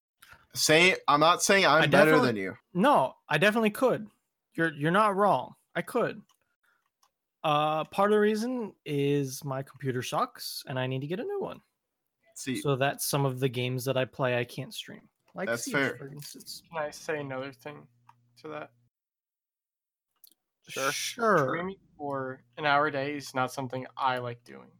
Say 0.54 0.96
I'm 1.08 1.20
not 1.20 1.42
saying 1.42 1.66
I'm 1.66 1.90
better 1.90 2.18
than 2.20 2.36
you. 2.36 2.54
No, 2.74 3.14
I 3.28 3.38
definitely 3.38 3.70
could. 3.70 4.06
You're 4.54 4.72
you're 4.74 4.90
not 4.90 5.16
wrong. 5.16 5.54
I 5.74 5.82
could. 5.82 6.22
Uh 7.42 7.84
part 7.84 8.10
of 8.10 8.16
the 8.16 8.20
reason 8.20 8.72
is 8.86 9.44
my 9.44 9.62
computer 9.62 10.02
sucks 10.02 10.62
and 10.66 10.78
I 10.78 10.86
need 10.86 11.00
to 11.00 11.06
get 11.06 11.20
a 11.20 11.24
new 11.24 11.40
one. 11.40 11.60
See, 12.36 12.60
So 12.60 12.74
that's 12.76 13.06
some 13.06 13.24
of 13.24 13.38
the 13.38 13.48
games 13.48 13.84
that 13.84 13.96
I 13.96 14.04
play 14.04 14.38
I 14.38 14.44
can't 14.44 14.74
stream. 14.74 15.02
Like 15.34 15.48
That's 15.48 15.64
Siege, 15.64 15.74
fair. 15.74 15.96
for 15.96 16.08
instance. 16.08 16.62
Can 16.72 16.82
I 16.82 16.90
say 16.90 17.18
another 17.20 17.52
thing 17.52 17.86
to 18.42 18.48
that? 18.48 18.70
Sure. 20.68 20.92
Sure. 20.92 21.48
Streaming 21.48 21.76
for 21.96 22.42
an 22.58 22.66
hour 22.66 22.86
a 22.86 22.92
day 22.92 23.16
is 23.16 23.34
not 23.34 23.52
something 23.52 23.86
I 23.96 24.18
like 24.18 24.42
doing. 24.44 24.70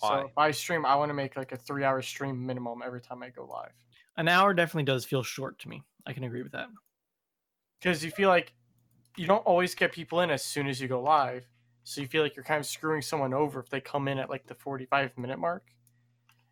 Why? 0.00 0.08
So 0.08 0.26
if 0.26 0.38
I 0.38 0.50
stream, 0.50 0.86
I 0.86 0.94
want 0.96 1.10
to 1.10 1.14
make 1.14 1.36
like 1.36 1.52
a 1.52 1.56
three 1.56 1.84
hour 1.84 2.00
stream 2.02 2.44
minimum 2.44 2.82
every 2.84 3.00
time 3.00 3.22
I 3.22 3.30
go 3.30 3.44
live. 3.44 3.72
An 4.16 4.28
hour 4.28 4.54
definitely 4.54 4.84
does 4.84 5.04
feel 5.04 5.22
short 5.22 5.58
to 5.60 5.68
me. 5.68 5.82
I 6.06 6.12
can 6.12 6.24
agree 6.24 6.42
with 6.42 6.52
that. 6.52 6.68
Because 7.78 8.04
you 8.04 8.10
feel 8.10 8.28
like 8.28 8.52
you 9.16 9.26
don't 9.26 9.44
always 9.46 9.74
get 9.74 9.92
people 9.92 10.20
in 10.20 10.30
as 10.30 10.44
soon 10.44 10.66
as 10.66 10.80
you 10.80 10.88
go 10.88 11.02
live. 11.02 11.46
So 11.84 12.00
you 12.00 12.06
feel 12.06 12.22
like 12.22 12.36
you're 12.36 12.44
kind 12.44 12.60
of 12.60 12.66
screwing 12.66 13.02
someone 13.02 13.32
over 13.32 13.60
if 13.60 13.70
they 13.70 13.80
come 13.80 14.08
in 14.08 14.18
at 14.18 14.28
like 14.28 14.46
the 14.46 14.54
45 14.54 15.16
minute 15.16 15.38
mark. 15.38 15.64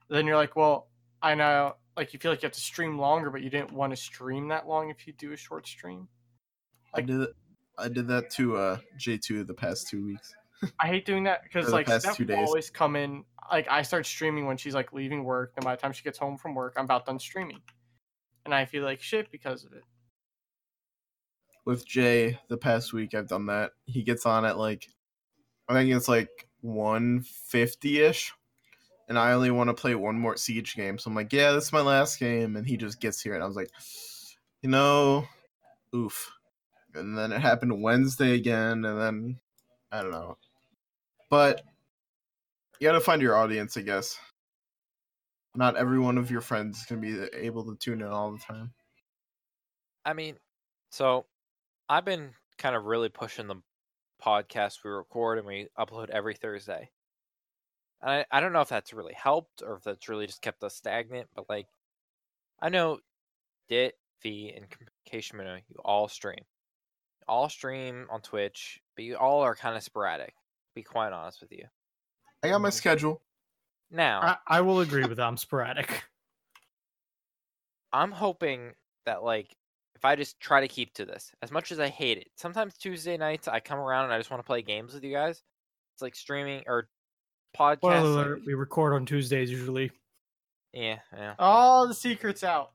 Then 0.09 0.27
you're 0.27 0.37
like, 0.37 0.57
well, 0.57 0.89
I 1.22 1.35
know, 1.35 1.77
like 1.97 2.12
you 2.12 2.18
feel 2.18 2.31
like 2.31 2.43
you 2.43 2.47
have 2.47 2.53
to 2.53 2.61
stream 2.61 2.99
longer, 2.99 3.31
but 3.31 3.43
you 3.43 3.51
didn't 3.51 3.72
want 3.72 3.93
to 3.93 3.97
stream 3.97 4.49
that 4.49 4.68
long 4.68 4.91
if 4.91 5.07
you 5.07 5.12
do 5.12 5.33
a 5.33 5.37
short 5.37 5.66
stream. 5.66 6.09
I 6.95 7.01
do 7.01 7.22
it. 7.22 7.37
I 7.79 7.89
did 7.89 8.09
that 8.09 8.31
to 8.33 8.57
uh 8.57 8.79
J2 8.99 9.47
the 9.47 9.55
past 9.55 9.89
two 9.89 10.05
weeks. 10.05 10.35
I 10.81 10.87
hate 10.87 11.05
doing 11.05 11.24
that 11.24 11.43
because 11.43 11.70
like 11.72 11.89
Steph 11.89 12.16
two 12.16 12.24
will 12.24 12.37
days. 12.37 12.49
always 12.49 12.70
come 12.70 12.97
in. 12.97 13.24
Like 13.51 13.68
I 13.70 13.83
start 13.83 14.07
streaming 14.07 14.47
when 14.47 14.57
she's 14.57 14.74
like 14.74 14.93
leaving 14.93 15.24
work, 15.24 15.53
and 15.57 15.64
by 15.64 15.77
the 15.77 15.81
time 15.81 15.93
she 15.93 16.03
gets 16.03 16.18
home 16.18 16.37
from 16.37 16.55
work, 16.55 16.74
I'm 16.77 16.85
about 16.85 17.07
done 17.07 17.18
streaming, 17.18 17.61
and 18.45 18.55
I 18.55 18.64
feel 18.64 18.85
like 18.85 19.01
shit 19.01 19.31
because 19.31 19.64
of 19.64 19.72
it. 19.72 19.83
With 21.64 21.87
Jay, 21.87 22.39
the 22.49 22.57
past 22.57 22.93
week 22.93 23.14
I've 23.14 23.29
done 23.29 23.47
that. 23.47 23.72
He 23.85 24.03
gets 24.03 24.24
on 24.27 24.45
at 24.45 24.59
like 24.59 24.89
I 25.68 25.74
think 25.74 25.93
it's 25.93 26.09
like 26.09 26.49
150 26.61 28.01
ish. 28.01 28.33
And 29.09 29.18
I 29.18 29.33
only 29.33 29.53
want 29.53 29.68
to 29.68 29.74
play 29.74 29.95
one 29.95 30.18
more 30.18 30.37
siege 30.37 30.74
game. 30.74 30.99
So 30.99 31.09
I'm 31.09 31.14
like, 31.14 31.33
yeah, 31.33 31.53
this 31.53 31.66
is 31.66 31.72
my 31.72 31.81
last 31.81 32.18
game. 32.18 32.57
And 32.57 32.66
he 32.66 32.77
just 32.77 33.01
gets 33.01 33.20
here 33.20 33.35
and 33.35 33.43
I 33.43 33.47
was 33.47 33.55
like, 33.55 33.70
you 34.62 34.68
know, 34.68 35.27
oof. 35.95 36.33
And 36.97 37.17
then 37.17 37.33
it 37.33 37.41
happened 37.41 37.83
Wednesday 37.83 38.35
again, 38.35 38.85
and 38.85 39.01
then 39.01 39.39
I 39.93 40.03
don't 40.03 40.11
know. 40.11 40.37
But 41.31 41.63
you 42.81 42.89
gotta 42.89 43.01
find 43.01 43.23
your 43.23 43.37
audience, 43.37 43.77
I 43.77 43.83
guess. 43.83 44.19
Not 45.55 45.77
every 45.77 45.99
one 45.99 46.19
of 46.19 46.31
your 46.31 46.43
friends 46.43 46.85
can 46.87 47.01
be 47.01 47.19
able 47.33 47.65
to 47.65 47.77
tune 47.77 48.03
in 48.03 48.09
all 48.09 48.33
the 48.33 48.39
time. 48.39 48.73
I 50.05 50.13
mean, 50.13 50.37
so 50.91 51.27
I've 51.89 52.05
been 52.05 52.31
kind 52.59 52.77
of 52.77 52.85
really 52.85 53.09
pushing 53.09 53.47
the 53.47 53.57
podcast 54.23 54.85
we 54.85 54.91
record 54.91 55.39
and 55.39 55.47
we 55.47 55.69
upload 55.79 56.11
every 56.11 56.35
Thursday. 56.35 56.91
And 58.03 58.11
I, 58.11 58.27
I 58.31 58.41
don't 58.41 58.53
know 58.53 58.61
if 58.61 58.69
that's 58.69 58.93
really 58.93 59.15
helped 59.15 59.63
or 59.63 59.77
if 59.77 59.85
that's 59.85 60.09
really 60.09 60.27
just 60.27 60.43
kept 60.43 60.63
us 60.63 60.75
stagnant, 60.75 61.29
but 61.35 61.49
like, 61.49 61.67
I 62.61 62.69
know 62.69 62.99
Dit, 63.69 63.95
V, 64.23 64.53
and 64.55 64.67
Kashmina, 65.11 65.61
you 65.69 65.77
all 65.85 66.09
stream. 66.09 66.45
All 67.29 67.49
stream 67.49 68.07
on 68.11 68.20
Twitch, 68.20 68.81
but 68.95 69.05
you 69.05 69.16
all 69.16 69.41
are 69.41 69.55
kind 69.57 69.77
of 69.77 69.83
sporadic, 69.83 70.35
be 70.74 70.83
quite 70.83 71.12
honest 71.12 71.41
with 71.41 71.53
you. 71.53 71.64
I 72.43 72.49
got 72.51 72.61
my 72.61 72.68
Mhm. 72.70 72.72
schedule. 72.74 73.22
Now, 73.91 74.20
I, 74.49 74.59
I 74.59 74.61
will 74.61 74.81
agree 74.81 75.05
with 75.07 75.16
that. 75.18 75.27
I'm 75.27 75.37
sporadic. 75.37 76.05
I'm 77.93 78.12
hoping 78.12 78.72
that 79.07 79.22
like 79.22 79.57
if 79.95 80.05
I 80.05 80.14
just 80.16 80.39
try 80.41 80.61
to 80.61 80.68
keep 80.68 80.93
to 80.95 81.05
this, 81.07 81.33
as 81.43 81.51
much 81.51 81.72
as 81.72 81.81
I 81.81 81.89
hate 81.89 82.18
it, 82.18 82.29
sometimes 82.37 82.77
Tuesday 82.77 83.16
nights 83.16 83.49
I 83.49 83.61
come 83.61 83.79
around 83.79 84.05
and 84.05 84.12
I 84.12 84.18
just 84.18 84.31
want 84.31 84.41
to 84.43 84.47
play 84.47 84.61
games 84.62 84.93
with 84.93 85.03
you 85.05 85.12
guys. 85.12 85.43
It's 85.95 86.03
like 86.03 86.14
streaming 86.14 86.62
or 86.66 86.89
Spoiler 87.55 87.79
podcast. 87.81 88.03
alert, 88.05 88.41
we 88.47 88.53
record 88.55 88.93
on 88.93 89.07
Tuesdays 89.07 89.51
usually. 89.51 89.91
Yeah, 90.74 90.99
yeah. 91.16 91.35
All 91.39 91.89
the 91.89 91.95
secrets 91.95 92.45
out. 92.45 92.72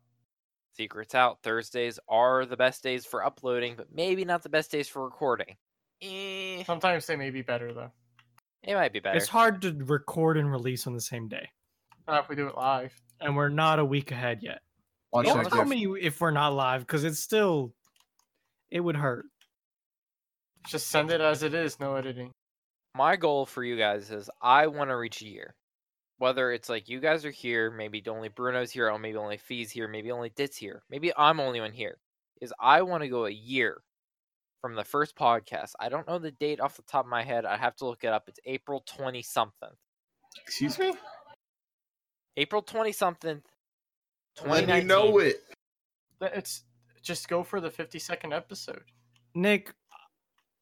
Secrets 0.74 1.14
out. 1.16 1.40
Thursdays 1.44 2.00
are 2.08 2.46
the 2.46 2.58
best 2.58 2.82
days 2.84 3.06
for 3.06 3.24
uploading, 3.26 3.76
but 3.76 3.88
maybe 3.94 4.24
not 4.26 4.42
the 4.44 4.50
best 4.50 4.72
days 4.72 4.88
for 4.88 5.04
recording. 5.04 5.56
Eh, 6.02 6.64
Sometimes 6.64 7.06
they 7.06 7.16
may 7.16 7.30
be 7.30 7.42
better 7.42 7.74
though. 7.74 7.92
it 8.64 8.74
might 8.76 8.94
be 8.94 9.00
better. 9.00 9.18
It's 9.18 9.28
hard 9.28 9.62
to 9.64 9.74
record 9.86 10.38
and 10.38 10.50
release 10.50 10.88
on 10.88 10.94
the 10.94 11.02
same 11.02 11.28
day. 11.28 11.48
Not 12.08 12.24
if 12.24 12.30
we 12.30 12.36
do 12.36 12.48
it 12.48 12.56
live. 12.56 12.94
And 13.20 13.36
we're 13.36 13.50
not 13.50 13.80
a 13.80 13.86
week 13.86 14.12
ahead 14.12 14.40
yet. 14.42 14.60
Watch 15.12 15.26
Don't 15.28 15.48
tell 15.50 15.66
me 15.66 15.86
if 16.02 16.20
we're 16.22 16.32
not 16.32 16.54
live 16.54 16.82
because 16.82 17.04
it's 17.04 17.20
still 17.20 17.74
it 18.72 18.80
would 18.80 18.96
hurt. 18.96 19.26
Just 20.68 20.88
send 20.88 21.12
it 21.12 21.22
as 21.22 21.44
it 21.44 21.54
is, 21.54 21.80
no 21.80 21.96
editing. 21.96 22.32
My 22.96 23.16
goal 23.16 23.46
for 23.46 23.64
you 23.64 23.78
guys 23.78 24.10
is 24.12 24.30
I 24.42 24.68
want 24.68 24.90
to 24.90 24.96
reach 24.96 25.22
a 25.22 25.28
year. 25.28 25.54
Whether 26.22 26.52
it's 26.52 26.70
like 26.70 26.88
you 26.88 27.00
guys 27.00 27.26
are 27.26 27.32
here, 27.32 27.72
maybe 27.72 28.04
only 28.08 28.30
Bruno's 28.30 28.70
here, 28.70 28.92
or 28.92 29.00
maybe 29.00 29.18
only 29.18 29.38
Fee's 29.38 29.72
here, 29.72 29.88
maybe 29.88 30.12
only 30.12 30.30
Dit's 30.30 30.56
here, 30.56 30.84
maybe 30.88 31.12
I'm 31.18 31.40
only 31.40 31.60
one 31.60 31.72
here. 31.72 31.98
Is 32.40 32.54
I 32.60 32.84
want 32.84 33.02
to 33.02 33.10
go 33.10 33.26
a 33.26 33.32
year 33.32 33.82
from 34.62 34.76
the 34.76 34.84
first 34.84 35.16
podcast. 35.16 35.72
I 35.80 35.90
don't 35.90 36.08
know 36.08 36.20
the 36.20 36.30
date 36.30 36.60
off 36.60 36.76
the 36.78 36.84
top 36.84 37.06
of 37.06 37.10
my 37.10 37.24
head. 37.24 37.44
I 37.44 37.58
have 37.58 37.76
to 37.78 37.86
look 37.86 38.04
it 38.04 38.14
up. 38.14 38.26
It's 38.28 38.40
April 38.46 38.84
20 38.86 39.24
something. 39.24 39.70
Excuse 40.46 40.78
me? 40.78 40.94
April 42.38 42.62
20 42.62 42.92
something. 42.92 43.42
When 44.46 44.70
you 44.70 44.84
know 44.84 45.18
it. 45.18 45.44
Th- 46.20 46.34
It's 46.36 46.66
just 47.02 47.30
go 47.30 47.42
for 47.42 47.60
the 47.60 47.72
50 47.72 47.98
second 47.98 48.32
episode. 48.32 48.84
Nick, 49.34 49.74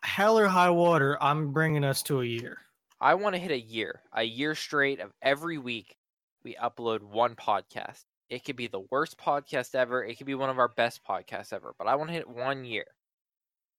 hell 0.03 0.39
or 0.39 0.47
high 0.47 0.69
water, 0.69 1.17
I'm 1.21 1.51
bringing 1.51 1.83
us 1.83 2.01
to 2.03 2.21
a 2.21 2.25
year. 2.25 2.59
I 3.01 3.15
want 3.15 3.35
to 3.35 3.39
hit 3.41 3.51
a 3.51 3.59
year, 3.59 4.01
a 4.13 4.23
year 4.23 4.55
straight 4.55 4.99
of 4.99 5.11
every 5.21 5.57
week 5.57 5.95
we 6.43 6.55
upload 6.55 7.01
one 7.01 7.35
podcast. 7.35 8.03
It 8.29 8.43
could 8.45 8.55
be 8.55 8.67
the 8.67 8.83
worst 8.91 9.17
podcast 9.17 9.73
ever. 9.75 10.03
It 10.03 10.17
could 10.17 10.27
be 10.27 10.35
one 10.35 10.49
of 10.49 10.59
our 10.59 10.67
best 10.67 11.01
podcasts 11.03 11.53
ever, 11.53 11.73
but 11.77 11.87
I 11.87 11.95
want 11.95 12.09
to 12.09 12.13
hit 12.13 12.29
one 12.29 12.65
year. 12.65 12.85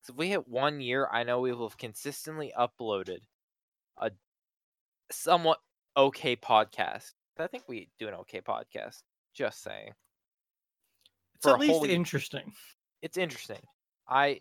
So 0.02 0.12
if 0.12 0.16
we 0.18 0.28
hit 0.28 0.48
one 0.48 0.80
year, 0.80 1.06
I 1.12 1.22
know 1.24 1.40
we 1.40 1.52
will 1.52 1.68
have 1.68 1.78
consistently 1.78 2.52
uploaded 2.58 3.20
a 3.98 4.10
somewhat 5.12 5.58
okay 5.96 6.36
podcast. 6.36 7.12
I 7.38 7.46
think 7.46 7.64
we 7.68 7.88
do 7.98 8.08
an 8.08 8.14
okay 8.14 8.40
podcast. 8.40 9.02
Just 9.34 9.62
saying. 9.62 9.92
It's 11.36 11.46
For 11.46 11.54
at 11.54 11.58
least 11.58 11.70
whole 11.70 11.86
year. 11.86 11.96
interesting. 11.96 12.52
it's 13.02 13.16
interesting. 13.18 13.60
I 14.08 14.40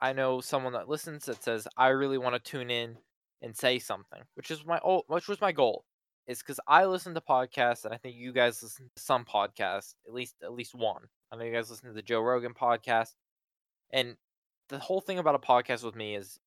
I 0.00 0.12
know 0.12 0.40
someone 0.40 0.74
that 0.74 0.88
listens 0.88 1.26
that 1.26 1.42
says 1.42 1.66
I 1.76 1.88
really 1.88 2.18
want 2.18 2.34
to 2.34 2.50
tune 2.50 2.70
in 2.70 2.98
and 3.42 3.56
say 3.56 3.78
something, 3.78 4.20
which 4.34 4.50
is 4.50 4.64
my 4.64 4.80
oh, 4.84 5.02
which 5.08 5.28
was 5.28 5.40
my 5.40 5.52
goal. 5.52 5.84
Is 6.26 6.40
because 6.40 6.58
I 6.66 6.86
listen 6.86 7.14
to 7.14 7.20
podcasts 7.20 7.84
and 7.84 7.94
I 7.94 7.98
think 7.98 8.16
you 8.16 8.32
guys 8.32 8.60
listen 8.62 8.90
to 8.96 9.02
some 9.02 9.24
podcasts, 9.24 9.94
at 10.06 10.12
least 10.12 10.34
at 10.42 10.52
least 10.52 10.74
one. 10.74 11.02
I 11.30 11.36
know 11.36 11.44
you 11.44 11.52
guys 11.52 11.70
listen 11.70 11.88
to 11.88 11.94
the 11.94 12.02
Joe 12.02 12.20
Rogan 12.20 12.54
podcast. 12.54 13.14
And 13.92 14.16
the 14.68 14.78
whole 14.78 15.00
thing 15.00 15.18
about 15.18 15.36
a 15.36 15.38
podcast 15.38 15.84
with 15.84 15.94
me 15.94 16.16
is 16.16 16.38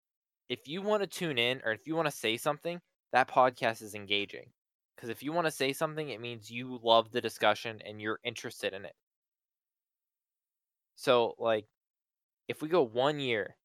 if 0.49 0.67
you 0.67 0.81
want 0.81 1.03
to 1.03 1.07
tune 1.07 1.37
in 1.37 1.61
or 1.63 1.71
if 1.71 1.87
you 1.87 1.95
want 1.95 2.07
to 2.07 2.15
say 2.15 2.35
something, 2.35 2.81
that 3.13 3.29
podcast 3.29 3.81
is 3.81 3.95
engaging. 3.95 4.47
Because 4.95 5.09
if 5.09 5.23
you 5.23 5.31
want 5.31 5.47
to 5.47 5.51
say 5.51 5.71
something, 5.71 6.09
it 6.09 6.19
means 6.19 6.51
you 6.51 6.79
love 6.83 7.11
the 7.11 7.21
discussion 7.21 7.79
and 7.85 8.01
you're 8.01 8.19
interested 8.25 8.73
in 8.73 8.83
it. 8.83 8.95
So, 10.95 11.35
like, 11.39 11.65
if 12.49 12.61
we 12.61 12.67
go 12.67 12.81
one 12.83 13.19
year 13.19 13.55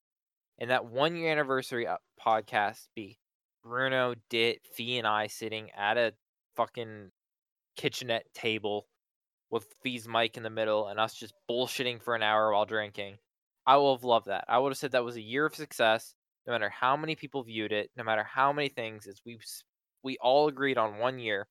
and 0.59 0.71
that 0.71 0.87
one 0.87 1.17
year 1.17 1.33
anniversary 1.33 1.87
uh, 1.87 1.97
podcast 2.25 2.89
be 2.95 3.19
Bruno, 3.63 4.15
Dit, 4.29 4.61
Fee, 4.75 4.99
and 4.99 5.07
I 5.07 5.27
sitting 5.27 5.71
at 5.77 5.97
a 5.97 6.13
fucking 6.57 7.11
kitchenette 7.77 8.27
table 8.35 8.87
with 9.51 9.67
Fee's 9.83 10.09
mic 10.09 10.37
in 10.37 10.43
the 10.43 10.51
middle 10.51 10.89
and 10.89 10.99
us 10.99 11.15
just 11.15 11.35
bullshitting 11.51 12.03
for 12.03 12.15
an 12.15 12.23
hour 12.23 12.53
while 12.53 12.67
drinking, 12.67 13.19
I 13.67 13.77
will 13.77 13.97
have 13.97 14.05
loved 14.05 14.27
that. 14.27 14.45
I 14.49 14.59
would 14.59 14.71
have 14.71 14.79
said 14.79 14.93
that 14.93 15.05
was 15.05 15.17
a 15.17 15.23
year 15.23 15.47
of 15.47 15.55
success, 15.55 16.15
no 16.47 16.53
matter 16.53 16.69
how 16.69 16.97
many 16.97 17.17
people 17.17 17.43
viewed 17.43 17.73
it, 17.73 17.91
no 17.97 18.05
matter 18.05 18.25
how 18.25 18.53
many 18.53 18.69
things. 18.69 19.07
Is 19.07 19.23
we 19.25 19.39
we 20.03 20.19
all 20.21 20.49
agreed 20.49 20.77
on 20.77 20.99
one 20.99 21.19
year 21.19 21.47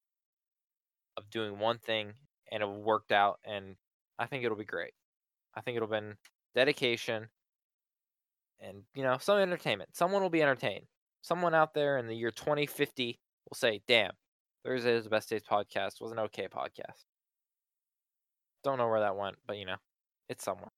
of 1.18 1.30
doing 1.30 1.60
one 1.60 1.80
thing, 1.80 2.14
and 2.52 2.62
it 2.62 2.70
worked 2.70 3.12
out, 3.12 3.40
and 3.46 3.76
I 4.20 4.28
think 4.28 4.44
it'll 4.44 4.58
be 4.58 4.66
great. 4.66 4.94
I 5.56 5.62
think 5.62 5.76
it'll 5.76 5.88
been 5.88 6.16
dedication, 6.56 7.30
and 8.64 8.84
you 8.96 9.04
know 9.04 9.18
some 9.20 9.38
entertainment. 9.38 9.96
Someone 9.96 10.22
will 10.22 10.30
be 10.30 10.42
entertained. 10.42 10.86
Someone 11.22 11.54
out 11.54 11.74
there 11.74 11.98
in 11.98 12.08
the 12.08 12.16
year 12.16 12.32
2050 12.32 13.20
will 13.50 13.56
say, 13.56 13.82
"Damn, 13.88 14.14
Thursday 14.64 14.94
is 14.96 15.04
the 15.04 15.10
best 15.10 15.30
days 15.30 15.44
podcast 15.44 16.02
was 16.02 16.12
an 16.12 16.20
okay 16.20 16.48
podcast." 16.48 17.06
Don't 18.64 18.78
know 18.78 18.88
where 18.88 19.02
that 19.02 19.16
went, 19.18 19.36
but 19.46 19.58
you 19.58 19.66
know, 19.66 19.78
it's 20.30 20.44
somewhere. 20.44 20.72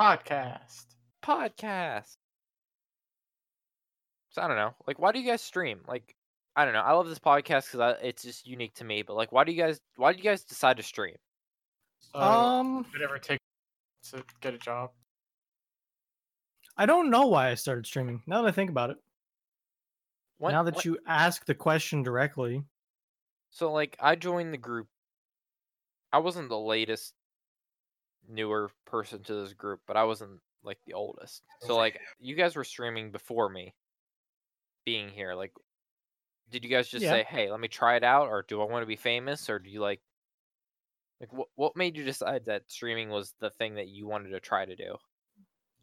Podcast. 0.00 0.84
Podcast. 1.22 2.16
So 4.30 4.42
I 4.42 4.48
don't 4.48 4.56
know. 4.56 4.74
Like, 4.86 4.98
why 4.98 5.12
do 5.12 5.18
you 5.18 5.26
guys 5.26 5.40
stream? 5.40 5.80
Like, 5.88 6.14
I 6.54 6.64
don't 6.64 6.74
know. 6.74 6.80
I 6.80 6.92
love 6.92 7.08
this 7.08 7.18
podcast 7.18 7.72
because 7.72 7.96
it's 8.02 8.22
just 8.22 8.46
unique 8.46 8.74
to 8.74 8.84
me. 8.84 9.02
But 9.02 9.16
like, 9.16 9.32
why 9.32 9.44
do 9.44 9.52
you 9.52 9.62
guys? 9.62 9.80
Why 9.96 10.12
do 10.12 10.18
you 10.18 10.24
guys 10.24 10.44
decide 10.44 10.76
to 10.76 10.82
stream? 10.82 11.16
So, 12.00 12.18
Um, 12.20 12.86
did 12.92 13.00
it 13.00 13.04
ever 13.04 13.18
take 13.18 13.38
to 14.10 14.22
get 14.40 14.52
a 14.54 14.58
job? 14.58 14.90
I 16.76 16.86
don't 16.86 17.10
know 17.10 17.26
why 17.26 17.48
I 17.50 17.54
started 17.54 17.86
streaming. 17.86 18.22
Now 18.26 18.42
that 18.42 18.48
I 18.48 18.52
think 18.52 18.70
about 18.70 18.90
it, 18.90 18.98
When- 20.38 20.52
now 20.52 20.62
that 20.64 20.76
when- 20.76 20.82
you 20.84 20.98
ask 21.06 21.44
the 21.44 21.54
question 21.54 22.02
directly, 22.02 22.64
So 23.50 23.72
like 23.72 23.96
I 24.00 24.16
joined 24.16 24.52
the 24.52 24.58
group. 24.58 24.88
I 26.12 26.18
wasn't 26.18 26.48
the 26.48 26.58
latest 26.58 27.14
newer 28.28 28.70
person 28.84 29.22
to 29.24 29.34
this 29.34 29.52
group, 29.52 29.80
but 29.86 29.96
I 29.96 30.04
wasn't 30.04 30.42
like 30.62 30.78
the 30.84 30.94
oldest. 30.94 31.42
So 31.60 31.76
like 31.76 32.00
you 32.18 32.34
guys 32.34 32.56
were 32.56 32.64
streaming 32.64 33.12
before 33.12 33.48
me 33.48 33.74
being 34.84 35.08
here. 35.10 35.34
Like 35.34 35.52
did 36.50 36.64
you 36.64 36.70
guys 36.70 36.88
just 36.88 37.04
Yeah. 37.04 37.10
say, 37.10 37.24
"Hey, 37.24 37.50
let 37.50 37.60
me 37.60 37.68
try 37.68 37.96
it 37.96 38.04
out," 38.04 38.28
or 38.28 38.42
do 38.42 38.60
I 38.62 38.64
want 38.64 38.82
to 38.82 38.86
be 38.86 38.96
famous, 38.96 39.50
or 39.50 39.58
do 39.58 39.70
you 39.70 39.80
like 39.80 40.02
like 41.20 41.32
what 41.32 41.48
what 41.54 41.76
made 41.76 41.96
you 41.96 42.04
decide 42.04 42.44
that 42.46 42.70
streaming 42.70 43.08
was 43.10 43.32
the 43.40 43.50
thing 43.50 43.74
that 43.74 43.88
you 43.88 44.06
wanted 44.06 44.30
to 44.30 44.40
try 44.40 44.64
to 44.64 44.76
do? 44.76 44.96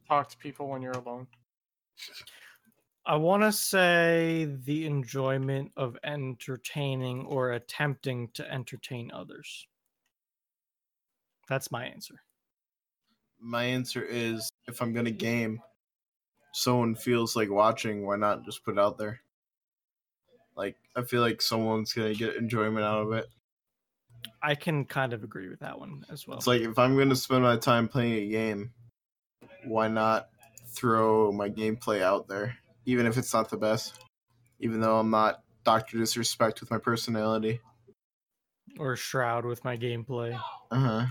Talk 0.08 0.30
to 0.30 0.38
people 0.38 0.68
when 0.68 0.82
you're 0.82 0.92
alone. 0.94 1.28
I 3.06 3.18
want 3.18 3.44
to 3.44 3.52
say 3.52 4.48
the 4.64 4.86
enjoyment 4.86 5.74
of 5.76 5.98
entertaining 6.06 7.26
or 7.26 7.52
attempting 7.52 8.30
to 8.36 8.50
entertain 8.50 9.12
others. 9.12 9.68
That's 11.50 11.70
my 11.70 11.86
answer. 11.86 12.16
My 13.42 13.66
answer 13.66 14.02
is 14.02 14.50
if 14.68 14.82
I'm 14.82 14.94
gonna 14.94 15.12
game, 15.12 15.62
someone 16.54 16.96
feels 16.96 17.36
like 17.36 17.50
watching, 17.50 18.06
why 18.06 18.16
not 18.16 18.46
just 18.46 18.64
put 18.64 18.78
it 18.78 18.80
out 18.80 18.98
there? 18.98 19.20
Like 20.56 20.78
I 20.96 21.02
feel 21.02 21.22
like 21.22 21.42
someone's 21.42 21.92
gonna 21.92 22.14
get 22.14 22.38
enjoyment 22.38 22.86
out 22.86 23.02
of 23.02 23.12
it. 23.12 23.26
I 24.42 24.56
can 24.56 24.86
kind 24.86 25.12
of 25.12 25.26
agree 25.26 25.50
with 25.50 25.60
that 25.60 25.78
one 25.78 26.06
as 26.10 26.26
well. 26.26 26.38
It's 26.38 26.48
like 26.48 26.62
if 26.62 26.80
I'm 26.80 26.98
gonna 26.98 27.18
spend 27.18 27.44
my 27.44 27.58
time 27.58 27.90
playing 27.90 28.14
a 28.14 28.30
game, 28.30 28.72
why 29.66 29.88
not 29.88 30.30
throw 30.68 31.32
my 31.32 31.50
gameplay 31.50 32.02
out 32.02 32.28
there, 32.28 32.58
even 32.86 33.06
if 33.06 33.18
it's 33.18 33.34
not 33.34 33.50
the 33.50 33.58
best, 33.58 34.00
even 34.60 34.80
though 34.80 34.98
I'm 35.00 35.10
not 35.10 35.44
Doctor 35.64 35.98
Disrespect 35.98 36.60
with 36.62 36.72
my 36.72 36.78
personality. 36.78 37.60
or 38.80 38.96
Shroud 38.96 39.46
with 39.46 39.64
my 39.64 39.78
gameplay. 39.78 40.40
Uh 40.72 40.76
huh. 40.76 41.06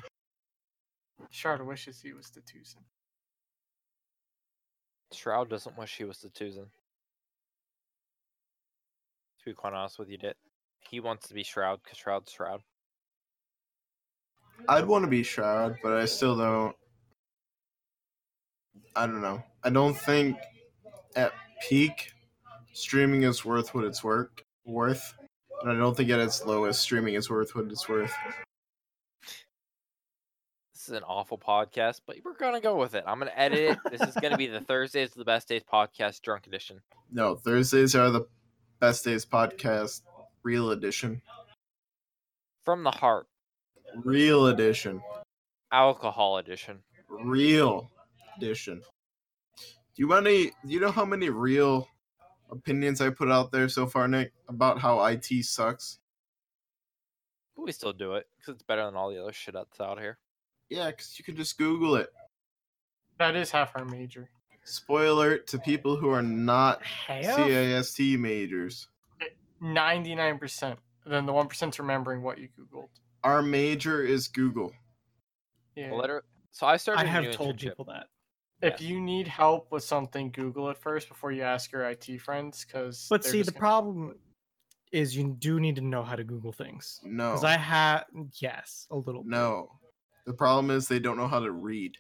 Shroud 1.31 1.63
wishes 1.63 2.01
he 2.01 2.13
was 2.13 2.29
the 2.31 2.41
Tuzin. 2.41 2.83
Shroud 5.13 5.49
doesn't 5.49 5.79
wish 5.79 5.97
he 5.97 6.05
was 6.05 6.19
the 6.19 6.29
Tuzin. 6.29 6.67
To 9.39 9.45
be 9.45 9.55
quite 9.55 9.73
honest 9.73 9.99
with 9.99 10.09
you, 10.11 10.19
Dit. 10.19 10.37
He 10.91 11.01
wants 11.01 11.29
to 11.29 11.35
be 11.35 11.43
Shroud 11.43 11.81
because 11.83 11.99
Shroud's 11.99 12.33
Shroud. 12.33 12.61
I'd 14.69 14.87
want 14.87 15.05
to 15.05 15.11
be 15.11 15.23
Shroud, 15.23 15.77
but 15.83 15.93
I 15.93 16.05
still 16.05 16.37
don't. 16.37 16.77
I 18.97 19.07
don't 19.07 19.21
know. 19.23 19.43
I 19.63 19.71
don't 19.71 19.95
think 19.97 20.37
at 21.17 21.33
peak 21.69 22.13
streaming 22.73 23.23
is 23.23 23.45
worth 23.45 23.75
what 23.75 23.85
it's 23.85 24.03
worth. 24.05 24.31
Worth, 24.65 25.15
and 25.63 25.71
I 25.73 25.75
don't 25.75 25.97
think 25.97 26.11
at 26.11 26.21
its 26.21 26.45
lowest 26.47 26.81
streaming 26.81 27.15
is 27.15 27.29
worth 27.31 27.55
what 27.55 27.65
it's 27.67 27.89
worth. 27.89 28.13
This 30.75 30.89
is 30.89 30.95
an 30.97 31.03
awful 31.05 31.39
podcast, 31.39 32.01
but 32.07 32.17
we're 32.25 32.35
gonna 32.37 32.61
go 32.61 32.77
with 32.77 32.95
it. 32.95 33.05
I'm 33.07 33.19
gonna 33.19 33.33
edit 33.37 33.59
it. 33.59 33.79
This 33.91 34.09
is 34.09 34.15
gonna 34.17 34.37
be 34.37 34.49
the 34.49 34.61
Thursdays 34.69 35.11
of 35.11 35.15
the 35.17 35.25
Best 35.25 35.49
Days 35.49 35.63
podcast 35.71 36.23
drunk 36.23 36.47
edition. 36.47 36.81
No, 37.11 37.37
Thursdays 37.37 37.95
are 37.95 38.11
the 38.11 38.27
best 38.81 39.05
days 39.05 39.25
podcast, 39.25 40.01
real 40.43 40.71
edition, 40.73 41.23
From 42.65 42.83
the 42.83 42.91
heart, 42.91 43.27
real 44.05 44.47
edition, 44.49 45.01
alcohol 45.71 46.39
edition. 46.39 46.81
real 47.09 47.92
edition. 48.37 48.83
Do 49.57 49.63
you 49.97 50.09
want 50.09 50.27
any? 50.27 50.53
You 50.65 50.81
know 50.81 50.91
how 50.91 51.05
many 51.05 51.29
real 51.29 51.89
opinions 52.51 53.01
I 53.01 53.11
put 53.11 53.31
out 53.31 53.53
there 53.53 53.69
so 53.69 53.87
far, 53.87 54.09
Nick, 54.09 54.33
about 54.49 54.79
how 54.79 55.05
IT 55.05 55.45
sucks? 55.45 55.99
But 57.57 57.67
we 57.67 57.73
still 57.73 57.93
do 57.93 58.15
it 58.15 58.27
because 58.39 58.55
it's 58.55 58.63
better 58.63 58.85
than 58.85 58.97
all 58.97 59.11
the 59.11 59.23
other 59.23 59.33
shit 59.33 59.55
that's 59.55 59.81
out 59.81 59.99
here. 59.99 60.19
Yeah, 60.71 60.87
because 60.91 61.19
you 61.19 61.25
can 61.25 61.37
just 61.37 61.59
Google 61.59 61.97
it. 61.97 62.09
That 63.19 63.37
is 63.37 63.51
half 63.51 63.73
our 63.77 63.85
major. 63.85 64.31
Spoiler 64.65 65.39
to 65.39 65.59
people 65.59 65.97
who 65.97 66.09
are 66.11 66.23
not 66.23 66.83
Half? 66.83 67.25
CIST 67.25 68.19
majors. 68.19 68.89
Eh, 69.21 69.27
ninety-nine 69.61 70.39
percent. 70.39 70.79
Then 71.05 71.27
the 71.27 71.33
one 71.33 71.49
percent's 71.49 71.79
remembering 71.79 72.23
what 72.23 72.39
you 72.39 72.49
googled. 72.59 72.89
Our 73.25 73.43
major 73.43 74.03
is 74.03 74.29
Google. 74.29 74.73
Yeah. 75.75 75.91
Well, 75.91 76.01
liter- 76.01 76.25
so 76.53 76.67
I 76.67 76.77
started. 76.77 77.03
I 77.03 77.07
have 77.07 77.31
told 77.33 77.57
internship. 77.57 77.61
people 77.61 77.85
that. 77.87 78.07
If 78.63 78.75
Yes. 78.75 78.81
you 78.81 79.01
need 79.01 79.27
help 79.27 79.71
with 79.73 79.83
something, 79.85 80.31
Google 80.31 80.71
it 80.71 80.79
first 80.79 81.09
before 81.09 81.33
you 81.33 81.43
ask 81.43 81.73
your 81.73 81.85
IT 81.91 82.19
friends. 82.19 82.65
Because 82.65 83.07
But 83.11 83.25
see, 83.25 83.43
the 83.43 83.53
problem 83.53 84.15
is 84.93 85.17
you 85.17 85.35
do 85.39 85.59
need 85.59 85.75
to 85.77 85.83
know 85.83 86.03
how 86.03 86.15
to 86.17 86.25
Google 86.25 86.53
things. 86.53 87.01
No. 87.03 87.31
Because 87.31 87.45
I 87.45 87.57
have, 87.57 88.05
yes, 88.41 88.87
a 88.91 88.97
little. 88.97 89.23
bit. 89.23 89.31
No. 89.31 89.79
The 90.27 90.35
problem 90.35 90.71
is 90.71 90.87
they 90.87 91.01
don't 91.01 91.17
know 91.17 91.27
how 91.27 91.41
to 91.41 91.51
read. 91.51 91.97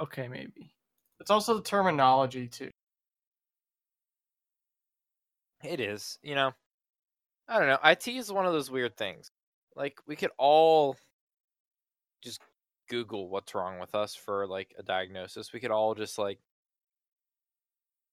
Okay, 0.00 0.28
maybe. 0.28 0.74
it's 1.20 1.30
also 1.30 1.54
the 1.54 1.62
terminology 1.62 2.48
too. 2.48 2.70
It 5.64 5.80
is, 5.80 6.18
you 6.22 6.34
know. 6.34 6.52
I 7.48 7.58
don't 7.58 7.68
know. 7.68 7.78
IT 7.84 8.06
is 8.08 8.32
one 8.32 8.46
of 8.46 8.52
those 8.52 8.70
weird 8.70 8.96
things. 8.96 9.30
Like 9.74 9.98
we 10.06 10.16
could 10.16 10.30
all 10.38 10.96
just 12.22 12.40
Google 12.88 13.28
what's 13.28 13.54
wrong 13.54 13.78
with 13.78 13.94
us 13.94 14.14
for 14.14 14.46
like 14.46 14.74
a 14.78 14.82
diagnosis. 14.82 15.52
We 15.52 15.60
could 15.60 15.70
all 15.70 15.94
just 15.94 16.18
like 16.18 16.38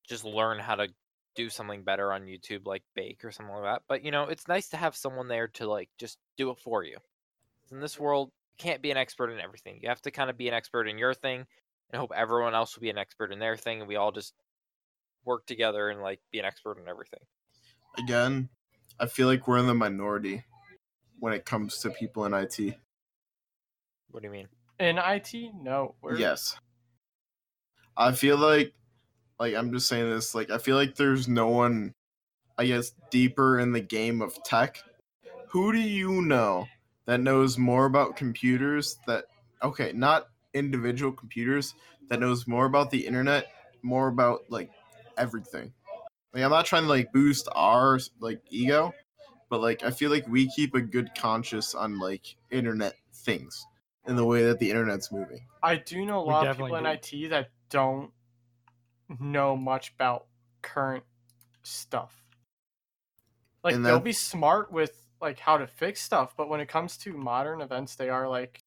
just 0.07 0.23
learn 0.23 0.59
how 0.59 0.75
to 0.75 0.87
do 1.35 1.49
something 1.49 1.83
better 1.83 2.13
on 2.13 2.25
YouTube, 2.25 2.65
like 2.65 2.83
bake 2.95 3.23
or 3.23 3.31
something 3.31 3.53
like 3.53 3.63
that. 3.63 3.81
But 3.87 4.03
you 4.03 4.11
know, 4.11 4.23
it's 4.23 4.47
nice 4.47 4.69
to 4.69 4.77
have 4.77 4.95
someone 4.95 5.27
there 5.27 5.47
to 5.49 5.67
like 5.67 5.89
just 5.97 6.17
do 6.37 6.49
it 6.51 6.59
for 6.59 6.83
you. 6.83 6.97
In 7.71 7.79
this 7.79 7.99
world, 7.99 8.31
you 8.51 8.63
can't 8.63 8.81
be 8.81 8.91
an 8.91 8.97
expert 8.97 9.31
in 9.31 9.39
everything. 9.39 9.79
You 9.81 9.89
have 9.89 10.01
to 10.03 10.11
kind 10.11 10.29
of 10.29 10.37
be 10.37 10.47
an 10.47 10.53
expert 10.53 10.87
in 10.87 10.97
your 10.97 11.13
thing 11.13 11.45
and 11.91 11.99
hope 11.99 12.11
everyone 12.15 12.55
else 12.55 12.75
will 12.75 12.81
be 12.81 12.89
an 12.89 12.97
expert 12.97 13.31
in 13.31 13.39
their 13.39 13.57
thing 13.57 13.79
and 13.79 13.87
we 13.87 13.95
all 13.95 14.11
just 14.11 14.33
work 15.25 15.45
together 15.45 15.89
and 15.89 16.01
like 16.01 16.19
be 16.31 16.39
an 16.39 16.45
expert 16.45 16.77
in 16.79 16.87
everything. 16.87 17.19
Again, 17.97 18.49
I 18.99 19.07
feel 19.07 19.27
like 19.27 19.47
we're 19.47 19.57
in 19.57 19.67
the 19.67 19.73
minority 19.73 20.43
when 21.19 21.33
it 21.33 21.45
comes 21.45 21.79
to 21.79 21.89
people 21.89 22.25
in 22.25 22.33
IT. 22.33 22.59
What 24.11 24.21
do 24.21 24.27
you 24.27 24.31
mean? 24.31 24.47
In 24.79 24.97
IT, 24.97 25.33
no. 25.61 25.95
We're, 26.01 26.17
Yes. 26.17 26.57
I 27.97 28.11
feel 28.11 28.37
like 28.37 28.73
like 29.39 29.55
I'm 29.55 29.71
just 29.71 29.87
saying 29.87 30.09
this, 30.09 30.35
like 30.35 30.49
I 30.49 30.57
feel 30.57 30.75
like 30.75 30.95
there's 30.95 31.27
no 31.27 31.47
one 31.47 31.93
I 32.57 32.65
guess 32.65 32.93
deeper 33.09 33.59
in 33.59 33.71
the 33.71 33.81
game 33.81 34.21
of 34.21 34.41
tech. 34.43 34.81
Who 35.49 35.71
do 35.71 35.79
you 35.79 36.21
know 36.21 36.67
that 37.05 37.21
knows 37.21 37.57
more 37.57 37.85
about 37.85 38.17
computers 38.17 38.97
that 39.07 39.25
okay, 39.63 39.91
not 39.93 40.27
individual 40.53 41.11
computers 41.11 41.73
that 42.09 42.19
knows 42.19 42.47
more 42.47 42.65
about 42.65 42.91
the 42.91 43.05
internet, 43.05 43.47
more 43.81 44.07
about 44.07 44.41
like 44.49 44.71
everything. 45.17 45.71
Like 46.33 46.43
I'm 46.43 46.51
not 46.51 46.65
trying 46.65 46.83
to 46.83 46.89
like 46.89 47.13
boost 47.13 47.47
our 47.55 47.99
like 48.19 48.41
ego, 48.49 48.93
but 49.49 49.61
like 49.61 49.83
I 49.83 49.91
feel 49.91 50.11
like 50.11 50.27
we 50.27 50.49
keep 50.49 50.75
a 50.75 50.81
good 50.81 51.11
conscience 51.17 51.73
on 51.75 51.97
like 51.97 52.35
internet 52.51 52.95
things 53.13 53.65
and 54.07 54.17
the 54.17 54.25
way 54.25 54.43
that 54.45 54.59
the 54.59 54.69
internet's 54.69 55.11
moving. 55.11 55.41
I 55.63 55.77
do 55.77 56.05
know 56.05 56.19
a 56.19 56.21
lot 56.21 56.47
of 56.47 56.55
people 56.55 56.67
definitely 56.69 57.19
in 57.19 57.25
IT 57.25 57.29
that 57.29 57.49
don't 57.69 58.11
know 59.19 59.55
much 59.55 59.93
about 59.93 60.25
current 60.61 61.03
stuff. 61.63 62.23
Like 63.63 63.75
And 63.75 63.85
they'll 63.85 63.99
be 63.99 64.13
smart 64.13 64.71
with 64.71 64.95
like 65.21 65.39
how 65.39 65.57
to 65.57 65.67
fix 65.67 66.01
stuff, 66.01 66.35
but 66.37 66.49
when 66.49 66.59
it 66.59 66.67
comes 66.67 66.97
to 66.97 67.13
modern 67.13 67.61
events, 67.61 67.95
they 67.95 68.09
are 68.09 68.29
like 68.29 68.63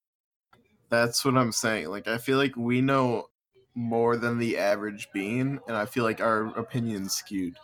That's 0.91 1.25
what 1.25 1.37
I'm 1.37 1.53
saying. 1.53 1.89
Like 1.89 2.09
I 2.09 2.19
feel 2.19 2.39
like 2.39 2.57
we 2.57 2.81
know 2.81 3.29
more 3.75 4.17
than 4.17 4.39
the 4.39 4.59
average 4.59 5.09
being, 5.13 5.61
and 5.69 5.77
I 5.77 5.87
feel 5.87 6.03
like 6.03 6.21
our 6.21 6.47
opinion's 6.59 7.15
skewed. 7.15 7.57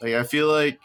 Like 0.00 0.14
I 0.14 0.22
feel 0.22 0.48
like 0.48 0.80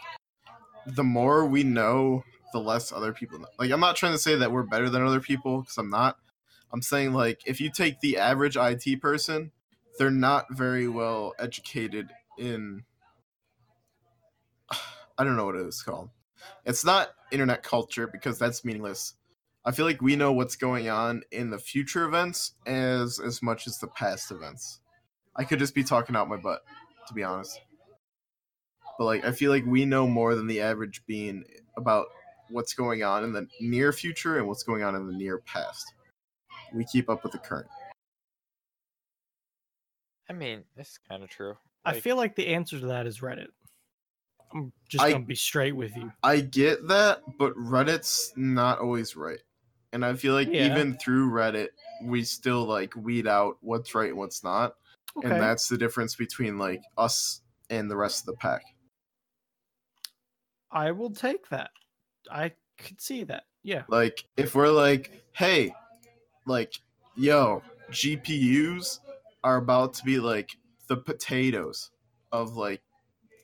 the 0.86 1.03
more 1.03 1.45
we 1.45 1.63
know, 1.63 2.23
the 2.53 2.59
less 2.59 2.91
other 2.91 3.13
people 3.13 3.39
know. 3.39 3.47
Like 3.59 3.71
I'm 3.71 3.79
not 3.79 3.95
trying 3.95 4.13
to 4.13 4.17
say 4.17 4.35
that 4.35 4.51
we're 4.51 4.63
better 4.63 4.89
than 4.89 5.03
other 5.03 5.19
people 5.19 5.61
because 5.61 5.77
I'm 5.77 5.89
not. 5.89 6.17
I'm 6.71 6.81
saying 6.81 7.13
like 7.13 7.41
if 7.45 7.61
you 7.61 7.69
take 7.69 7.99
the 8.01 8.17
average 8.17 8.57
IT 8.57 9.01
person, 9.01 9.51
they're 9.97 10.11
not 10.11 10.45
very 10.51 10.87
well 10.87 11.33
educated 11.39 12.11
in 12.37 12.83
I 15.17 15.23
don't 15.23 15.35
know 15.35 15.45
what 15.45 15.55
it 15.55 15.65
is 15.65 15.81
called. 15.81 16.09
It's 16.65 16.85
not 16.85 17.09
internet 17.31 17.63
culture 17.63 18.07
because 18.07 18.37
that's 18.37 18.63
meaningless. 18.63 19.13
I 19.65 19.71
feel 19.71 19.85
like 19.85 20.01
we 20.01 20.15
know 20.15 20.31
what's 20.31 20.55
going 20.55 20.89
on 20.89 21.23
in 21.31 21.49
the 21.49 21.59
future 21.59 22.05
events 22.05 22.53
as 22.65 23.19
as 23.19 23.41
much 23.41 23.67
as 23.67 23.79
the 23.79 23.87
past 23.87 24.31
events. 24.31 24.79
I 25.35 25.43
could 25.43 25.59
just 25.59 25.75
be 25.75 25.83
talking 25.83 26.15
out 26.15 26.29
my 26.29 26.37
butt, 26.37 26.63
to 27.07 27.13
be 27.13 27.23
honest. 27.23 27.59
But 28.97 29.05
like 29.05 29.25
I 29.25 29.31
feel 29.31 29.51
like 29.51 29.65
we 29.65 29.85
know 29.85 30.07
more 30.07 30.35
than 30.35 30.47
the 30.47 30.61
average 30.61 31.03
being 31.05 31.43
about 31.75 32.07
what's 32.49 32.73
going 32.73 33.03
on 33.03 33.23
in 33.23 33.33
the 33.33 33.47
near 33.59 33.91
future 33.91 34.37
and 34.37 34.47
what's 34.47 34.63
going 34.63 34.83
on 34.83 34.95
in 34.95 35.07
the 35.07 35.13
near 35.13 35.39
past. 35.39 35.93
We 36.73 36.85
keep 36.85 37.09
up 37.09 37.23
with 37.23 37.31
the 37.31 37.37
current. 37.39 37.67
I 40.29 40.33
mean, 40.33 40.63
it's 40.75 40.97
kind 41.09 41.23
of 41.23 41.29
true. 41.29 41.55
I 41.85 41.99
feel 41.99 42.17
like 42.17 42.35
the 42.35 42.47
answer 42.47 42.79
to 42.79 42.85
that 42.87 43.07
is 43.07 43.19
Reddit. 43.19 43.47
I'm 44.53 44.73
just 44.89 45.03
I- 45.03 45.11
gonna 45.11 45.25
be 45.25 45.35
straight 45.35 45.75
with 45.75 45.95
you. 45.95 46.11
I 46.23 46.41
get 46.41 46.87
that, 46.87 47.21
but 47.37 47.53
Reddit's 47.55 48.33
not 48.35 48.79
always 48.79 49.15
right. 49.15 49.39
And 49.93 50.03
I 50.03 50.13
feel 50.15 50.33
like 50.33 50.49
Yeah. 50.49 50.65
even 50.71 50.97
through 50.97 51.31
Reddit, 51.31 51.69
we 52.03 52.23
still 52.23 52.65
like 52.65 52.93
weed 52.95 53.25
out 53.25 53.57
what's 53.61 53.95
right 53.95 54.09
and 54.09 54.17
what's 54.17 54.43
not. 54.43 54.75
Okay. 55.17 55.29
And 55.29 55.41
that's 55.41 55.69
the 55.69 55.77
difference 55.77 56.15
between 56.15 56.57
like 56.57 56.81
us 56.97 57.41
and 57.69 57.89
the 57.89 57.95
rest 57.95 58.21
of 58.21 58.25
the 58.27 58.37
pack. 58.37 58.63
I 60.71 60.91
will 60.91 61.11
take 61.11 61.47
that. 61.49 61.71
I 62.32 62.53
could 62.78 63.01
see 63.01 63.23
that. 63.25 63.43
Yeah. 63.63 63.84
Like 63.88 64.23
if 64.38 64.55
we're 64.55 64.69
like, 64.69 65.11
hey, 65.34 65.73
like, 66.45 66.73
yo, 67.15 67.61
GPUs 67.91 68.99
are 69.43 69.57
about 69.57 69.93
to 69.95 70.03
be 70.03 70.19
like 70.19 70.51
the 70.88 70.97
potatoes 70.97 71.91
of 72.32 72.55
like 72.55 72.82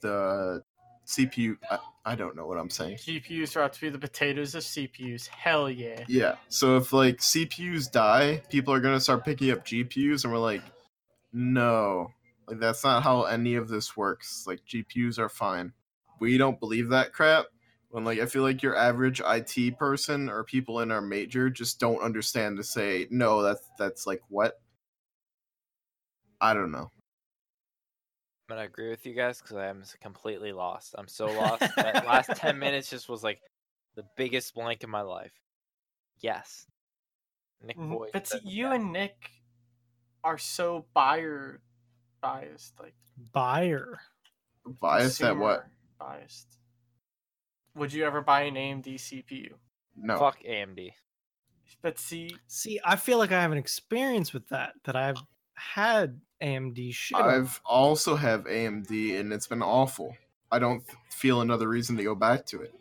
the 0.01 0.63
CPU. 1.05 1.57
I, 1.69 1.79
I 2.05 2.15
don't 2.15 2.35
know 2.35 2.45
what 2.45 2.57
I'm 2.57 2.69
saying. 2.69 2.97
GPUs 2.97 3.55
are 3.55 3.61
about 3.61 3.73
to 3.73 3.81
be 3.81 3.89
the 3.89 3.99
potatoes 3.99 4.55
of 4.55 4.63
CPUs. 4.63 5.27
Hell 5.27 5.69
yeah. 5.69 6.03
Yeah. 6.07 6.35
So 6.49 6.77
if 6.77 6.93
like 6.93 7.17
CPUs 7.17 7.91
die, 7.91 8.43
people 8.49 8.73
are 8.73 8.79
gonna 8.79 8.99
start 8.99 9.25
picking 9.25 9.51
up 9.51 9.65
GPUs, 9.65 10.23
and 10.23 10.33
we're 10.33 10.39
like, 10.39 10.61
no, 11.31 12.11
like 12.47 12.59
that's 12.59 12.83
not 12.83 13.03
how 13.03 13.23
any 13.23 13.55
of 13.55 13.67
this 13.67 13.95
works. 13.95 14.45
Like 14.47 14.61
GPUs 14.65 15.17
are 15.19 15.29
fine. 15.29 15.73
We 16.19 16.37
don't 16.37 16.59
believe 16.59 16.89
that 16.89 17.13
crap. 17.13 17.45
When 17.93 18.05
like 18.05 18.17
I 18.17 18.25
feel 18.25 18.41
like 18.41 18.63
your 18.63 18.75
average 18.75 19.21
IT 19.23 19.77
person 19.77 20.27
or 20.27 20.43
people 20.43 20.79
in 20.79 20.89
our 20.89 20.99
major 20.99 21.51
just 21.51 21.79
don't 21.79 22.01
understand 22.01 22.57
to 22.57 22.63
say 22.63 23.05
no. 23.11 23.43
That's 23.43 23.69
that's 23.77 24.07
like 24.07 24.21
what. 24.29 24.59
I 26.41 26.55
don't 26.55 26.71
know. 26.71 26.89
I'm 28.49 28.55
gonna 28.55 28.63
agree 28.63 28.89
with 28.89 29.05
you 29.05 29.13
guys 29.13 29.39
because 29.39 29.57
I'm 29.57 29.83
completely 30.01 30.53
lost. 30.53 30.95
I'm 30.97 31.07
so 31.07 31.27
lost. 31.27 31.59
that 31.75 32.07
last 32.07 32.31
ten 32.35 32.57
minutes 32.57 32.89
just 32.89 33.07
was 33.09 33.23
like 33.23 33.39
the 33.95 34.03
biggest 34.17 34.55
blank 34.55 34.83
in 34.83 34.89
my 34.89 35.01
life. 35.01 35.39
Yes. 36.19 36.65
Nick 37.63 37.77
Mhm. 37.77 37.91
Boyd. 37.91 38.09
But 38.11 38.25
see, 38.25 38.39
you 38.43 38.69
yes. 38.69 38.73
and 38.73 38.91
Nick 38.91 39.29
are 40.23 40.39
so 40.39 40.87
buyer 40.95 41.61
biased, 42.21 42.73
like 42.79 42.95
Buyer. 43.33 43.99
Biased 44.65 45.21
at 45.21 45.37
what? 45.37 45.67
Biased. 45.99 46.57
Would 47.75 47.93
you 47.93 48.05
ever 48.05 48.21
buy 48.21 48.41
an 48.43 48.55
AMD 48.55 48.95
CPU? 48.95 49.51
No. 49.95 50.17
Fuck 50.17 50.43
AMD. 50.43 50.91
But 51.81 51.99
see, 51.99 52.35
See, 52.47 52.79
I 52.83 52.95
feel 52.95 53.17
like 53.17 53.31
I 53.31 53.41
have 53.41 53.51
an 53.51 53.57
experience 53.57 54.33
with 54.33 54.47
that. 54.49 54.73
That 54.85 54.95
I've 54.95 55.17
had 55.53 56.19
AMD 56.41 56.93
shit. 56.93 57.17
I've 57.17 57.59
also 57.65 58.15
have 58.15 58.45
AMD 58.45 59.19
and 59.19 59.33
it's 59.33 59.47
been 59.47 59.61
awful. 59.61 60.15
I 60.51 60.59
don't 60.59 60.83
feel 61.09 61.41
another 61.41 61.67
reason 61.67 61.97
to 61.97 62.03
go 62.03 62.15
back 62.15 62.45
to 62.47 62.61
it. 62.61 62.73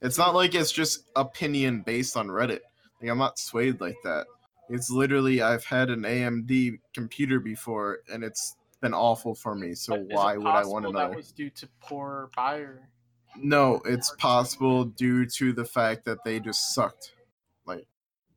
It's 0.00 0.18
not 0.18 0.34
like 0.34 0.54
it's 0.54 0.72
just 0.72 1.04
opinion 1.14 1.82
based 1.82 2.16
on 2.16 2.28
Reddit. 2.28 2.60
Like 3.00 3.10
I'm 3.10 3.18
not 3.18 3.38
swayed 3.38 3.80
like 3.80 3.96
that. 4.04 4.26
It's 4.68 4.90
literally 4.90 5.42
I've 5.42 5.64
had 5.64 5.90
an 5.90 6.02
AMD 6.02 6.78
computer 6.94 7.38
before 7.38 7.98
and 8.12 8.24
it's 8.24 8.56
been 8.80 8.94
awful 8.94 9.34
for 9.34 9.54
me. 9.54 9.74
So 9.74 9.96
but 9.96 10.06
why 10.08 10.36
would 10.36 10.46
I 10.46 10.64
want 10.64 10.86
to 10.86 10.92
know? 10.92 10.98
That 10.98 11.16
was 11.16 11.32
due 11.32 11.50
to 11.50 11.68
poor 11.80 12.30
buyer. 12.34 12.88
No, 13.38 13.80
it's 13.84 14.14
possible 14.18 14.84
due 14.84 15.26
to 15.26 15.52
the 15.52 15.64
fact 15.64 16.04
that 16.04 16.24
they 16.24 16.40
just 16.40 16.74
sucked. 16.74 17.12
Like 17.66 17.86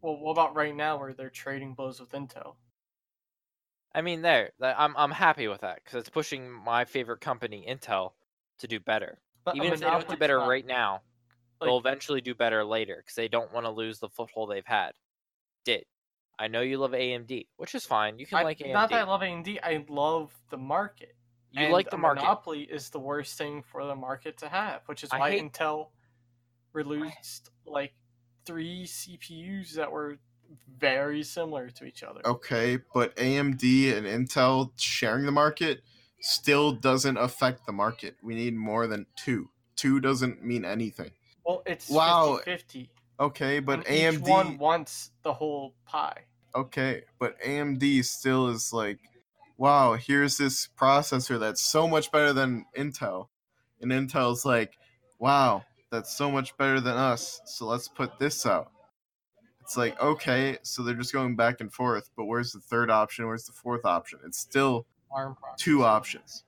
Well, 0.02 0.18
what 0.18 0.32
about 0.32 0.56
right 0.56 0.76
now 0.76 0.98
where 0.98 1.14
they're 1.14 1.30
trading 1.30 1.74
blows 1.74 2.00
with 2.00 2.12
Intel? 2.12 2.56
I 3.94 4.02
mean, 4.02 4.22
there. 4.22 4.52
I'm 4.62 4.96
I'm 4.96 5.12
happy 5.12 5.48
with 5.48 5.62
that 5.62 5.84
because 5.84 6.00
it's 6.00 6.10
pushing 6.10 6.52
my 6.52 6.86
favorite 6.86 7.22
company, 7.22 7.66
Intel, 7.68 8.12
to 8.60 8.68
do 8.68 8.80
better. 8.80 9.20
But 9.44 9.56
Even 9.56 9.74
if 9.74 9.80
they 9.80 9.86
don't 9.86 10.08
do 10.08 10.18
better 10.18 10.38
not- 10.40 10.48
right 10.48 10.66
now, 10.66 11.02
they'll 11.60 11.80
eventually 11.80 12.22
do 12.22 12.36
better 12.36 12.64
later 12.64 12.98
because 12.98 13.16
they 13.16 13.28
don't 13.28 13.52
want 13.52 13.66
to 13.66 13.72
lose 13.72 14.00
the 14.00 14.10
foothold 14.10 14.52
they've 14.52 14.66
had. 14.66 14.92
Did 15.66 15.86
I 16.38 16.48
know 16.48 16.62
you 16.62 16.78
love 16.78 16.92
AMD, 16.92 17.48
which 17.58 17.76
is 17.76 17.86
fine. 17.86 18.18
You 18.18 18.26
can 18.26 18.38
I, 18.38 18.44
like 18.44 18.60
AMD. 18.60 18.72
Not 18.72 18.90
that 18.92 19.02
I 19.02 19.04
love 19.04 19.22
AMD, 19.22 19.60
I 19.62 19.86
love 19.90 20.34
the 20.50 20.58
market. 20.58 21.16
You 21.52 21.64
And 21.64 21.74
like 21.74 21.90
the 21.90 21.96
a 21.96 22.00
market. 22.00 22.22
Monopoly 22.22 22.62
is 22.64 22.90
the 22.90 23.00
worst 23.00 23.38
thing 23.38 23.62
for 23.64 23.86
the 23.86 23.96
market 23.96 24.38
to 24.38 24.50
have, 24.50 24.82
which 24.88 25.04
is 25.04 25.10
I 25.12 25.20
why 25.20 25.32
hate- 25.32 25.44
Intel 25.52 25.88
released 26.74 27.50
like 27.66 27.94
three 28.46 28.86
CPUs 28.86 29.74
that 29.74 29.92
were 29.92 30.18
very 30.80 31.24
similar 31.24 31.70
to 31.70 31.86
each 31.86 32.04
other. 32.04 32.22
okay, 32.26 32.78
but 32.94 33.16
AMD 33.18 33.64
and 33.96 34.06
Intel 34.08 34.72
sharing 34.78 35.26
the 35.26 35.32
market 35.32 35.82
still 36.22 36.72
doesn't 36.72 37.18
affect 37.18 37.66
the 37.66 37.72
market. 37.72 38.16
We 38.24 38.36
need 38.36 38.56
more 38.56 38.88
than 38.88 39.06
two. 39.16 39.50
Two 39.76 40.00
doesn't 40.00 40.44
mean 40.44 40.66
anything. 40.66 41.12
Well, 41.46 41.62
it's 41.66 41.90
Wow. 41.90 42.40
50 42.44 42.92
Okay, 43.20 43.60
but 43.60 43.80
and 43.80 43.86
AMD 43.88 44.14
each 44.22 44.28
one 44.30 44.58
wants 44.58 45.12
the 45.24 45.34
whole 45.34 45.76
pie. 45.86 46.24
okay, 46.56 47.04
but 47.20 47.40
AMD 47.42 48.04
still 48.06 48.48
is 48.48 48.72
like 48.74 49.00
wow, 49.60 49.96
here's 49.96 50.38
this 50.38 50.70
processor 50.80 51.38
that's 51.38 51.62
so 51.62 51.86
much 51.86 52.12
better 52.14 52.32
than 52.32 52.66
Intel. 52.78 53.28
And 53.82 53.92
Intel's 53.92 54.46
like, 54.46 54.78
wow, 55.20 55.66
that's 55.92 56.16
so 56.16 56.32
much 56.32 56.56
better 56.58 56.80
than 56.80 56.96
us. 56.96 57.42
So 57.46 57.66
let's 57.66 57.90
put 57.90 58.18
this 58.20 58.46
out. 58.46 58.72
It's 59.60 59.76
like, 59.76 60.02
okay, 60.02 60.58
so 60.64 60.82
they're 60.82 60.96
just 60.96 61.12
going 61.12 61.36
back 61.36 61.60
and 61.60 61.72
forth, 61.72 62.10
but 62.16 62.26
where's 62.26 62.54
the 62.54 62.62
third 62.62 62.90
option? 62.90 63.28
Where's 63.28 63.44
the 63.44 63.52
fourth 63.52 63.84
option? 63.84 64.20
It's 64.26 64.40
still 64.40 64.88
ARM 65.12 65.36
two 65.58 65.84
options. 65.84 66.46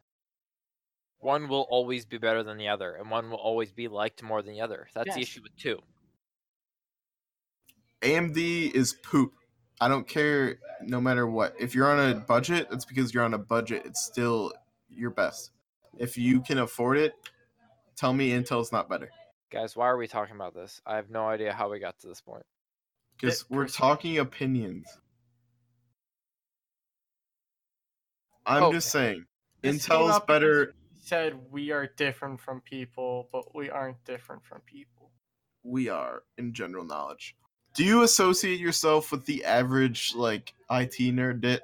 One 1.19 1.49
will 1.49 1.67
always 1.69 2.05
be 2.05 2.17
better 2.17 2.43
than 2.43 2.57
the 2.57 2.69
other, 2.69 2.95
and 2.95 3.11
one 3.11 3.29
will 3.29 3.37
always 3.37 3.71
be 3.71 3.89
liked 3.89 4.23
more 4.23 4.41
than 4.41 4.53
the 4.53 4.61
other. 4.61 4.87
That's 4.95 5.13
the 5.13 5.21
issue 5.21 5.41
with 5.43 5.55
two. 5.55 5.79
AMD 8.01 8.71
is 8.71 8.93
poop. 8.93 9.33
I 9.81 9.87
don't 9.87 10.07
care 10.07 10.59
no 10.83 11.01
matter 11.01 11.25
what. 11.25 11.55
If 11.59 11.73
you're 11.73 11.89
on 11.89 12.11
a 12.11 12.15
budget, 12.15 12.67
it's 12.71 12.85
because 12.85 13.13
you're 13.13 13.23
on 13.23 13.33
a 13.33 13.39
budget. 13.39 13.81
It's 13.85 14.05
still 14.05 14.53
your 14.89 15.09
best. 15.09 15.49
If 15.97 16.19
you 16.19 16.41
can 16.41 16.59
afford 16.59 16.99
it, 16.99 17.13
tell 17.97 18.13
me 18.13 18.29
Intel's 18.29 18.71
not 18.71 18.87
better. 18.89 19.09
Guys, 19.51 19.75
why 19.75 19.87
are 19.87 19.97
we 19.97 20.07
talking 20.07 20.35
about 20.35 20.53
this? 20.53 20.81
I 20.85 20.97
have 20.97 21.09
no 21.09 21.27
idea 21.27 21.51
how 21.51 21.69
we 21.69 21.79
got 21.79 21.99
to 22.01 22.07
this 22.07 22.21
point. 22.21 22.43
Because 23.19 23.49
we're 23.49 23.67
talking 23.67 24.19
opinions. 24.19 24.85
I'm 28.45 28.63
Okay. 28.63 28.77
just 28.77 28.89
saying, 28.91 29.25
This 29.61 29.87
came 29.87 29.97
Intel's 29.99 30.09
up 30.11 30.27
because 30.27 30.27
better. 30.27 30.65
we 30.67 30.99
Said 31.03 31.39
we 31.51 31.71
are 31.71 31.87
different 31.97 32.39
from 32.39 32.61
people, 32.61 33.27
but 33.31 33.55
we 33.55 33.69
aren't 33.71 34.03
different 34.05 34.45
from 34.45 34.61
people. 34.61 35.11
We 35.63 35.89
are 35.89 36.23
in 36.37 36.53
general 36.53 36.85
knowledge. 36.85 37.35
Do 37.73 37.83
you 37.85 38.03
associate 38.03 38.59
yourself 38.59 39.11
with 39.11 39.25
the 39.25 39.45
average 39.45 40.13
like 40.15 40.53
IT 40.69 40.97
nerd? 41.15 41.41
Dit? 41.41 41.61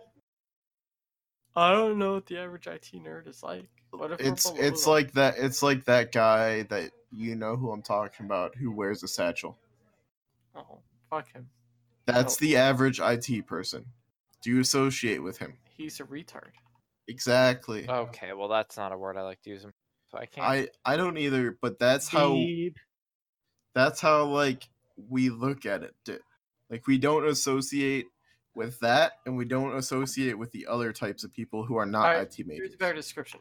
I 1.56 1.72
don't 1.72 1.98
know 1.98 2.14
what 2.14 2.26
the 2.28 2.38
average 2.38 2.68
IT 2.68 2.92
nerd 2.94 3.28
is 3.28 3.44
like. 3.44 3.68
What 3.92 4.12
if 4.12 4.20
It's 4.20 4.52
it's 4.56 4.84
them? 4.86 4.94
like 4.94 5.12
that. 5.14 5.36
It's 5.38 5.64
like 5.64 5.86
that 5.86 6.12
guy 6.12 6.64
that 6.64 6.92
you 7.12 7.36
know 7.36 7.56
who 7.56 7.72
I'm 7.72 7.82
talking 7.82 8.26
about 8.26 8.56
who 8.56 8.72
wears 8.72 9.04
a 9.04 9.08
satchel. 9.08 9.58
oh 10.56 10.80
fuck 11.10 11.32
him. 11.32 11.50
That's 12.06 12.40
No. 12.42 12.48
the 12.48 12.58
average 12.58 13.00
IT 13.02 13.48
person. 13.48 13.86
Do 14.42 14.50
you 14.52 14.60
associate 14.62 15.22
with 15.22 15.38
him? 15.40 15.58
He's 15.76 16.00
a 16.00 16.04
retard. 16.04 16.52
Exactly. 17.08 17.90
Okay, 17.90 18.34
well 18.34 18.48
that's 18.48 18.78
not 18.78 18.92
a 18.92 18.98
word 18.98 19.18
I 19.18 19.22
like 19.24 19.42
to 19.44 19.50
use. 19.50 19.66
So 20.10 20.18
I 20.18 20.26
can't. 20.26 20.48
I 20.48 20.70
I 20.86 20.96
don't 20.96 21.18
either, 21.18 21.58
but 21.62 21.80
that's 21.80 22.08
how 22.08 22.42
that's 23.74 24.00
how 24.00 24.26
like 24.26 24.70
we 24.98 25.30
look 25.30 25.66
at 25.66 25.84
it. 25.84 25.96
Like 26.70 26.88
we 26.88 26.98
don't 26.98 27.28
associate 27.28 28.08
with 28.56 28.80
that, 28.80 29.14
and 29.26 29.38
we 29.38 29.46
don't 29.46 29.76
associate 29.76 30.38
with 30.38 30.52
the 30.52 30.66
other 30.68 30.92
types 30.92 31.24
of 31.24 31.32
people 31.32 31.64
who 31.64 31.76
are 31.78 31.86
not 31.86 32.08
Alright, 32.08 32.40
IT 32.40 32.46
majors. 32.48 32.62
Here's 32.64 32.74
a 32.74 32.78
better 32.78 32.96
description. 32.96 33.40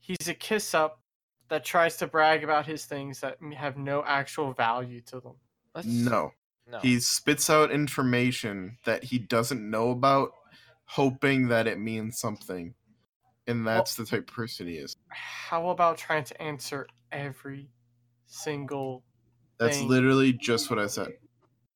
He's 0.00 0.26
a 0.26 0.34
kiss 0.34 0.74
up 0.74 1.00
that 1.48 1.64
tries 1.64 1.98
to 1.98 2.06
brag 2.06 2.42
about 2.42 2.66
his 2.66 2.86
things 2.86 3.20
that 3.20 3.36
have 3.56 3.76
no 3.76 4.02
actual 4.06 4.52
value 4.54 5.00
to 5.02 5.20
them. 5.20 5.34
Let's- 5.74 5.86
No. 5.86 6.32
no. 6.66 6.78
He 6.78 6.98
spits 6.98 7.50
out 7.50 7.70
information 7.70 8.78
that 8.84 9.04
he 9.04 9.18
doesn't 9.18 9.68
know 9.70 9.90
about, 9.90 10.32
hoping 10.86 11.48
that 11.48 11.66
it 11.66 11.78
means 11.78 12.18
something. 12.18 12.74
And 13.46 13.66
that's 13.66 13.96
the 13.96 14.06
type 14.06 14.28
of 14.30 14.34
person 14.34 14.66
he 14.66 14.76
is. 14.76 14.96
How 15.08 15.68
about 15.70 15.98
trying 15.98 16.24
to 16.24 16.40
answer 16.42 16.86
every 17.10 17.70
single 18.26 19.04
That's 19.64 19.78
thing. 19.78 19.88
literally 19.88 20.32
just 20.32 20.70
what 20.70 20.78
I 20.78 20.86
said. 20.86 21.08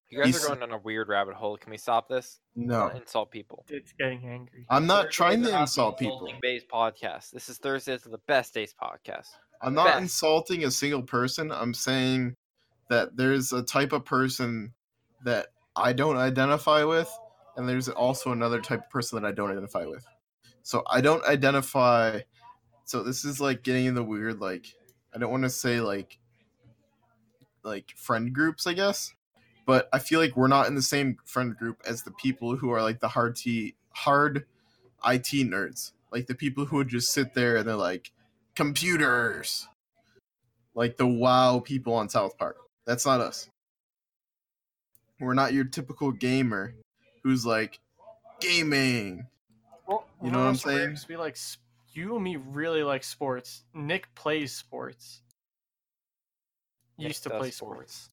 you 0.09 0.19
guys 0.19 0.27
he's- 0.29 0.45
are 0.45 0.49
going 0.49 0.63
on 0.63 0.73
a 0.73 0.79
weird 0.79 1.09
rabbit 1.09 1.35
hole. 1.35 1.57
Can 1.57 1.71
we 1.71 1.77
stop 1.79 2.09
this? 2.09 2.41
No. 2.55 2.89
Don't 2.89 2.97
insult 3.03 3.31
people. 3.31 3.65
It's 3.69 3.93
getting 3.93 4.27
angry. 4.29 4.67
I'm 4.71 4.87
not 4.87 5.05
Thursdays 5.07 5.17
trying 5.17 5.43
to 5.45 5.61
insult 5.61 5.99
people. 5.99 6.15
Insulting 6.19 6.39
Based 6.43 6.69
podcast. 6.69 7.31
This 7.31 7.49
is 7.49 7.59
Thursdays 7.59 8.05
of 8.07 8.13
the 8.13 8.21
Best 8.27 8.55
Days 8.55 8.75
podcast. 8.81 9.29
I'm 9.63 9.75
not 9.75 9.87
Best. 9.87 10.01
insulting 10.01 10.65
a 10.65 10.71
single 10.71 11.03
person. 11.03 11.51
I'm 11.51 11.75
saying 11.75 12.37
that 12.89 13.17
there's 13.17 13.53
a 13.53 13.63
type 13.63 13.93
of 13.93 14.05
person 14.05 14.75
that 15.25 15.49
I 15.75 15.93
don't 15.93 16.17
identify 16.17 16.85
with, 16.85 17.11
and 17.57 17.69
there's 17.69 17.89
also 17.89 18.33
another 18.33 18.61
type 18.61 18.81
of 18.85 18.91
person 18.91 19.21
that 19.21 19.27
I 19.27 19.33
don't 19.33 19.51
identify 19.51 19.85
with. 19.87 20.07
So 20.63 20.83
I 20.91 21.01
don't 21.01 21.25
identify. 21.25 22.21
So 22.85 23.03
this 23.03 23.25
is 23.25 23.41
like 23.41 23.63
getting 23.63 23.87
in 23.87 23.95
the 23.95 24.05
weird, 24.05 24.41
like 24.41 24.67
I 25.15 25.19
don't 25.19 25.31
want 25.31 25.43
to 25.45 25.51
say 25.51 25.81
like 25.81 26.19
like 27.67 27.91
friend 27.97 28.33
groups, 28.33 28.67
I 28.67 28.73
guess, 28.73 29.13
but 29.67 29.89
I 29.93 29.99
feel 29.99 30.21
like 30.21 30.37
we're 30.37 30.49
not 30.49 30.69
in 30.69 30.75
the 30.75 30.83
same 30.83 31.17
friend 31.25 31.57
group 31.57 31.83
as 31.87 32.03
the 32.03 32.13
people 32.13 32.57
who 32.57 32.71
are 32.71 32.83
like 32.83 33.01
the 33.01 33.09
hard 33.09 33.37
T 33.37 33.75
hard 33.91 34.47
IT 35.05 35.27
nerds, 35.33 35.93
like 36.13 36.27
the 36.27 36.35
people 36.35 36.67
who 36.67 36.77
would 36.77 36.89
just 36.89 37.13
sit 37.13 37.35
there 37.35 37.57
and 37.57 37.69
they're 37.69 37.75
like 37.77 38.13
computers, 38.55 39.69
like 40.75 40.97
the 40.97 41.07
WoW 41.07 41.61
people 41.61 41.95
on 41.95 42.09
South 42.09 42.39
Park. 42.39 42.57
That's 42.87 43.05
not 43.05 43.21
us. 43.21 43.51
We're 45.19 45.35
not 45.35 45.53
your 45.53 45.65
typical 45.65 46.13
gamer 46.13 46.75
who's 47.23 47.45
like 47.45 47.81
gaming. 48.41 49.27
Well, 49.89 50.07
You 50.23 50.31
know 50.31 50.39
what 50.39 50.49
I'm 50.49 50.57
saying? 50.57 50.99
We 51.09 51.17
like 51.17 51.37
you 51.93 52.15
and 52.15 52.25
me 52.25 52.37
really 52.37 52.83
like 52.83 53.03
sports. 53.03 53.65
Nick 53.75 54.15
plays 54.15 54.53
sports. 54.53 55.23
Nick 56.99 57.09
Used 57.09 57.23
to 57.25 57.31
play 57.31 57.51
sports. 57.51 57.95
sports. 57.95 58.09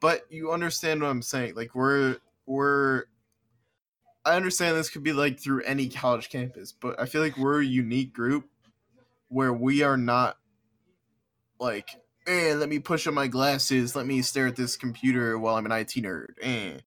but 0.00 0.22
you 0.30 0.52
understand 0.52 1.02
what 1.02 1.08
I'm 1.08 1.22
saying. 1.22 1.54
Like 1.54 1.74
we're 1.74 2.18
we're 2.46 3.04
I 4.24 4.36
understand 4.36 4.76
this 4.76 4.90
could 4.90 5.02
be 5.02 5.12
like 5.12 5.38
through 5.40 5.62
any 5.64 5.88
college 5.88 6.30
campus, 6.30 6.72
but 6.72 6.98
I 7.00 7.06
feel 7.06 7.20
like 7.20 7.36
we're 7.36 7.60
a 7.60 7.64
unique 7.66 8.12
group 8.14 8.48
where 9.28 9.52
we 9.52 9.82
are 9.82 9.96
not 9.96 10.38
like, 11.58 11.90
eh, 12.26 12.54
let 12.54 12.68
me 12.68 12.78
push 12.78 13.06
up 13.06 13.14
my 13.14 13.26
glasses, 13.26 13.96
let 13.96 14.06
me 14.06 14.22
stare 14.22 14.46
at 14.46 14.56
this 14.56 14.76
computer 14.76 15.38
while 15.38 15.56
I'm 15.56 15.66
an 15.66 15.72
IT 15.72 15.90
nerd. 15.96 16.34
Eh. 16.40 16.78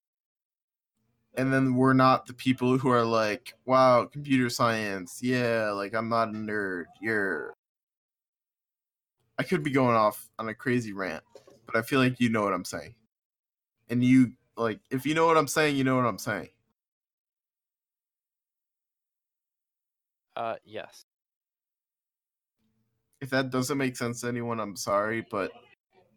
And 1.35 1.53
then 1.53 1.75
we're 1.75 1.93
not 1.93 2.25
the 2.25 2.33
people 2.33 2.77
who 2.79 2.89
are 2.89 3.05
like, 3.05 3.53
wow, 3.65 4.05
computer 4.05 4.49
science, 4.49 5.19
yeah, 5.21 5.71
like 5.71 5.93
I'm 5.93 6.09
not 6.09 6.29
a 6.29 6.31
nerd. 6.31 6.85
You're 7.01 7.56
I 9.39 9.43
could 9.43 9.63
be 9.63 9.71
going 9.71 9.95
off 9.95 10.29
on 10.39 10.49
a 10.49 10.53
crazy 10.53 10.93
rant, 10.93 11.23
but 11.65 11.75
I 11.75 11.81
feel 11.81 11.99
like 11.99 12.19
you 12.19 12.29
know 12.29 12.43
what 12.43 12.53
I'm 12.53 12.65
saying 12.65 12.95
and 13.89 14.03
you 14.03 14.33
like 14.55 14.79
if 14.89 15.05
you 15.05 15.13
know 15.13 15.25
what 15.25 15.37
I'm 15.37 15.47
saying, 15.47 15.75
you 15.75 15.83
know 15.83 15.95
what 15.95 16.05
I'm 16.05 16.17
saying. 16.17 16.49
Uh, 20.35 20.55
yes. 20.65 21.03
If 23.21 23.31
that 23.31 23.49
doesn't 23.49 23.77
make 23.77 23.97
sense 23.97 24.21
to 24.21 24.27
anyone, 24.27 24.59
I'm 24.59 24.75
sorry, 24.75 25.25
but 25.31 25.51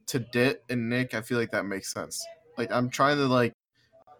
to 0.08 0.18
Dit 0.18 0.62
and 0.68 0.90
Nick, 0.90 1.14
I 1.14 1.22
feel 1.22 1.38
like 1.38 1.52
that 1.52 1.64
makes 1.64 1.92
sense. 1.92 2.22
Like 2.58 2.70
I'm 2.70 2.90
trying 2.90 3.16
to 3.16 3.26
like 3.26 3.52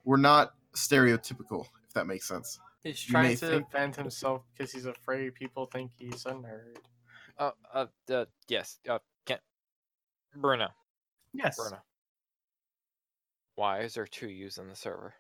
we're 0.05 0.17
not 0.17 0.53
stereotypical, 0.75 1.67
if 1.87 1.95
that 1.95 2.07
makes 2.07 2.27
sense. 2.27 2.59
He's 2.83 3.01
trying 3.01 3.37
to 3.37 3.47
think- 3.47 3.71
defend 3.71 3.97
himself 3.97 4.43
because 4.53 4.73
he's 4.73 4.87
afraid 4.87 5.35
people 5.35 5.67
think 5.67 5.91
he's 5.99 6.25
a 6.25 6.33
nerd. 6.33 6.77
Uh, 7.41 7.51
uh, 7.75 7.87
uh 8.13 8.25
yes. 8.49 8.79
Uh, 8.89 8.99
can 9.27 9.39
Bruno. 10.37 10.69
Yes. 11.33 11.57
Bruno. 11.57 11.79
Why 13.57 13.81
is 13.81 13.95
there 13.95 14.07
two 14.07 14.29
U's 14.29 14.59
in 14.59 14.69
the 14.69 14.77
server? 14.77 15.15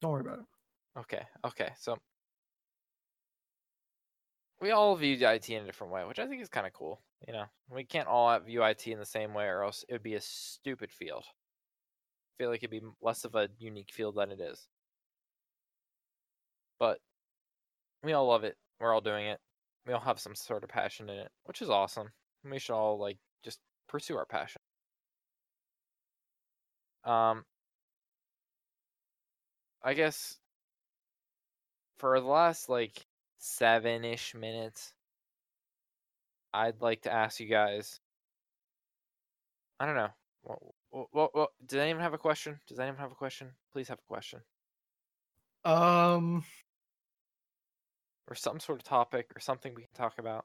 Don't 0.00 0.12
worry 0.12 0.20
about 0.22 0.38
it. 0.38 0.44
Okay, 0.98 1.22
okay, 1.44 1.70
so 1.78 1.98
we 4.60 4.70
all 4.70 4.94
view 4.94 5.16
IT 5.26 5.50
in 5.50 5.62
a 5.62 5.66
different 5.66 5.92
way, 5.92 6.04
which 6.04 6.18
I 6.20 6.26
think 6.26 6.40
is 6.40 6.48
kind 6.48 6.66
of 6.66 6.72
cool. 6.72 7.00
You 7.26 7.32
know, 7.32 7.44
we 7.68 7.84
can't 7.84 8.06
all 8.06 8.38
view 8.38 8.62
IT 8.64 8.86
in 8.86 8.98
the 8.98 9.06
same 9.06 9.34
way, 9.34 9.46
or 9.46 9.64
else 9.64 9.84
it 9.88 9.92
would 9.92 10.02
be 10.02 10.14
a 10.14 10.20
stupid 10.20 10.92
field. 10.92 11.24
I 11.26 12.32
feel 12.38 12.50
like 12.50 12.62
it'd 12.62 12.70
be 12.70 12.82
less 13.02 13.24
of 13.24 13.34
a 13.34 13.48
unique 13.58 13.90
field 13.92 14.16
than 14.16 14.30
it 14.30 14.40
is. 14.40 14.68
But 16.78 16.98
we 18.02 18.12
all 18.12 18.26
love 18.26 18.44
it. 18.44 18.56
We're 18.80 18.92
all 18.92 19.00
doing 19.00 19.26
it. 19.26 19.40
We 19.86 19.92
all 19.92 20.00
have 20.00 20.18
some 20.18 20.34
sort 20.34 20.64
of 20.64 20.70
passion 20.70 21.08
in 21.10 21.16
it, 21.16 21.30
which 21.44 21.62
is 21.62 21.70
awesome. 21.70 22.10
We 22.50 22.58
should 22.58 22.74
all 22.74 22.98
like 22.98 23.18
just 23.44 23.60
pursue 23.88 24.16
our 24.16 24.26
passion. 24.26 24.60
Um, 27.04 27.44
I 29.82 29.94
guess 29.94 30.38
for 31.98 32.18
the 32.18 32.26
last 32.26 32.68
like 32.68 33.04
seven 33.38 34.04
ish 34.04 34.34
minutes, 34.34 34.94
I'd 36.54 36.80
like 36.80 37.02
to 37.02 37.12
ask 37.12 37.40
you 37.40 37.46
guys. 37.48 38.00
I 39.80 39.86
don't 39.86 39.96
know. 39.96 40.08
What, 40.42 40.58
what, 40.90 41.08
what, 41.12 41.34
what, 41.34 41.50
does 41.66 41.78
anyone 41.78 42.02
have 42.02 42.14
a 42.14 42.18
question? 42.18 42.60
Does 42.68 42.78
anyone 42.78 42.98
have 42.98 43.12
a 43.12 43.16
question? 43.16 43.50
Please 43.72 43.88
have 43.88 43.98
a 43.98 44.08
question 44.08 44.40
Um, 45.64 46.44
or 48.28 48.34
some 48.34 48.60
sort 48.60 48.78
of 48.78 48.84
topic 48.84 49.30
or 49.36 49.40
something 49.40 49.74
we 49.74 49.82
can 49.82 49.94
talk 49.94 50.18
about. 50.18 50.44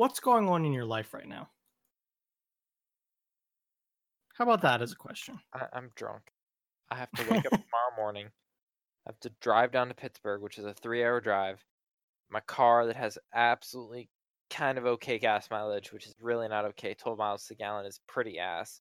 what's 0.00 0.18
going 0.18 0.48
on 0.48 0.64
in 0.64 0.72
your 0.72 0.86
life 0.86 1.12
right 1.12 1.28
now? 1.28 1.46
How 4.32 4.44
about 4.44 4.62
that 4.62 4.80
as 4.80 4.92
a 4.92 4.96
question? 4.96 5.38
I, 5.52 5.66
I'm 5.74 5.90
drunk. 5.94 6.22
I 6.90 6.96
have 6.96 7.10
to 7.12 7.22
wake 7.24 7.44
up 7.44 7.50
tomorrow 7.50 7.94
morning. 7.98 8.28
I 9.06 9.10
have 9.10 9.20
to 9.20 9.32
drive 9.42 9.72
down 9.72 9.88
to 9.88 9.94
Pittsburgh, 9.94 10.40
which 10.40 10.56
is 10.56 10.64
a 10.64 10.72
three 10.72 11.04
hour 11.04 11.20
drive. 11.20 11.62
My 12.30 12.40
car 12.40 12.86
that 12.86 12.96
has 12.96 13.18
absolutely 13.34 14.08
kind 14.48 14.78
of 14.78 14.86
okay 14.86 15.18
gas 15.18 15.50
mileage, 15.50 15.92
which 15.92 16.06
is 16.06 16.14
really 16.18 16.48
not 16.48 16.64
okay. 16.64 16.94
12 16.94 17.18
miles 17.18 17.42
to 17.42 17.48
the 17.50 17.56
gallon 17.56 17.84
is 17.84 18.00
pretty 18.08 18.38
ass. 18.38 18.80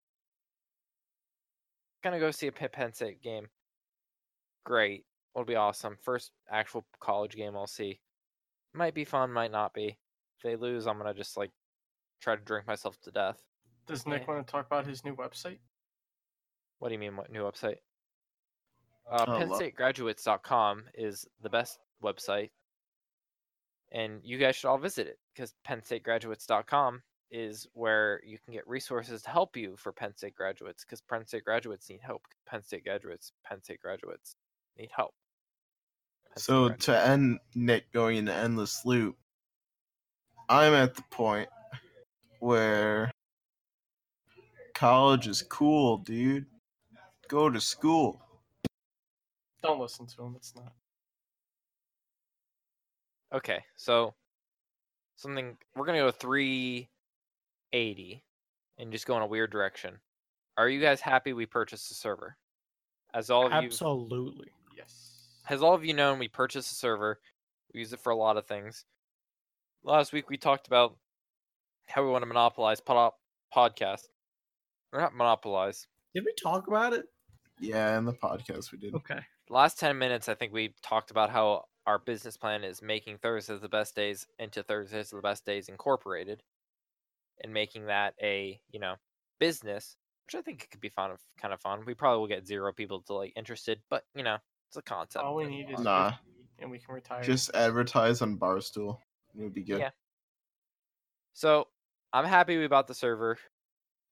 Gonna 2.01 2.19
go 2.21 2.31
see 2.31 2.47
a 2.47 2.53
Pitt 2.53 2.71
Penn 2.71 2.93
State 2.93 3.21
game. 3.21 3.47
Great. 4.65 5.05
It'll 5.35 5.45
be 5.45 5.55
awesome. 5.55 5.97
First 6.03 6.31
actual 6.49 6.85
college 6.99 7.35
game 7.35 7.55
I'll 7.55 7.67
see. 7.67 7.99
Might 8.73 8.93
be 8.93 9.05
fun, 9.05 9.31
might 9.31 9.51
not 9.51 9.73
be. 9.73 9.97
If 10.37 10.43
they 10.43 10.55
lose, 10.55 10.87
I'm 10.87 10.97
gonna 10.97 11.13
just 11.13 11.37
like 11.37 11.51
try 12.21 12.35
to 12.35 12.41
drink 12.41 12.67
myself 12.67 12.99
to 13.01 13.11
death. 13.11 13.41
Does 13.87 14.05
Nick 14.05 14.21
Yeah. 14.21 14.27
want 14.33 14.45
to 14.47 14.51
talk 14.51 14.65
about 14.67 14.85
his 14.85 15.03
new 15.03 15.15
website? 15.15 15.59
What 16.79 16.89
do 16.89 16.93
you 16.93 16.99
mean, 16.99 17.15
what 17.15 17.31
new 17.31 17.43
website? 17.43 17.77
Uh, 19.09 19.25
Oh, 19.27 19.39
PennStateGraduates.com 19.39 20.89
is 20.93 21.27
the 21.41 21.49
best 21.49 21.79
website, 22.03 22.51
and 23.91 24.23
you 24.23 24.37
guys 24.37 24.55
should 24.55 24.67
all 24.69 24.77
visit 24.77 25.07
it 25.07 25.19
because 25.33 25.55
PennStateGraduates.com 25.65 27.01
is 27.31 27.67
where 27.73 28.21
you 28.23 28.37
can 28.39 28.53
get 28.53 28.67
resources 28.67 29.21
to 29.23 29.29
help 29.29 29.55
you 29.57 29.75
for 29.77 29.91
Penn 29.91 30.15
State 30.15 30.35
graduates 30.35 30.83
because 30.83 31.01
Penn 31.01 31.25
State 31.25 31.43
graduates 31.45 31.89
need 31.89 32.01
help. 32.01 32.27
Penn 32.45 32.63
State 32.63 32.83
graduates, 32.83 33.31
Penn 33.43 33.61
State 33.61 33.81
graduates 33.81 34.35
need 34.79 34.89
help. 34.95 35.11
Penn 36.27 36.37
State 36.37 36.43
So 36.45 36.67
graduates. 36.67 36.85
to 36.85 37.05
end 37.07 37.39
Nick 37.55 37.91
going 37.91 38.17
into 38.17 38.33
endless 38.33 38.85
loop, 38.85 39.17
I'm 40.47 40.73
at 40.73 40.95
the 40.95 41.03
point 41.11 41.49
where 42.39 43.11
College 44.73 45.27
is 45.27 45.41
cool, 45.43 45.97
dude. 45.97 46.45
Go 47.27 47.49
to 47.49 47.59
school. 47.59 48.21
Don't 49.61 49.79
listen 49.79 50.07
to 50.07 50.23
him. 50.23 50.33
It's 50.37 50.55
not. 50.55 50.71
Okay, 53.33 53.63
so 53.75 54.15
something 55.17 55.55
we're 55.75 55.85
gonna 55.85 55.99
go 55.99 56.09
380 56.11 58.23
and 58.79 58.91
just 58.91 59.05
go 59.05 59.17
in 59.17 59.21
a 59.21 59.27
weird 59.27 59.51
direction. 59.51 59.99
Are 60.57 60.69
you 60.69 60.81
guys 60.81 60.99
happy 61.01 61.33
we 61.33 61.45
purchased 61.45 61.89
the 61.89 61.95
server? 61.95 62.37
As 63.13 63.29
all 63.29 63.45
of 63.45 63.51
you 63.51 63.67
Absolutely. 63.67 64.47
Yes. 65.49 65.57
as 65.57 65.63
all 65.63 65.73
of 65.73 65.85
you 65.85 65.93
known, 65.93 66.19
we 66.19 66.27
purchased 66.27 66.71
a 66.71 66.75
server. 66.75 67.19
We 67.73 67.79
use 67.81 67.93
it 67.93 67.99
for 67.99 68.11
a 68.11 68.15
lot 68.15 68.37
of 68.37 68.45
things. 68.45 68.85
Last 69.83 70.13
week 70.13 70.29
we 70.29 70.37
talked 70.37 70.67
about 70.67 70.97
how 71.87 72.03
we 72.03 72.09
want 72.09 72.21
to 72.23 72.27
monopolize 72.27 72.81
pod- 72.81 73.13
podcast. 73.55 74.07
Or 74.91 74.99
not 74.99 75.15
monopolize. 75.15 75.87
Did 76.15 76.25
we 76.25 76.33
talk 76.41 76.67
about 76.67 76.93
it? 76.93 77.05
Yeah, 77.59 77.97
in 77.97 78.05
the 78.05 78.13
podcast 78.13 78.71
we 78.71 78.79
did. 78.79 78.95
Okay. 78.95 79.19
Last 79.49 79.79
10 79.79 79.97
minutes, 79.97 80.29
I 80.29 80.35
think 80.35 80.53
we 80.53 80.73
talked 80.81 81.11
about 81.11 81.29
how 81.29 81.65
our 81.85 81.99
business 81.99 82.37
plan 82.37 82.63
is 82.63 82.81
making 82.81 83.17
Thursdays 83.17 83.61
the 83.61 83.69
best 83.69 83.95
days 83.95 84.27
into 84.37 84.63
Thursdays 84.63 85.09
the 85.09 85.21
best 85.21 85.45
days 85.45 85.69
incorporated 85.69 86.43
and 87.43 87.53
making 87.53 87.87
that 87.87 88.13
a, 88.21 88.59
you 88.71 88.79
know, 88.79 88.95
business, 89.39 89.95
which 90.25 90.35
I 90.35 90.41
think 90.41 90.63
it 90.63 90.71
could 90.71 90.81
be 90.81 90.89
fun, 90.89 91.11
kind 91.39 91.53
of 91.53 91.61
fun. 91.61 91.83
We 91.85 91.93
probably 91.93 92.19
will 92.19 92.27
get 92.27 92.47
zero 92.47 92.71
people 92.73 93.01
to 93.01 93.13
like 93.13 93.33
interested, 93.35 93.81
but 93.89 94.03
you 94.15 94.23
know, 94.23 94.37
it's 94.69 94.77
a 94.77 94.81
concept. 94.83 95.25
All 95.25 95.35
we 95.35 95.45
need 95.47 95.67
is 95.71 95.79
Nah. 95.79 96.13
and 96.59 96.69
we 96.69 96.77
can 96.77 96.93
retire. 96.93 97.23
Just 97.23 97.49
advertise 97.55 98.21
on 98.21 98.37
Barstool. 98.37 98.99
It 99.35 99.41
would 99.41 99.53
be 99.53 99.63
good. 99.63 99.79
Yeah. 99.79 99.89
So 101.33 101.67
I'm 102.13 102.25
happy 102.25 102.57
we 102.57 102.67
bought 102.67 102.87
the 102.87 102.93
server. 102.93 103.37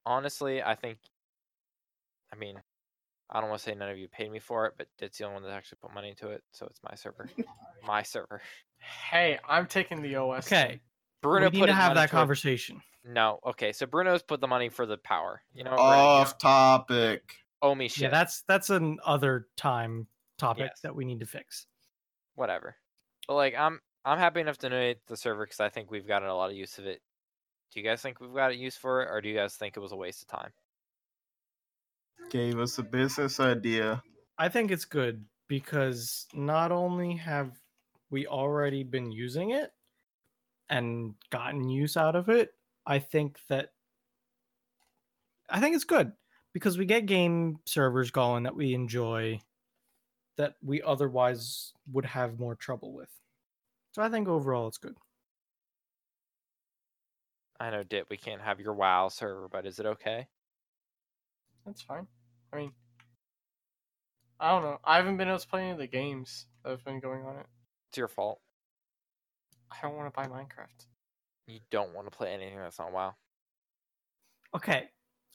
Honestly, 0.04 0.62
I 0.62 0.74
think. 0.74 0.98
I 2.32 2.36
mean, 2.36 2.56
I 3.30 3.40
don't 3.40 3.48
want 3.50 3.60
to 3.62 3.64
say 3.70 3.74
none 3.74 3.88
of 3.88 3.98
you 3.98 4.08
paid 4.08 4.30
me 4.32 4.38
for 4.40 4.66
it, 4.66 4.74
but 4.76 4.88
it's 4.98 5.18
the 5.18 5.24
only 5.24 5.34
one 5.34 5.42
that 5.44 5.52
actually 5.52 5.78
put 5.80 5.94
money 5.94 6.10
into 6.10 6.28
it, 6.28 6.42
so 6.52 6.66
it's 6.66 6.80
my 6.82 6.94
server. 6.94 7.28
my 7.86 8.02
server. 8.02 8.40
Hey, 9.10 9.38
I'm 9.48 9.66
taking 9.66 10.02
the 10.02 10.16
OS. 10.16 10.46
Okay. 10.46 10.80
Bruno 11.22 11.46
we 11.46 11.50
need 11.52 11.60
put 11.60 11.66
to 11.66 11.72
have 11.74 11.94
that 11.94 12.00
to 12.02 12.04
it. 12.16 12.18
conversation. 12.18 12.80
No, 13.04 13.38
okay. 13.46 13.72
So 13.72 13.86
Bruno's 13.86 14.22
put 14.22 14.40
the 14.40 14.46
money 14.46 14.68
for 14.68 14.86
the 14.86 14.98
power. 14.98 15.42
You 15.54 15.64
know, 15.64 15.70
what, 15.70 15.76
Bruno, 15.78 15.92
you 15.92 15.98
Off 15.98 16.38
topic. 16.38 17.22
don't 17.62 17.70
owe 17.70 17.74
me 17.74 17.88
shit. 17.88 18.02
Yeah, 18.04 18.10
that's 18.10 18.42
that's 18.48 18.70
an 18.70 18.98
other 19.04 19.46
time 19.56 20.06
topic 20.38 20.70
Yes. 20.70 20.80
that 20.82 20.94
we 20.94 21.04
need 21.04 21.20
to 21.20 21.26
fix. 21.26 21.66
whatever. 22.34 22.76
But 23.26 23.34
like, 23.34 23.54
I'm 23.56 23.80
I'm 24.04 24.18
happy 24.18 24.40
enough 24.40 24.58
to 24.58 24.68
donate 24.68 25.04
the 25.06 25.16
server 25.16 25.44
because 25.44 25.60
I 25.60 25.68
think 25.68 25.90
we've 25.90 26.06
gotten 26.06 26.28
a 26.28 26.34
lot 26.34 26.50
of 26.50 26.56
use 26.56 26.78
of 26.78 26.86
it. 26.86 27.02
Do 27.72 27.80
you 27.80 27.84
guys 27.86 28.00
think 28.00 28.20
we've 28.20 28.32
got 28.32 28.52
a 28.52 28.56
use 28.56 28.76
for 28.76 29.02
it, 29.02 29.08
or 29.10 29.20
do 29.20 29.28
you 29.28 29.34
guys 29.34 29.56
think 29.56 29.76
it 29.76 29.80
was 29.80 29.92
a 29.92 29.96
waste 29.96 30.22
of 30.22 30.28
time? 30.28 30.52
Gave 32.30 32.58
us 32.58 32.78
a 32.78 32.82
business 32.82 33.40
idea. 33.40 34.02
I 34.38 34.48
think 34.48 34.70
it's 34.70 34.84
good 34.84 35.24
because 35.48 36.26
not 36.32 36.72
only 36.72 37.16
have 37.16 37.58
we 38.10 38.26
already 38.26 38.84
been 38.84 39.10
using 39.10 39.50
it 39.50 39.72
and 40.70 41.14
gotten 41.30 41.68
use 41.68 41.96
out 41.96 42.16
of 42.16 42.28
it, 42.28 42.50
I 42.86 42.98
think 43.00 43.38
that 43.48 43.72
I 45.50 45.60
think 45.60 45.74
it's 45.74 45.84
good 45.84 46.12
because 46.52 46.78
we 46.78 46.86
get 46.86 47.06
game 47.06 47.58
servers 47.66 48.10
going 48.10 48.44
that 48.44 48.54
we 48.56 48.74
enjoy 48.74 49.40
that 50.38 50.54
we 50.64 50.80
otherwise 50.80 51.72
would 51.92 52.06
have 52.06 52.40
more 52.40 52.54
trouble 52.54 52.94
with. 52.94 53.10
So 53.92 54.02
I 54.02 54.08
think 54.08 54.28
overall 54.28 54.68
it's 54.68 54.78
good. 54.78 54.96
I 57.60 57.70
know, 57.70 57.82
Dit, 57.82 58.06
we 58.08 58.16
can't 58.16 58.40
have 58.40 58.60
your 58.60 58.72
WoW 58.72 59.08
server, 59.08 59.48
but 59.50 59.66
is 59.66 59.80
it 59.80 59.86
okay? 59.86 60.28
That's 61.66 61.82
fine. 61.82 62.06
I 62.52 62.56
mean, 62.56 62.72
I 64.38 64.52
don't 64.52 64.62
know. 64.62 64.78
I 64.84 64.96
haven't 64.96 65.16
been 65.16 65.28
able 65.28 65.40
to 65.40 65.48
play 65.48 65.62
any 65.62 65.70
of 65.72 65.78
the 65.78 65.88
games 65.88 66.46
that 66.62 66.70
have 66.70 66.84
been 66.84 67.00
going 67.00 67.24
on 67.24 67.36
it. 67.36 67.46
It's 67.90 67.98
your 67.98 68.06
fault. 68.06 68.40
I 69.72 69.76
don't 69.82 69.96
want 69.96 70.12
to 70.12 70.16
buy 70.16 70.28
Minecraft. 70.28 70.86
You 71.48 71.58
don't 71.70 71.94
want 71.94 72.10
to 72.10 72.16
play 72.16 72.32
anything 72.32 72.58
that's 72.58 72.78
not 72.78 72.92
WoW. 72.92 73.14
Okay. 74.54 74.84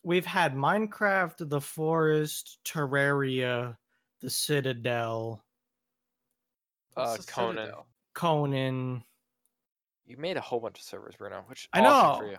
We've 0.06 0.26
had 0.26 0.56
Minecraft, 0.56 1.50
The 1.50 1.62
Forest, 1.62 2.60
Terraria, 2.66 3.76
The 4.24 4.30
Citadel, 4.30 5.44
Uh, 6.96 7.18
the 7.18 7.24
Conan. 7.24 7.56
Citadel? 7.58 7.88
Conan. 8.14 9.04
You 10.06 10.16
made 10.16 10.38
a 10.38 10.42
whole 10.42 10.62
bunch 10.62 10.80
of 10.80 10.86
servers, 10.86 11.16
Bruno, 11.18 11.44
which 11.48 11.68
I 11.74 11.82
awesome 11.82 12.20
for 12.20 12.26
know. 12.28 12.32
you. 12.32 12.38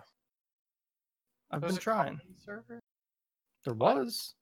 I've 1.51 1.61
There's 1.61 1.73
been 1.73 1.81
trying. 1.81 2.17
Conan 2.17 2.39
server? 2.39 2.79
There 3.65 3.75
was. 3.75 4.33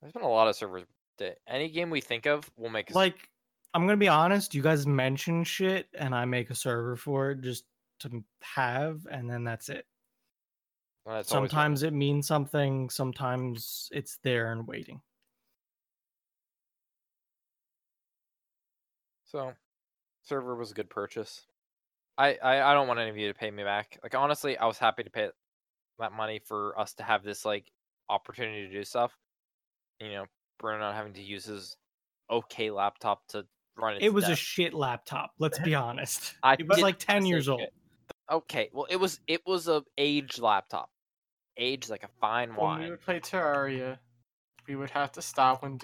There's 0.00 0.12
been 0.12 0.22
a 0.22 0.28
lot 0.28 0.48
of 0.48 0.56
servers. 0.56 0.82
Dit. 1.18 1.40
Any 1.46 1.68
game 1.70 1.88
we 1.90 2.00
think 2.00 2.26
of, 2.26 2.50
we'll 2.56 2.70
make. 2.70 2.88
A 2.88 2.92
s- 2.92 2.96
Like, 2.96 3.30
I'm 3.74 3.82
gonna 3.86 3.96
be 3.96 4.08
honest. 4.08 4.54
You 4.56 4.62
guys 4.62 4.86
mention 4.88 5.44
shit, 5.44 5.88
and 5.94 6.16
I 6.16 6.24
make 6.24 6.50
a 6.50 6.54
server 6.56 6.96
for 6.96 7.30
it 7.30 7.42
just 7.42 7.64
to 8.00 8.24
have, 8.40 9.06
and 9.08 9.30
then 9.30 9.44
that's 9.44 9.68
it. 9.68 9.86
well, 11.04 11.16
that's 11.16 11.28
sometimes 11.28 11.84
it 11.84 11.92
means 11.92 12.26
something. 12.26 12.90
Sometimes 12.90 13.88
it's 13.92 14.16
there 14.24 14.50
and 14.50 14.66
waiting. 14.66 15.00
So, 19.32 19.54
server 20.24 20.54
was 20.54 20.70
a 20.70 20.74
good 20.74 20.90
purchase. 20.90 21.46
I, 22.18 22.36
I 22.42 22.70
I 22.70 22.74
don't 22.74 22.86
want 22.86 23.00
any 23.00 23.08
of 23.08 23.16
you 23.16 23.28
to 23.28 23.34
pay 23.34 23.50
me 23.50 23.64
back. 23.64 23.98
Like 24.02 24.14
honestly, 24.14 24.58
I 24.58 24.66
was 24.66 24.76
happy 24.76 25.02
to 25.02 25.10
pay 25.10 25.30
that 25.98 26.12
money 26.12 26.40
for 26.46 26.78
us 26.78 26.92
to 26.94 27.02
have 27.02 27.24
this 27.24 27.46
like 27.46 27.72
opportunity 28.10 28.68
to 28.68 28.72
do 28.72 28.84
stuff. 28.84 29.16
You 30.00 30.10
know, 30.10 30.24
Bruno 30.58 30.80
not 30.80 30.94
having 30.94 31.14
to 31.14 31.22
use 31.22 31.46
his 31.46 31.78
okay 32.30 32.70
laptop 32.70 33.26
to 33.28 33.46
run 33.78 33.94
its 33.94 34.04
It 34.04 34.12
was 34.12 34.28
a 34.28 34.36
shit 34.36 34.74
laptop. 34.74 35.32
Let's 35.38 35.58
be 35.58 35.74
honest. 35.74 36.34
I 36.42 36.54
it 36.58 36.68
was 36.68 36.80
like 36.80 36.98
ten 36.98 37.24
years 37.24 37.48
old. 37.48 37.62
Okay, 38.30 38.68
well 38.74 38.86
it 38.90 38.96
was 38.96 39.18
it 39.26 39.40
was 39.46 39.66
a 39.66 39.82
aged 39.96 40.40
laptop, 40.40 40.90
aged 41.56 41.88
like 41.88 42.04
a 42.04 42.10
fine 42.20 42.54
wine. 42.54 42.80
When 42.80 42.84
we 42.84 42.90
would 42.90 43.00
play 43.00 43.20
Terraria, 43.20 43.96
we 44.68 44.76
would 44.76 44.90
have 44.90 45.10
to 45.12 45.22
stop 45.22 45.62
when 45.62 45.78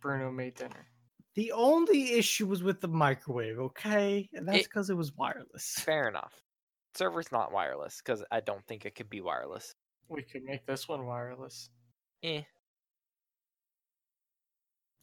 Bruno 0.00 0.30
made 0.30 0.54
dinner. 0.54 0.86
The 1.34 1.52
only 1.52 2.12
issue 2.12 2.46
was 2.46 2.62
with 2.62 2.80
the 2.80 2.88
microwave. 2.88 3.58
Okay, 3.58 4.28
and 4.32 4.46
that's 4.46 4.58
It- 4.58 4.64
because 4.64 4.90
it 4.90 4.96
was 4.96 5.12
wireless. 5.16 5.74
Fair 5.78 6.08
enough. 6.08 6.32
Server's 6.94 7.32
not 7.32 7.50
wireless 7.52 8.00
because 8.04 8.24
I 8.30 8.40
don't 8.40 8.64
think 8.66 8.86
it 8.86 8.94
could 8.94 9.10
be 9.10 9.20
wireless. 9.20 9.74
We 10.08 10.22
could 10.22 10.44
make 10.44 10.64
this 10.64 10.88
one 10.88 11.06
wireless. 11.06 11.70
Eh. 12.22 12.42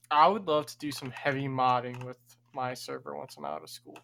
I 0.09 0.27
would 0.27 0.47
love 0.47 0.67
to 0.67 0.77
do 0.77 0.91
some 0.91 1.11
heavy 1.11 1.47
modding 1.47 2.01
with 2.05 2.17
my 2.53 2.73
server 2.73 3.15
once 3.17 3.35
I'm 3.37 3.45
out 3.45 3.63
of 3.63 3.69
school. 3.69 3.97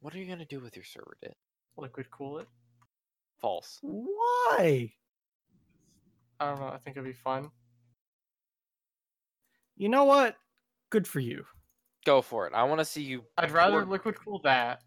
What 0.00 0.14
are 0.14 0.18
you 0.18 0.26
gonna 0.26 0.44
do 0.44 0.60
with 0.60 0.76
your 0.76 0.84
server, 0.84 1.16
Dit? 1.22 1.36
Liquid 1.76 2.10
cool 2.10 2.38
it. 2.38 2.48
False. 3.40 3.78
Why? 3.82 4.92
I 6.40 6.46
don't 6.46 6.60
know. 6.60 6.68
I 6.68 6.78
think 6.78 6.96
it'd 6.96 7.04
be 7.04 7.12
fun. 7.12 7.50
You 9.76 9.88
know 9.88 10.04
what? 10.04 10.36
Good 10.96 11.06
for 11.06 11.20
you. 11.20 11.44
Go 12.06 12.22
for 12.22 12.46
it. 12.46 12.54
I 12.54 12.62
want 12.64 12.78
to 12.78 12.84
see 12.86 13.02
you. 13.02 13.22
I'd 13.36 13.50
rather 13.50 13.82
pour- 13.82 13.90
liquid 13.92 14.14
cool 14.18 14.38
that 14.44 14.80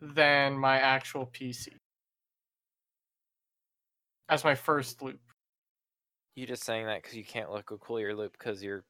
than 0.00 0.58
my 0.58 0.80
actual 0.80 1.26
PC 1.26 1.68
as 4.28 4.42
my 4.42 4.56
first 4.56 5.02
loop. 5.02 5.20
You 6.34 6.48
just 6.48 6.64
saying 6.64 6.86
that 6.86 7.00
because 7.00 7.16
you 7.16 7.22
can't 7.24 7.52
liquid 7.52 7.78
cool 7.78 8.00
your 8.00 8.12
loop 8.16 8.32
because 8.36 8.60
you're. 8.60 8.82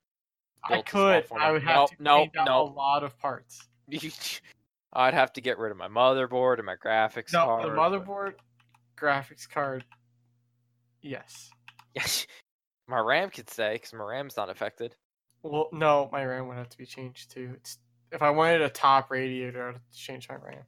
I 0.65 0.77
built 0.77 0.87
a 0.87 0.91
could. 0.91 1.27
I 1.39 1.51
would 1.53 1.63
have 1.63 1.77
Nope, 1.77 1.91
to 1.91 1.97
nope, 2.03 2.21
change 2.23 2.37
out 2.39 2.47
nope. 2.47 2.71
a 2.71 2.73
lot 2.73 3.05
of 3.05 3.19
parts. 3.19 3.61
I'd 4.95 5.13
have 5.13 5.31
to 5.35 5.43
get 5.43 5.59
rid 5.59 5.73
of 5.73 5.77
my 5.77 5.89
motherboard 5.89 6.57
and 6.57 6.65
my 6.65 6.77
graphics 6.77 7.35
No, 7.35 7.45
card. 7.45 7.65
the 7.65 7.69
motherboard, 7.77 8.33
graphics 8.97 9.47
card. 9.47 9.85
Yes. 11.03 11.51
Yes. 11.95 12.27
my 12.89 12.99
RAM 12.99 13.29
could 13.29 13.51
stay 13.51 13.75
because 13.75 13.93
my 13.93 14.05
RAM's 14.05 14.39
not 14.39 14.49
affected. 14.49 14.97
Well, 15.45 15.69
no, 15.73 16.09
my 16.11 16.25
RAM 16.25 16.49
would 16.49 16.57
have 16.57 16.71
to 16.71 16.79
be 16.79 16.87
changed 16.87 17.31
too. 17.31 17.53
It's 17.57 17.79
if 18.11 18.23
I 18.23 18.31
wanted 18.31 18.63
a 18.63 18.71
top 18.71 19.11
radiator, 19.11 19.69
I'd 19.69 19.75
have 19.75 19.91
to 19.91 19.97
change 19.97 20.27
my 20.29 20.37
RAM. 20.37 20.65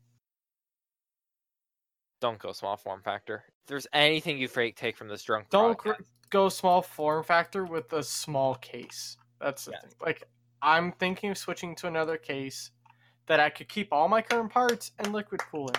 Don't 2.20 2.38
go 2.38 2.52
small 2.52 2.76
form 2.76 3.02
factor. 3.02 3.44
If 3.48 3.66
there's 3.68 3.86
anything 3.94 4.38
you 4.38 4.48
fake 4.48 4.76
take 4.76 4.96
from 4.96 5.08
this 5.08 5.22
drunk 5.22 5.48
Don't 5.48 5.78
podcast, 5.78 6.04
go 6.28 6.50
small 6.50 6.82
form 6.82 7.24
factor 7.24 7.64
with 7.64 7.90
a 7.94 8.02
small 8.02 8.56
case. 8.56 9.16
That's 9.40 9.64
the 9.64 9.72
Yes. 9.72 9.80
thing. 9.82 9.92
Like 10.00 10.24
I'm 10.60 10.92
thinking 10.92 11.30
of 11.30 11.38
switching 11.38 11.74
to 11.76 11.86
another 11.86 12.18
case 12.18 12.70
that 13.26 13.40
I 13.40 13.48
could 13.48 13.68
keep 13.68 13.92
all 13.94 14.08
my 14.08 14.20
current 14.20 14.52
parts 14.52 14.92
and 14.98 15.10
liquid 15.12 15.40
cooling. 15.40 15.74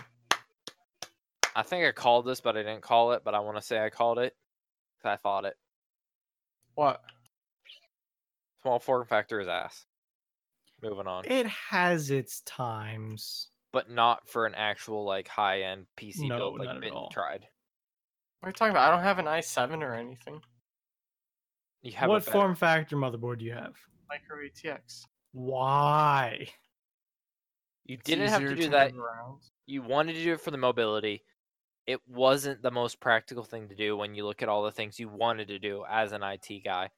I 1.56 1.62
think 1.62 1.86
I 1.86 1.91
called 1.91 2.26
this, 2.26 2.41
but 2.41 2.58
I 2.58 2.64
didn't 2.64 2.82
call 2.82 3.12
it. 3.12 3.24
But 3.24 3.36
I 3.36 3.39
want 3.41 3.58
to 3.58 3.62
say 3.62 3.80
I 3.80 3.91
called 3.91 4.18
it 4.18 4.36
'cause 5.02 5.12
I 5.12 5.18
thought 5.18 5.45
it. 5.45 5.56
What? 6.74 7.04
Small 8.68 8.80
form 8.80 9.07
factor 9.07 9.39
is 9.39 9.47
ass. 9.47 9.86
Moving 10.84 11.07
on, 11.07 11.24
It 11.26 11.45
has 11.47 12.11
its 12.11 12.41
times. 12.41 13.47
but 13.72 13.89
not 13.89 14.28
for 14.28 14.45
an 14.45 14.53
actual 14.55 15.05
like 15.05 15.30
high 15.30 15.61
end 15.61 15.86
PC 15.95 16.28
No, 16.28 16.38
build 16.38 16.57
not 16.57 16.82
like 16.82 16.91
at 16.93 17.11
tried. 17.11 17.47
What 18.41 18.47
are 18.47 18.49
you 18.49 18.53
talking 18.53 18.72
about? 18.72 18.91
I 18.91 18.93
don't 18.93 19.03
have 19.05 19.20
an 19.20 19.26
i7 19.26 19.82
or 19.82 19.93
anything. 19.93 20.41
You 21.82 21.93
have 21.93 22.09
what 22.09 22.26
form 22.26 22.55
factor 22.55 22.97
motherboard 22.97 23.39
do 23.39 23.45
you 23.45 23.53
have? 23.53 23.76
Micro 24.09 24.38
ATX. 24.45 25.03
Why? 25.32 26.49
You 27.86 27.95
It's 27.95 28.03
didn't 28.03 28.28
have 28.28 28.41
to 28.41 28.47
easier 28.47 28.55
do 28.65 28.70
that. 28.72 28.91
around. 28.93 29.43
You 29.65 29.82
wanted 29.82 30.13
to 30.13 30.24
do 30.24 30.34
it 30.34 30.41
for 30.41 30.51
the 30.51 30.57
mobility. 30.57 31.24
It 31.86 32.01
wasn't 32.05 32.61
the 32.61 32.72
most 32.72 32.99
practical 32.99 33.45
thing 33.45 33.70
to 33.70 33.76
do 33.76 33.95
when 33.95 34.13
you 34.13 34.26
look 34.26 34.41
at 34.43 34.49
all 34.49 34.63
the 34.63 34.72
things 34.74 34.99
you 34.99 35.07
wanted 35.07 35.47
to 35.47 35.57
do 35.57 35.86
as 35.89 36.11
an 36.11 36.22
IT 36.22 36.65
guy. 36.65 36.89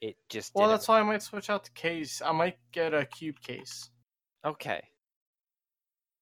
It 0.00 0.16
just 0.28 0.54
Well, 0.54 0.66
didn't 0.68 0.78
that's 0.78 0.88
why 0.88 1.00
I 1.00 1.02
might 1.02 1.22
switch 1.22 1.48
out 1.50 1.64
the 1.64 1.70
case. 1.70 2.20
I 2.20 2.32
might 2.32 2.58
get 2.72 2.92
a 2.94 3.06
cube 3.06 3.40
case. 3.40 3.90
Okay. 4.44 4.82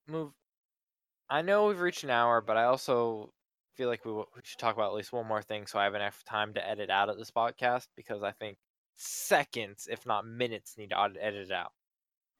Move. 0.09 0.33
I 1.29 1.43
know 1.43 1.66
we've 1.66 1.81
reached 1.81 2.05
an 2.05 2.11
hour, 2.11 2.41
but 2.41 2.57
I 2.57 2.64
also 2.64 3.33
feel 3.75 3.89
like 3.89 4.05
we, 4.05 4.11
w- 4.11 4.27
we 4.37 4.43
should 4.45 4.59
talk 4.61 4.75
about 4.77 4.91
at 4.91 4.95
least 4.95 5.12
one 5.12 5.27
more 5.27 5.43
thing 5.43 5.66
so 5.66 5.79
I 5.79 5.85
have 5.85 5.95
enough 5.95 6.22
time 6.25 6.55
to 6.55 6.66
edit 6.68 6.91
out 6.91 7.09
of 7.09 7.18
this 7.18 7.31
podcast 7.31 7.89
because 7.97 8.22
I 8.22 8.31
think 8.33 8.57
seconds, 8.97 9.89
if 9.91 10.07
not 10.07 10.27
minutes, 10.27 10.77
need 10.79 10.91
to 10.91 11.01
edit 11.01 11.49
it 11.49 11.53
out. 11.53 11.72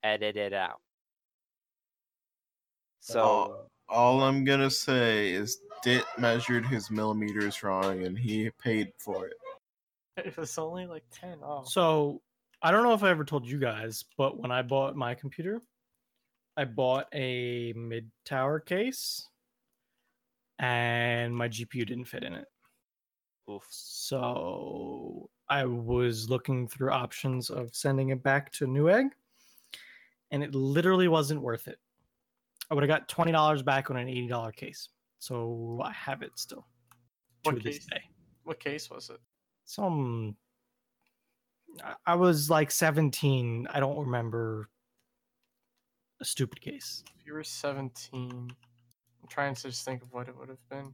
Edit 0.05 0.37
it 0.37 0.53
out. 0.53 0.80
So, 3.01 3.22
Oh. 3.22 3.66
All 3.87 4.22
I'm 4.22 4.45
gonna 4.45 4.70
say 4.70 5.30
is 5.32 5.61
Dit 5.82 6.05
measured 6.16 6.64
his 6.64 6.91
millimeters 6.91 7.62
wrong 7.62 8.03
and 8.05 8.18
he 8.18 8.51
paid 8.62 8.93
for 8.99 9.26
it. 9.26 9.35
It 10.16 10.34
it's 10.38 10.58
only 10.58 10.86
like 10.86 11.04
10. 11.10 11.38
Oh. 11.42 11.64
So 11.64 12.22
I 12.62 12.70
don't 12.70 12.84
know 12.84 12.94
if 12.94 13.02
I 13.02 13.10
ever 13.10 13.24
told 13.24 13.46
you 13.48 13.58
guys, 13.58 14.04
but 14.16 14.38
when 14.38 14.52
I 14.52 14.62
bought 14.62 14.94
my 14.96 15.14
computer, 15.14 15.60
I 16.56 16.64
bought 16.64 17.08
a 17.12 17.72
mid 17.74 18.10
tower 18.24 18.60
case 18.60 19.28
and 20.58 21.34
my 21.34 21.48
GPU 21.48 21.86
didn't 21.86 22.04
fit 22.04 22.22
in 22.22 22.32
it. 22.34 22.46
oof. 23.50 23.66
So 23.70 25.28
I 25.48 25.64
was 25.64 26.30
looking 26.30 26.68
through 26.68 26.90
options 26.90 27.50
of 27.50 27.74
sending 27.74 28.10
it 28.10 28.22
back 28.22 28.52
to 28.52 28.66
Newegg, 28.66 29.10
and 30.30 30.42
it 30.42 30.54
literally 30.54 31.08
wasn't 31.08 31.42
worth 31.42 31.68
it. 31.68 31.78
I 32.70 32.74
would 32.74 32.82
have 32.82 32.88
got 32.88 33.08
twenty 33.08 33.32
dollars 33.32 33.62
back 33.62 33.90
on 33.90 33.96
an 33.96 34.08
eighty 34.08 34.28
dollar 34.28 34.52
case. 34.52 34.88
So 35.18 35.80
I 35.84 35.92
have 35.92 36.22
it 36.22 36.30
still 36.36 36.66
to 37.44 37.50
What 37.50 37.62
this 37.62 37.84
day. 37.86 38.02
What 38.44 38.60
case 38.60 38.88
was 38.90 39.10
it? 39.10 39.20
Some 39.64 40.36
I- 42.06 42.14
was 42.14 42.50
like 42.50 42.70
seventeen. 42.70 43.66
I 43.70 43.80
don't 43.80 43.98
remember 43.98 44.68
a 46.20 46.24
stupid 46.24 46.60
case. 46.60 47.02
If 47.18 47.26
you 47.26 47.32
were 47.34 47.42
17, 47.42 48.30
I'm 48.30 49.28
trying 49.28 49.54
to 49.54 49.62
just 49.62 49.84
think 49.84 50.02
of 50.02 50.12
what 50.12 50.28
it 50.28 50.36
would 50.38 50.48
have 50.48 50.68
been 50.70 50.92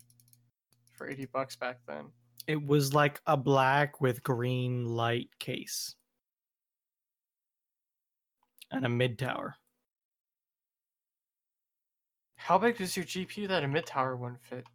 for 0.95 1.09
80 1.09 1.27
bucks 1.27 1.57
back 1.57 1.79
then. 1.87 2.07
It 2.47 2.65
was 2.65 2.95
like 2.95 3.21
a 3.27 3.37
black 3.37 4.01
with 4.01 4.23
green 4.23 4.87
light 4.87 5.29
case 5.39 5.95
and 8.71 8.87
a 8.87 8.89
mid 8.89 9.19
tower. 9.19 9.57
How 12.37 12.57
big 12.57 12.81
is 12.81 12.97
your 12.97 13.05
GPU 13.05 13.47
that 13.49 13.63
a 13.63 13.69
mid 13.69 13.85
tower 13.87 14.17
wouldn't 14.17 14.43
fit? 14.43 14.67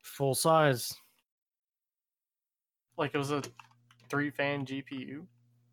Full 0.00 0.34
size. 0.34 0.94
Like 3.00 3.14
it 3.14 3.18
was 3.18 3.30
a 3.30 3.42
three 4.10 4.28
fan 4.28 4.66
GPU? 4.66 5.24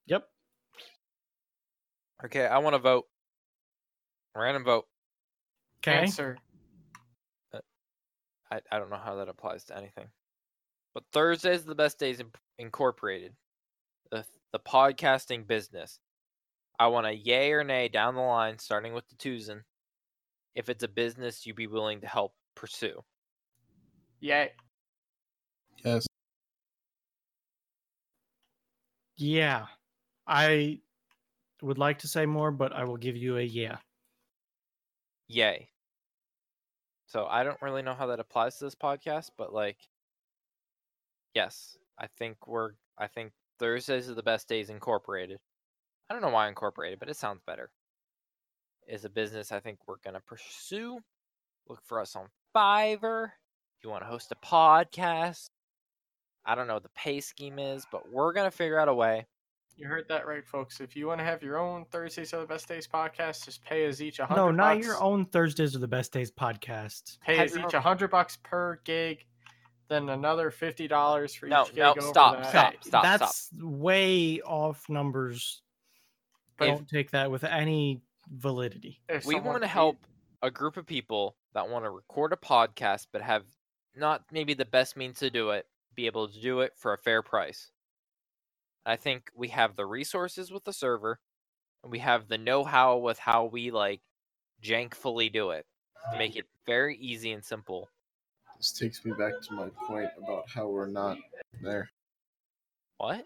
Yep. 0.05 0.23
Okay, 2.23 2.45
I 2.45 2.59
want 2.59 2.73
to 2.73 2.79
vote. 2.79 3.03
Random 4.33 4.63
vote. 4.63 4.85
Okay. 5.79 5.97
Answer. 5.97 6.37
Uh, 7.53 7.59
I, 8.49 8.61
I 8.71 8.79
don't 8.79 8.89
know 8.89 9.01
how 9.03 9.15
that 9.15 9.27
applies 9.27 9.65
to 9.65 9.77
anything. 9.77 10.07
But 10.93 11.03
Thursdays 11.11 11.63
are 11.65 11.67
the 11.67 11.75
best 11.75 11.99
days 11.99 12.21
in, 12.21 12.27
incorporated. 12.57 13.33
The 14.09 14.23
the 14.53 14.59
podcasting 14.59 15.45
business. 15.45 15.99
I 16.79 16.87
want 16.87 17.07
a 17.07 17.13
yay 17.13 17.51
or 17.51 17.65
nay 17.65 17.89
down 17.89 18.15
the 18.15 18.21
line, 18.21 18.57
starting 18.57 18.93
with 18.93 19.03
the 19.09 19.15
Tuzin. 19.15 19.63
If 20.55 20.69
it's 20.69 20.83
a 20.83 20.87
business 20.87 21.45
you'd 21.45 21.57
be 21.57 21.67
willing 21.67 21.99
to 22.01 22.07
help 22.07 22.35
pursue. 22.55 23.03
Yay. 24.21 24.51
Yeah. 29.17 29.65
I 30.27 30.79
would 31.61 31.77
like 31.77 31.99
to 31.99 32.07
say 32.07 32.25
more, 32.25 32.51
but 32.51 32.73
I 32.73 32.83
will 32.83 32.97
give 32.97 33.17
you 33.17 33.37
a 33.37 33.41
yeah. 33.41 33.77
Yay. 35.27 35.69
So 37.07 37.25
I 37.29 37.43
don't 37.43 37.61
really 37.61 37.81
know 37.81 37.93
how 37.93 38.07
that 38.07 38.19
applies 38.19 38.57
to 38.57 38.65
this 38.65 38.75
podcast, 38.75 39.31
but 39.37 39.53
like 39.53 39.77
yes, 41.33 41.77
I 41.97 42.07
think 42.17 42.47
we're 42.47 42.71
I 42.97 43.07
think 43.07 43.31
Thursdays 43.59 44.09
are 44.09 44.15
the 44.15 44.23
best 44.23 44.47
days 44.47 44.69
incorporated. 44.69 45.39
I 46.09 46.13
don't 46.13 46.21
know 46.21 46.29
why 46.29 46.47
incorporated, 46.47 46.99
but 46.99 47.09
it 47.09 47.17
sounds 47.17 47.41
better. 47.45 47.69
Is 48.87 49.05
a 49.05 49.09
business 49.09 49.51
I 49.51 49.59
think 49.59 49.79
we're 49.87 49.97
gonna 50.03 50.21
pursue. 50.21 50.99
Look 51.67 51.81
for 51.85 51.99
us 51.99 52.15
on 52.15 52.27
Fiverr. 52.55 53.25
If 53.77 53.83
you 53.83 53.89
want 53.89 54.03
to 54.03 54.07
host 54.07 54.31
a 54.31 54.45
podcast. 54.45 55.49
I 56.47 56.55
don't 56.55 56.67
know 56.67 56.75
what 56.75 56.83
the 56.83 56.89
pay 56.95 57.19
scheme 57.19 57.59
is, 57.59 57.85
but 57.91 58.09
we're 58.11 58.31
gonna 58.33 58.49
figure 58.51 58.79
out 58.79 58.87
a 58.87 58.93
way. 58.93 59.27
You 59.75 59.85
heard 59.87 60.05
that 60.09 60.25
right, 60.25 60.43
folks. 60.47 60.79
If 60.79 60.95
you 60.95 61.05
want 61.05 61.19
to 61.19 61.23
have 61.25 61.43
your 61.43 61.59
own 61.59 61.85
Thursdays 61.91 62.33
are 62.33 62.39
the 62.39 62.47
best 62.47 62.67
days 62.67 62.87
podcast, 62.87 63.45
just 63.45 63.63
pay 63.63 63.87
us 63.87 64.01
each 64.01 64.17
a 64.19 64.25
hundred. 64.25 64.41
No, 64.41 64.51
not 64.51 64.75
bucks. 64.77 64.85
your 64.87 64.99
own 64.99 65.25
Thursdays 65.25 65.75
are 65.75 65.79
the 65.79 65.87
best 65.87 66.11
days 66.11 66.31
podcast. 66.31 67.19
Pay 67.19 67.37
Have 67.37 67.51
us 67.51 67.57
each 67.57 67.73
a 67.75 67.81
hundred 67.81 68.09
bucks 68.09 68.37
per 68.41 68.79
gig, 68.85 69.23
then 69.89 70.09
another 70.09 70.49
fifty 70.49 70.87
dollars 70.87 71.35
for 71.35 71.45
No, 71.47 71.63
each 71.63 71.69
gig 71.75 71.77
no, 71.79 71.91
over 71.91 72.01
stop, 72.01 72.37
that. 72.41 72.49
stop, 72.49 72.85
stop, 72.85 73.03
That's 73.03 73.49
way 73.61 74.41
off 74.41 74.83
numbers. 74.89 75.61
But 76.57 76.67
Don't 76.67 76.87
take 76.89 77.11
that 77.11 77.29
with 77.29 77.43
any 77.43 78.01
validity. 78.31 78.99
we 79.27 79.35
want 79.35 79.57
to 79.57 79.67
paid- 79.67 79.73
help 79.73 79.97
a 80.41 80.49
group 80.49 80.77
of 80.77 80.87
people 80.87 81.35
that 81.53 81.69
want 81.69 81.85
to 81.85 81.89
record 81.91 82.33
a 82.33 82.35
podcast 82.35 83.07
but 83.11 83.21
have 83.21 83.43
not 83.95 84.23
maybe 84.31 84.53
the 84.55 84.65
best 84.65 84.95
means 84.97 85.19
to 85.19 85.29
do 85.29 85.51
it 85.51 85.65
be 85.97 86.05
able 86.05 86.29
to 86.29 86.39
do 86.39 86.61
it 86.61 86.71
for 86.77 86.93
a 86.93 86.97
fair 86.97 87.21
price 87.21 87.71
i 88.85 88.95
think 88.95 89.29
we 89.35 89.49
have 89.49 89.75
the 89.75 89.85
resources 89.85 90.51
with 90.51 90.63
the 90.63 90.71
server 90.71 91.19
and 91.83 91.91
we 91.91 91.99
have 91.99 92.27
the 92.29 92.37
know-how 92.37 92.95
with 92.97 93.19
how 93.19 93.43
we 93.45 93.71
like 93.71 93.99
jankfully 94.63 95.27
do 95.31 95.49
it 95.49 95.65
to 96.11 96.17
make 96.17 96.35
it 96.37 96.45
very 96.65 96.95
easy 96.97 97.31
and 97.33 97.43
simple 97.43 97.89
This 98.57 98.71
takes 98.71 99.03
me 99.03 99.11
back 99.17 99.33
to 99.41 99.53
my 99.53 99.69
point 99.87 100.09
about 100.23 100.45
how 100.49 100.67
we're 100.69 100.87
not 100.87 101.17
there. 101.61 101.89
what 102.97 103.25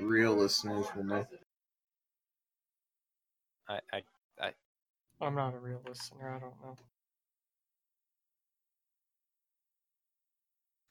Real 0.00 0.34
listeners 0.34 0.86
will 0.96 1.04
know. 1.04 1.26
i 3.68 3.80
i 3.92 4.02
I'm 5.20 5.34
not 5.34 5.54
a 5.54 5.58
real 5.58 5.80
listener. 5.88 6.28
I 6.36 6.38
don't 6.38 6.54
know. 6.62 6.76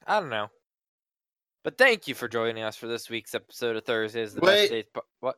I 0.06 0.20
don't 0.20 0.28
know 0.30 0.48
but 1.62 1.78
thank 1.78 2.06
you 2.08 2.14
for 2.14 2.28
joining 2.28 2.62
us 2.62 2.76
for 2.76 2.86
this 2.86 3.08
week's 3.10 3.34
episode 3.34 3.76
of 3.76 3.84
thursdays 3.84 4.34
the 4.34 4.40
Wait. 4.40 4.54
best 4.62 4.70
days 4.72 4.84
po- 4.94 5.02
what 5.20 5.36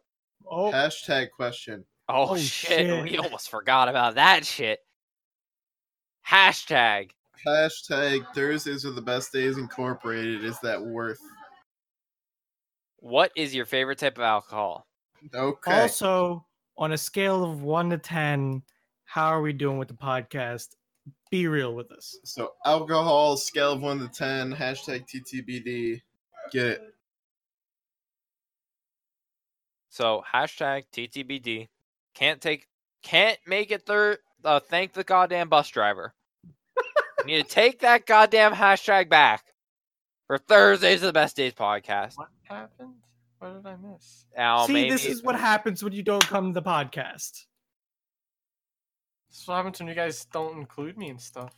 Oh, 0.49 0.71
Hashtag 0.71 1.31
question. 1.35 1.85
Oh, 2.09 2.29
Oh, 2.31 2.37
shit. 2.37 3.03
We 3.03 3.19
almost 3.19 3.51
forgot 3.51 3.89
about 3.89 4.15
that 4.15 4.45
shit. 4.45 4.79
Hashtag. 6.29 7.11
Hashtag 7.45 8.21
Thursdays 8.35 8.85
are 8.85 8.93
the 8.93 9.03
best 9.03 9.33
days 9.33 9.59
incorporated. 9.59 10.45
Is 10.45 10.61
that 10.61 10.81
worth? 10.81 11.19
What 12.99 13.33
is 13.35 13.55
your 13.55 13.65
favorite 13.67 13.99
type 13.99 14.19
of 14.19 14.23
alcohol? 14.25 14.87
Okay. 15.35 15.81
also 15.81 16.47
on 16.79 16.93
a 16.93 16.99
scale 16.99 17.43
of 17.43 17.63
one 17.63 17.91
to 17.91 17.99
ten, 17.99 18.63
how 19.05 19.27
are 19.29 19.41
we 19.43 19.53
doing 19.53 19.79
with 19.79 19.89
the 19.89 19.95
podcast? 19.95 20.76
Be 21.31 21.47
real 21.49 21.75
with 21.75 21.91
us. 21.93 22.17
So 22.25 22.53
alcohol 22.65 23.37
scale 23.37 23.73
of 23.73 23.83
one 23.83 23.99
to 23.99 24.09
ten. 24.09 24.55
Hashtag 24.55 25.07
TTBD. 25.09 26.01
Get 26.53 26.67
it. 26.67 26.95
So 29.89 30.23
hashtag 30.33 30.85
TTBD. 30.93 31.69
Can't 32.15 32.41
take. 32.41 32.69
Can't 33.03 33.39
make 33.47 33.71
it 33.71 33.87
third. 33.87 34.19
Uh, 34.45 34.61
thank 34.61 34.93
the 34.93 35.05
goddamn 35.05 35.49
bus 35.49 35.69
driver. 35.69 36.15
you 37.21 37.25
need 37.27 37.43
to 37.43 37.49
take 37.49 37.81
that 37.81 38.07
goddamn 38.07 38.53
hashtag 38.53 39.09
back 39.09 39.43
for 40.27 40.39
Thursdays 40.39 41.03
are 41.03 41.07
the 41.07 41.13
best 41.13 41.37
days 41.37 41.55
podcast. 41.55 42.17
What 42.17 42.29
happened? 42.45 42.95
What 43.39 43.63
did 43.63 43.67
I 43.67 43.77
miss? 43.77 44.27
Now 44.37 44.67
See, 44.67 44.73
maybe 44.73 44.91
this 44.91 45.05
is 45.05 45.23
what 45.23 45.39
happens 45.39 45.83
when 45.83 45.93
you 45.93 46.03
don't 46.03 46.27
come 46.27 46.53
to 46.53 46.61
the 46.61 46.67
podcast. 46.67 47.45
This 49.37 49.43
is 49.43 49.49
what 49.49 49.57
happens 49.57 49.79
when 49.81 49.89
you 49.89 49.95
guys 49.95 50.25
don't 50.33 50.57
include 50.57 50.97
me 50.97 51.11
and 51.11 51.21
stuff. 51.21 51.53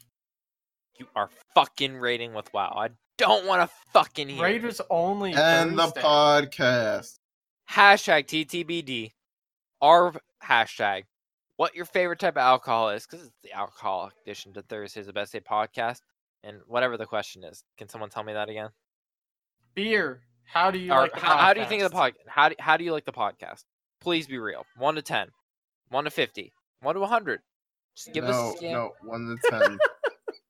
you 0.99 1.07
are 1.15 1.31
fucking 1.55 1.95
raiding 1.97 2.35
with 2.35 2.53
WoW. 2.53 2.75
I 2.77 2.89
don't 3.19 3.47
want 3.47 3.63
to 3.71 3.77
fucking 3.93 4.29
hear. 4.31 4.39
it. 4.39 4.43
Raiders 4.43 4.81
only. 4.91 5.33
And 5.33 5.79
the 5.79 5.85
Thursday. 5.87 6.01
podcast. 6.03 7.19
hashtag 7.71 8.27
TTBD, 8.27 9.13
our 9.81 10.13
hashtag, 10.43 11.05
what 11.55 11.77
your 11.77 11.85
favorite 11.85 12.19
type 12.19 12.35
of 12.35 12.39
alcohol 12.39 12.91
is, 12.91 13.07
because 13.07 13.25
it's 13.29 13.37
the 13.45 13.53
alcoholic 13.53 14.15
edition 14.27 14.53
to 14.55 14.63
Thursday's 14.63 15.07
the 15.07 15.13
Best 15.13 15.33
Day 15.33 15.41
podcast. 15.41 16.01
And 16.43 16.59
whatever 16.67 16.97
the 16.97 17.07
question 17.07 17.45
is, 17.45 17.63
can 17.77 17.89
someone 17.89 18.11
tell 18.11 18.25
me 18.25 18.33
that 18.33 18.49
again? 18.49 18.71
Beer. 19.77 20.23
How 20.43 20.73
do 20.73 20.79
you 20.81 20.93
Or 20.93 21.03
like 21.03 21.13
the 21.15 21.21
how, 21.21 21.37
how 21.37 21.55
do 21.55 21.61
you 21.61 21.67
think 21.67 21.85
of 21.85 21.93
the 21.93 21.97
podcast? 21.97 22.11
podcast? 22.11 22.15
How 22.27 22.49
do, 22.49 22.55
how 22.59 22.77
do 22.77 22.83
you 22.83 22.91
like 22.93 23.05
the 23.05 23.13
podcast? 23.13 23.63
Please 24.01 24.27
be 24.27 24.39
real. 24.39 24.67
One 24.77 24.97
to 24.97 25.03
ten. 25.03 25.29
One 25.91 26.03
to 26.05 26.11
fifty. 26.11 26.53
One 26.81 26.97
to 26.97 27.07
hundred. 27.07 27.41
Just 27.99 28.13
give 28.13 28.25
no, 28.25 28.31
us 28.31 28.55
a 28.55 28.57
scale. 28.59 28.73
no, 28.73 28.93
one 29.11 29.37
to 29.43 29.51
ten. 29.51 29.79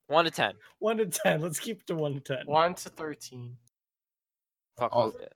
One 0.08 0.24
to 0.24 0.30
ten. 0.30 0.54
One 0.78 0.96
to 0.96 1.04
ten. 1.06 1.42
Let's 1.42 1.60
keep 1.60 1.80
it 1.82 1.86
to 1.88 1.94
one 1.94 2.14
to 2.14 2.20
ten. 2.20 2.46
One 2.46 2.74
to 2.74 2.88
thirteen. 2.88 3.56
Fuck 4.78 4.90
I'll- 4.94 5.06
with 5.12 5.20
it. 5.20 5.34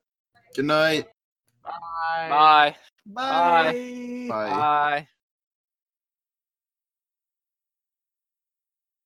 Good 0.55 0.65
night. 0.65 1.09
Bye. 1.63 2.29
Bye. 2.31 2.77
Bye. 3.07 4.27
Bye. 4.29 4.29
Bye. 4.29 5.09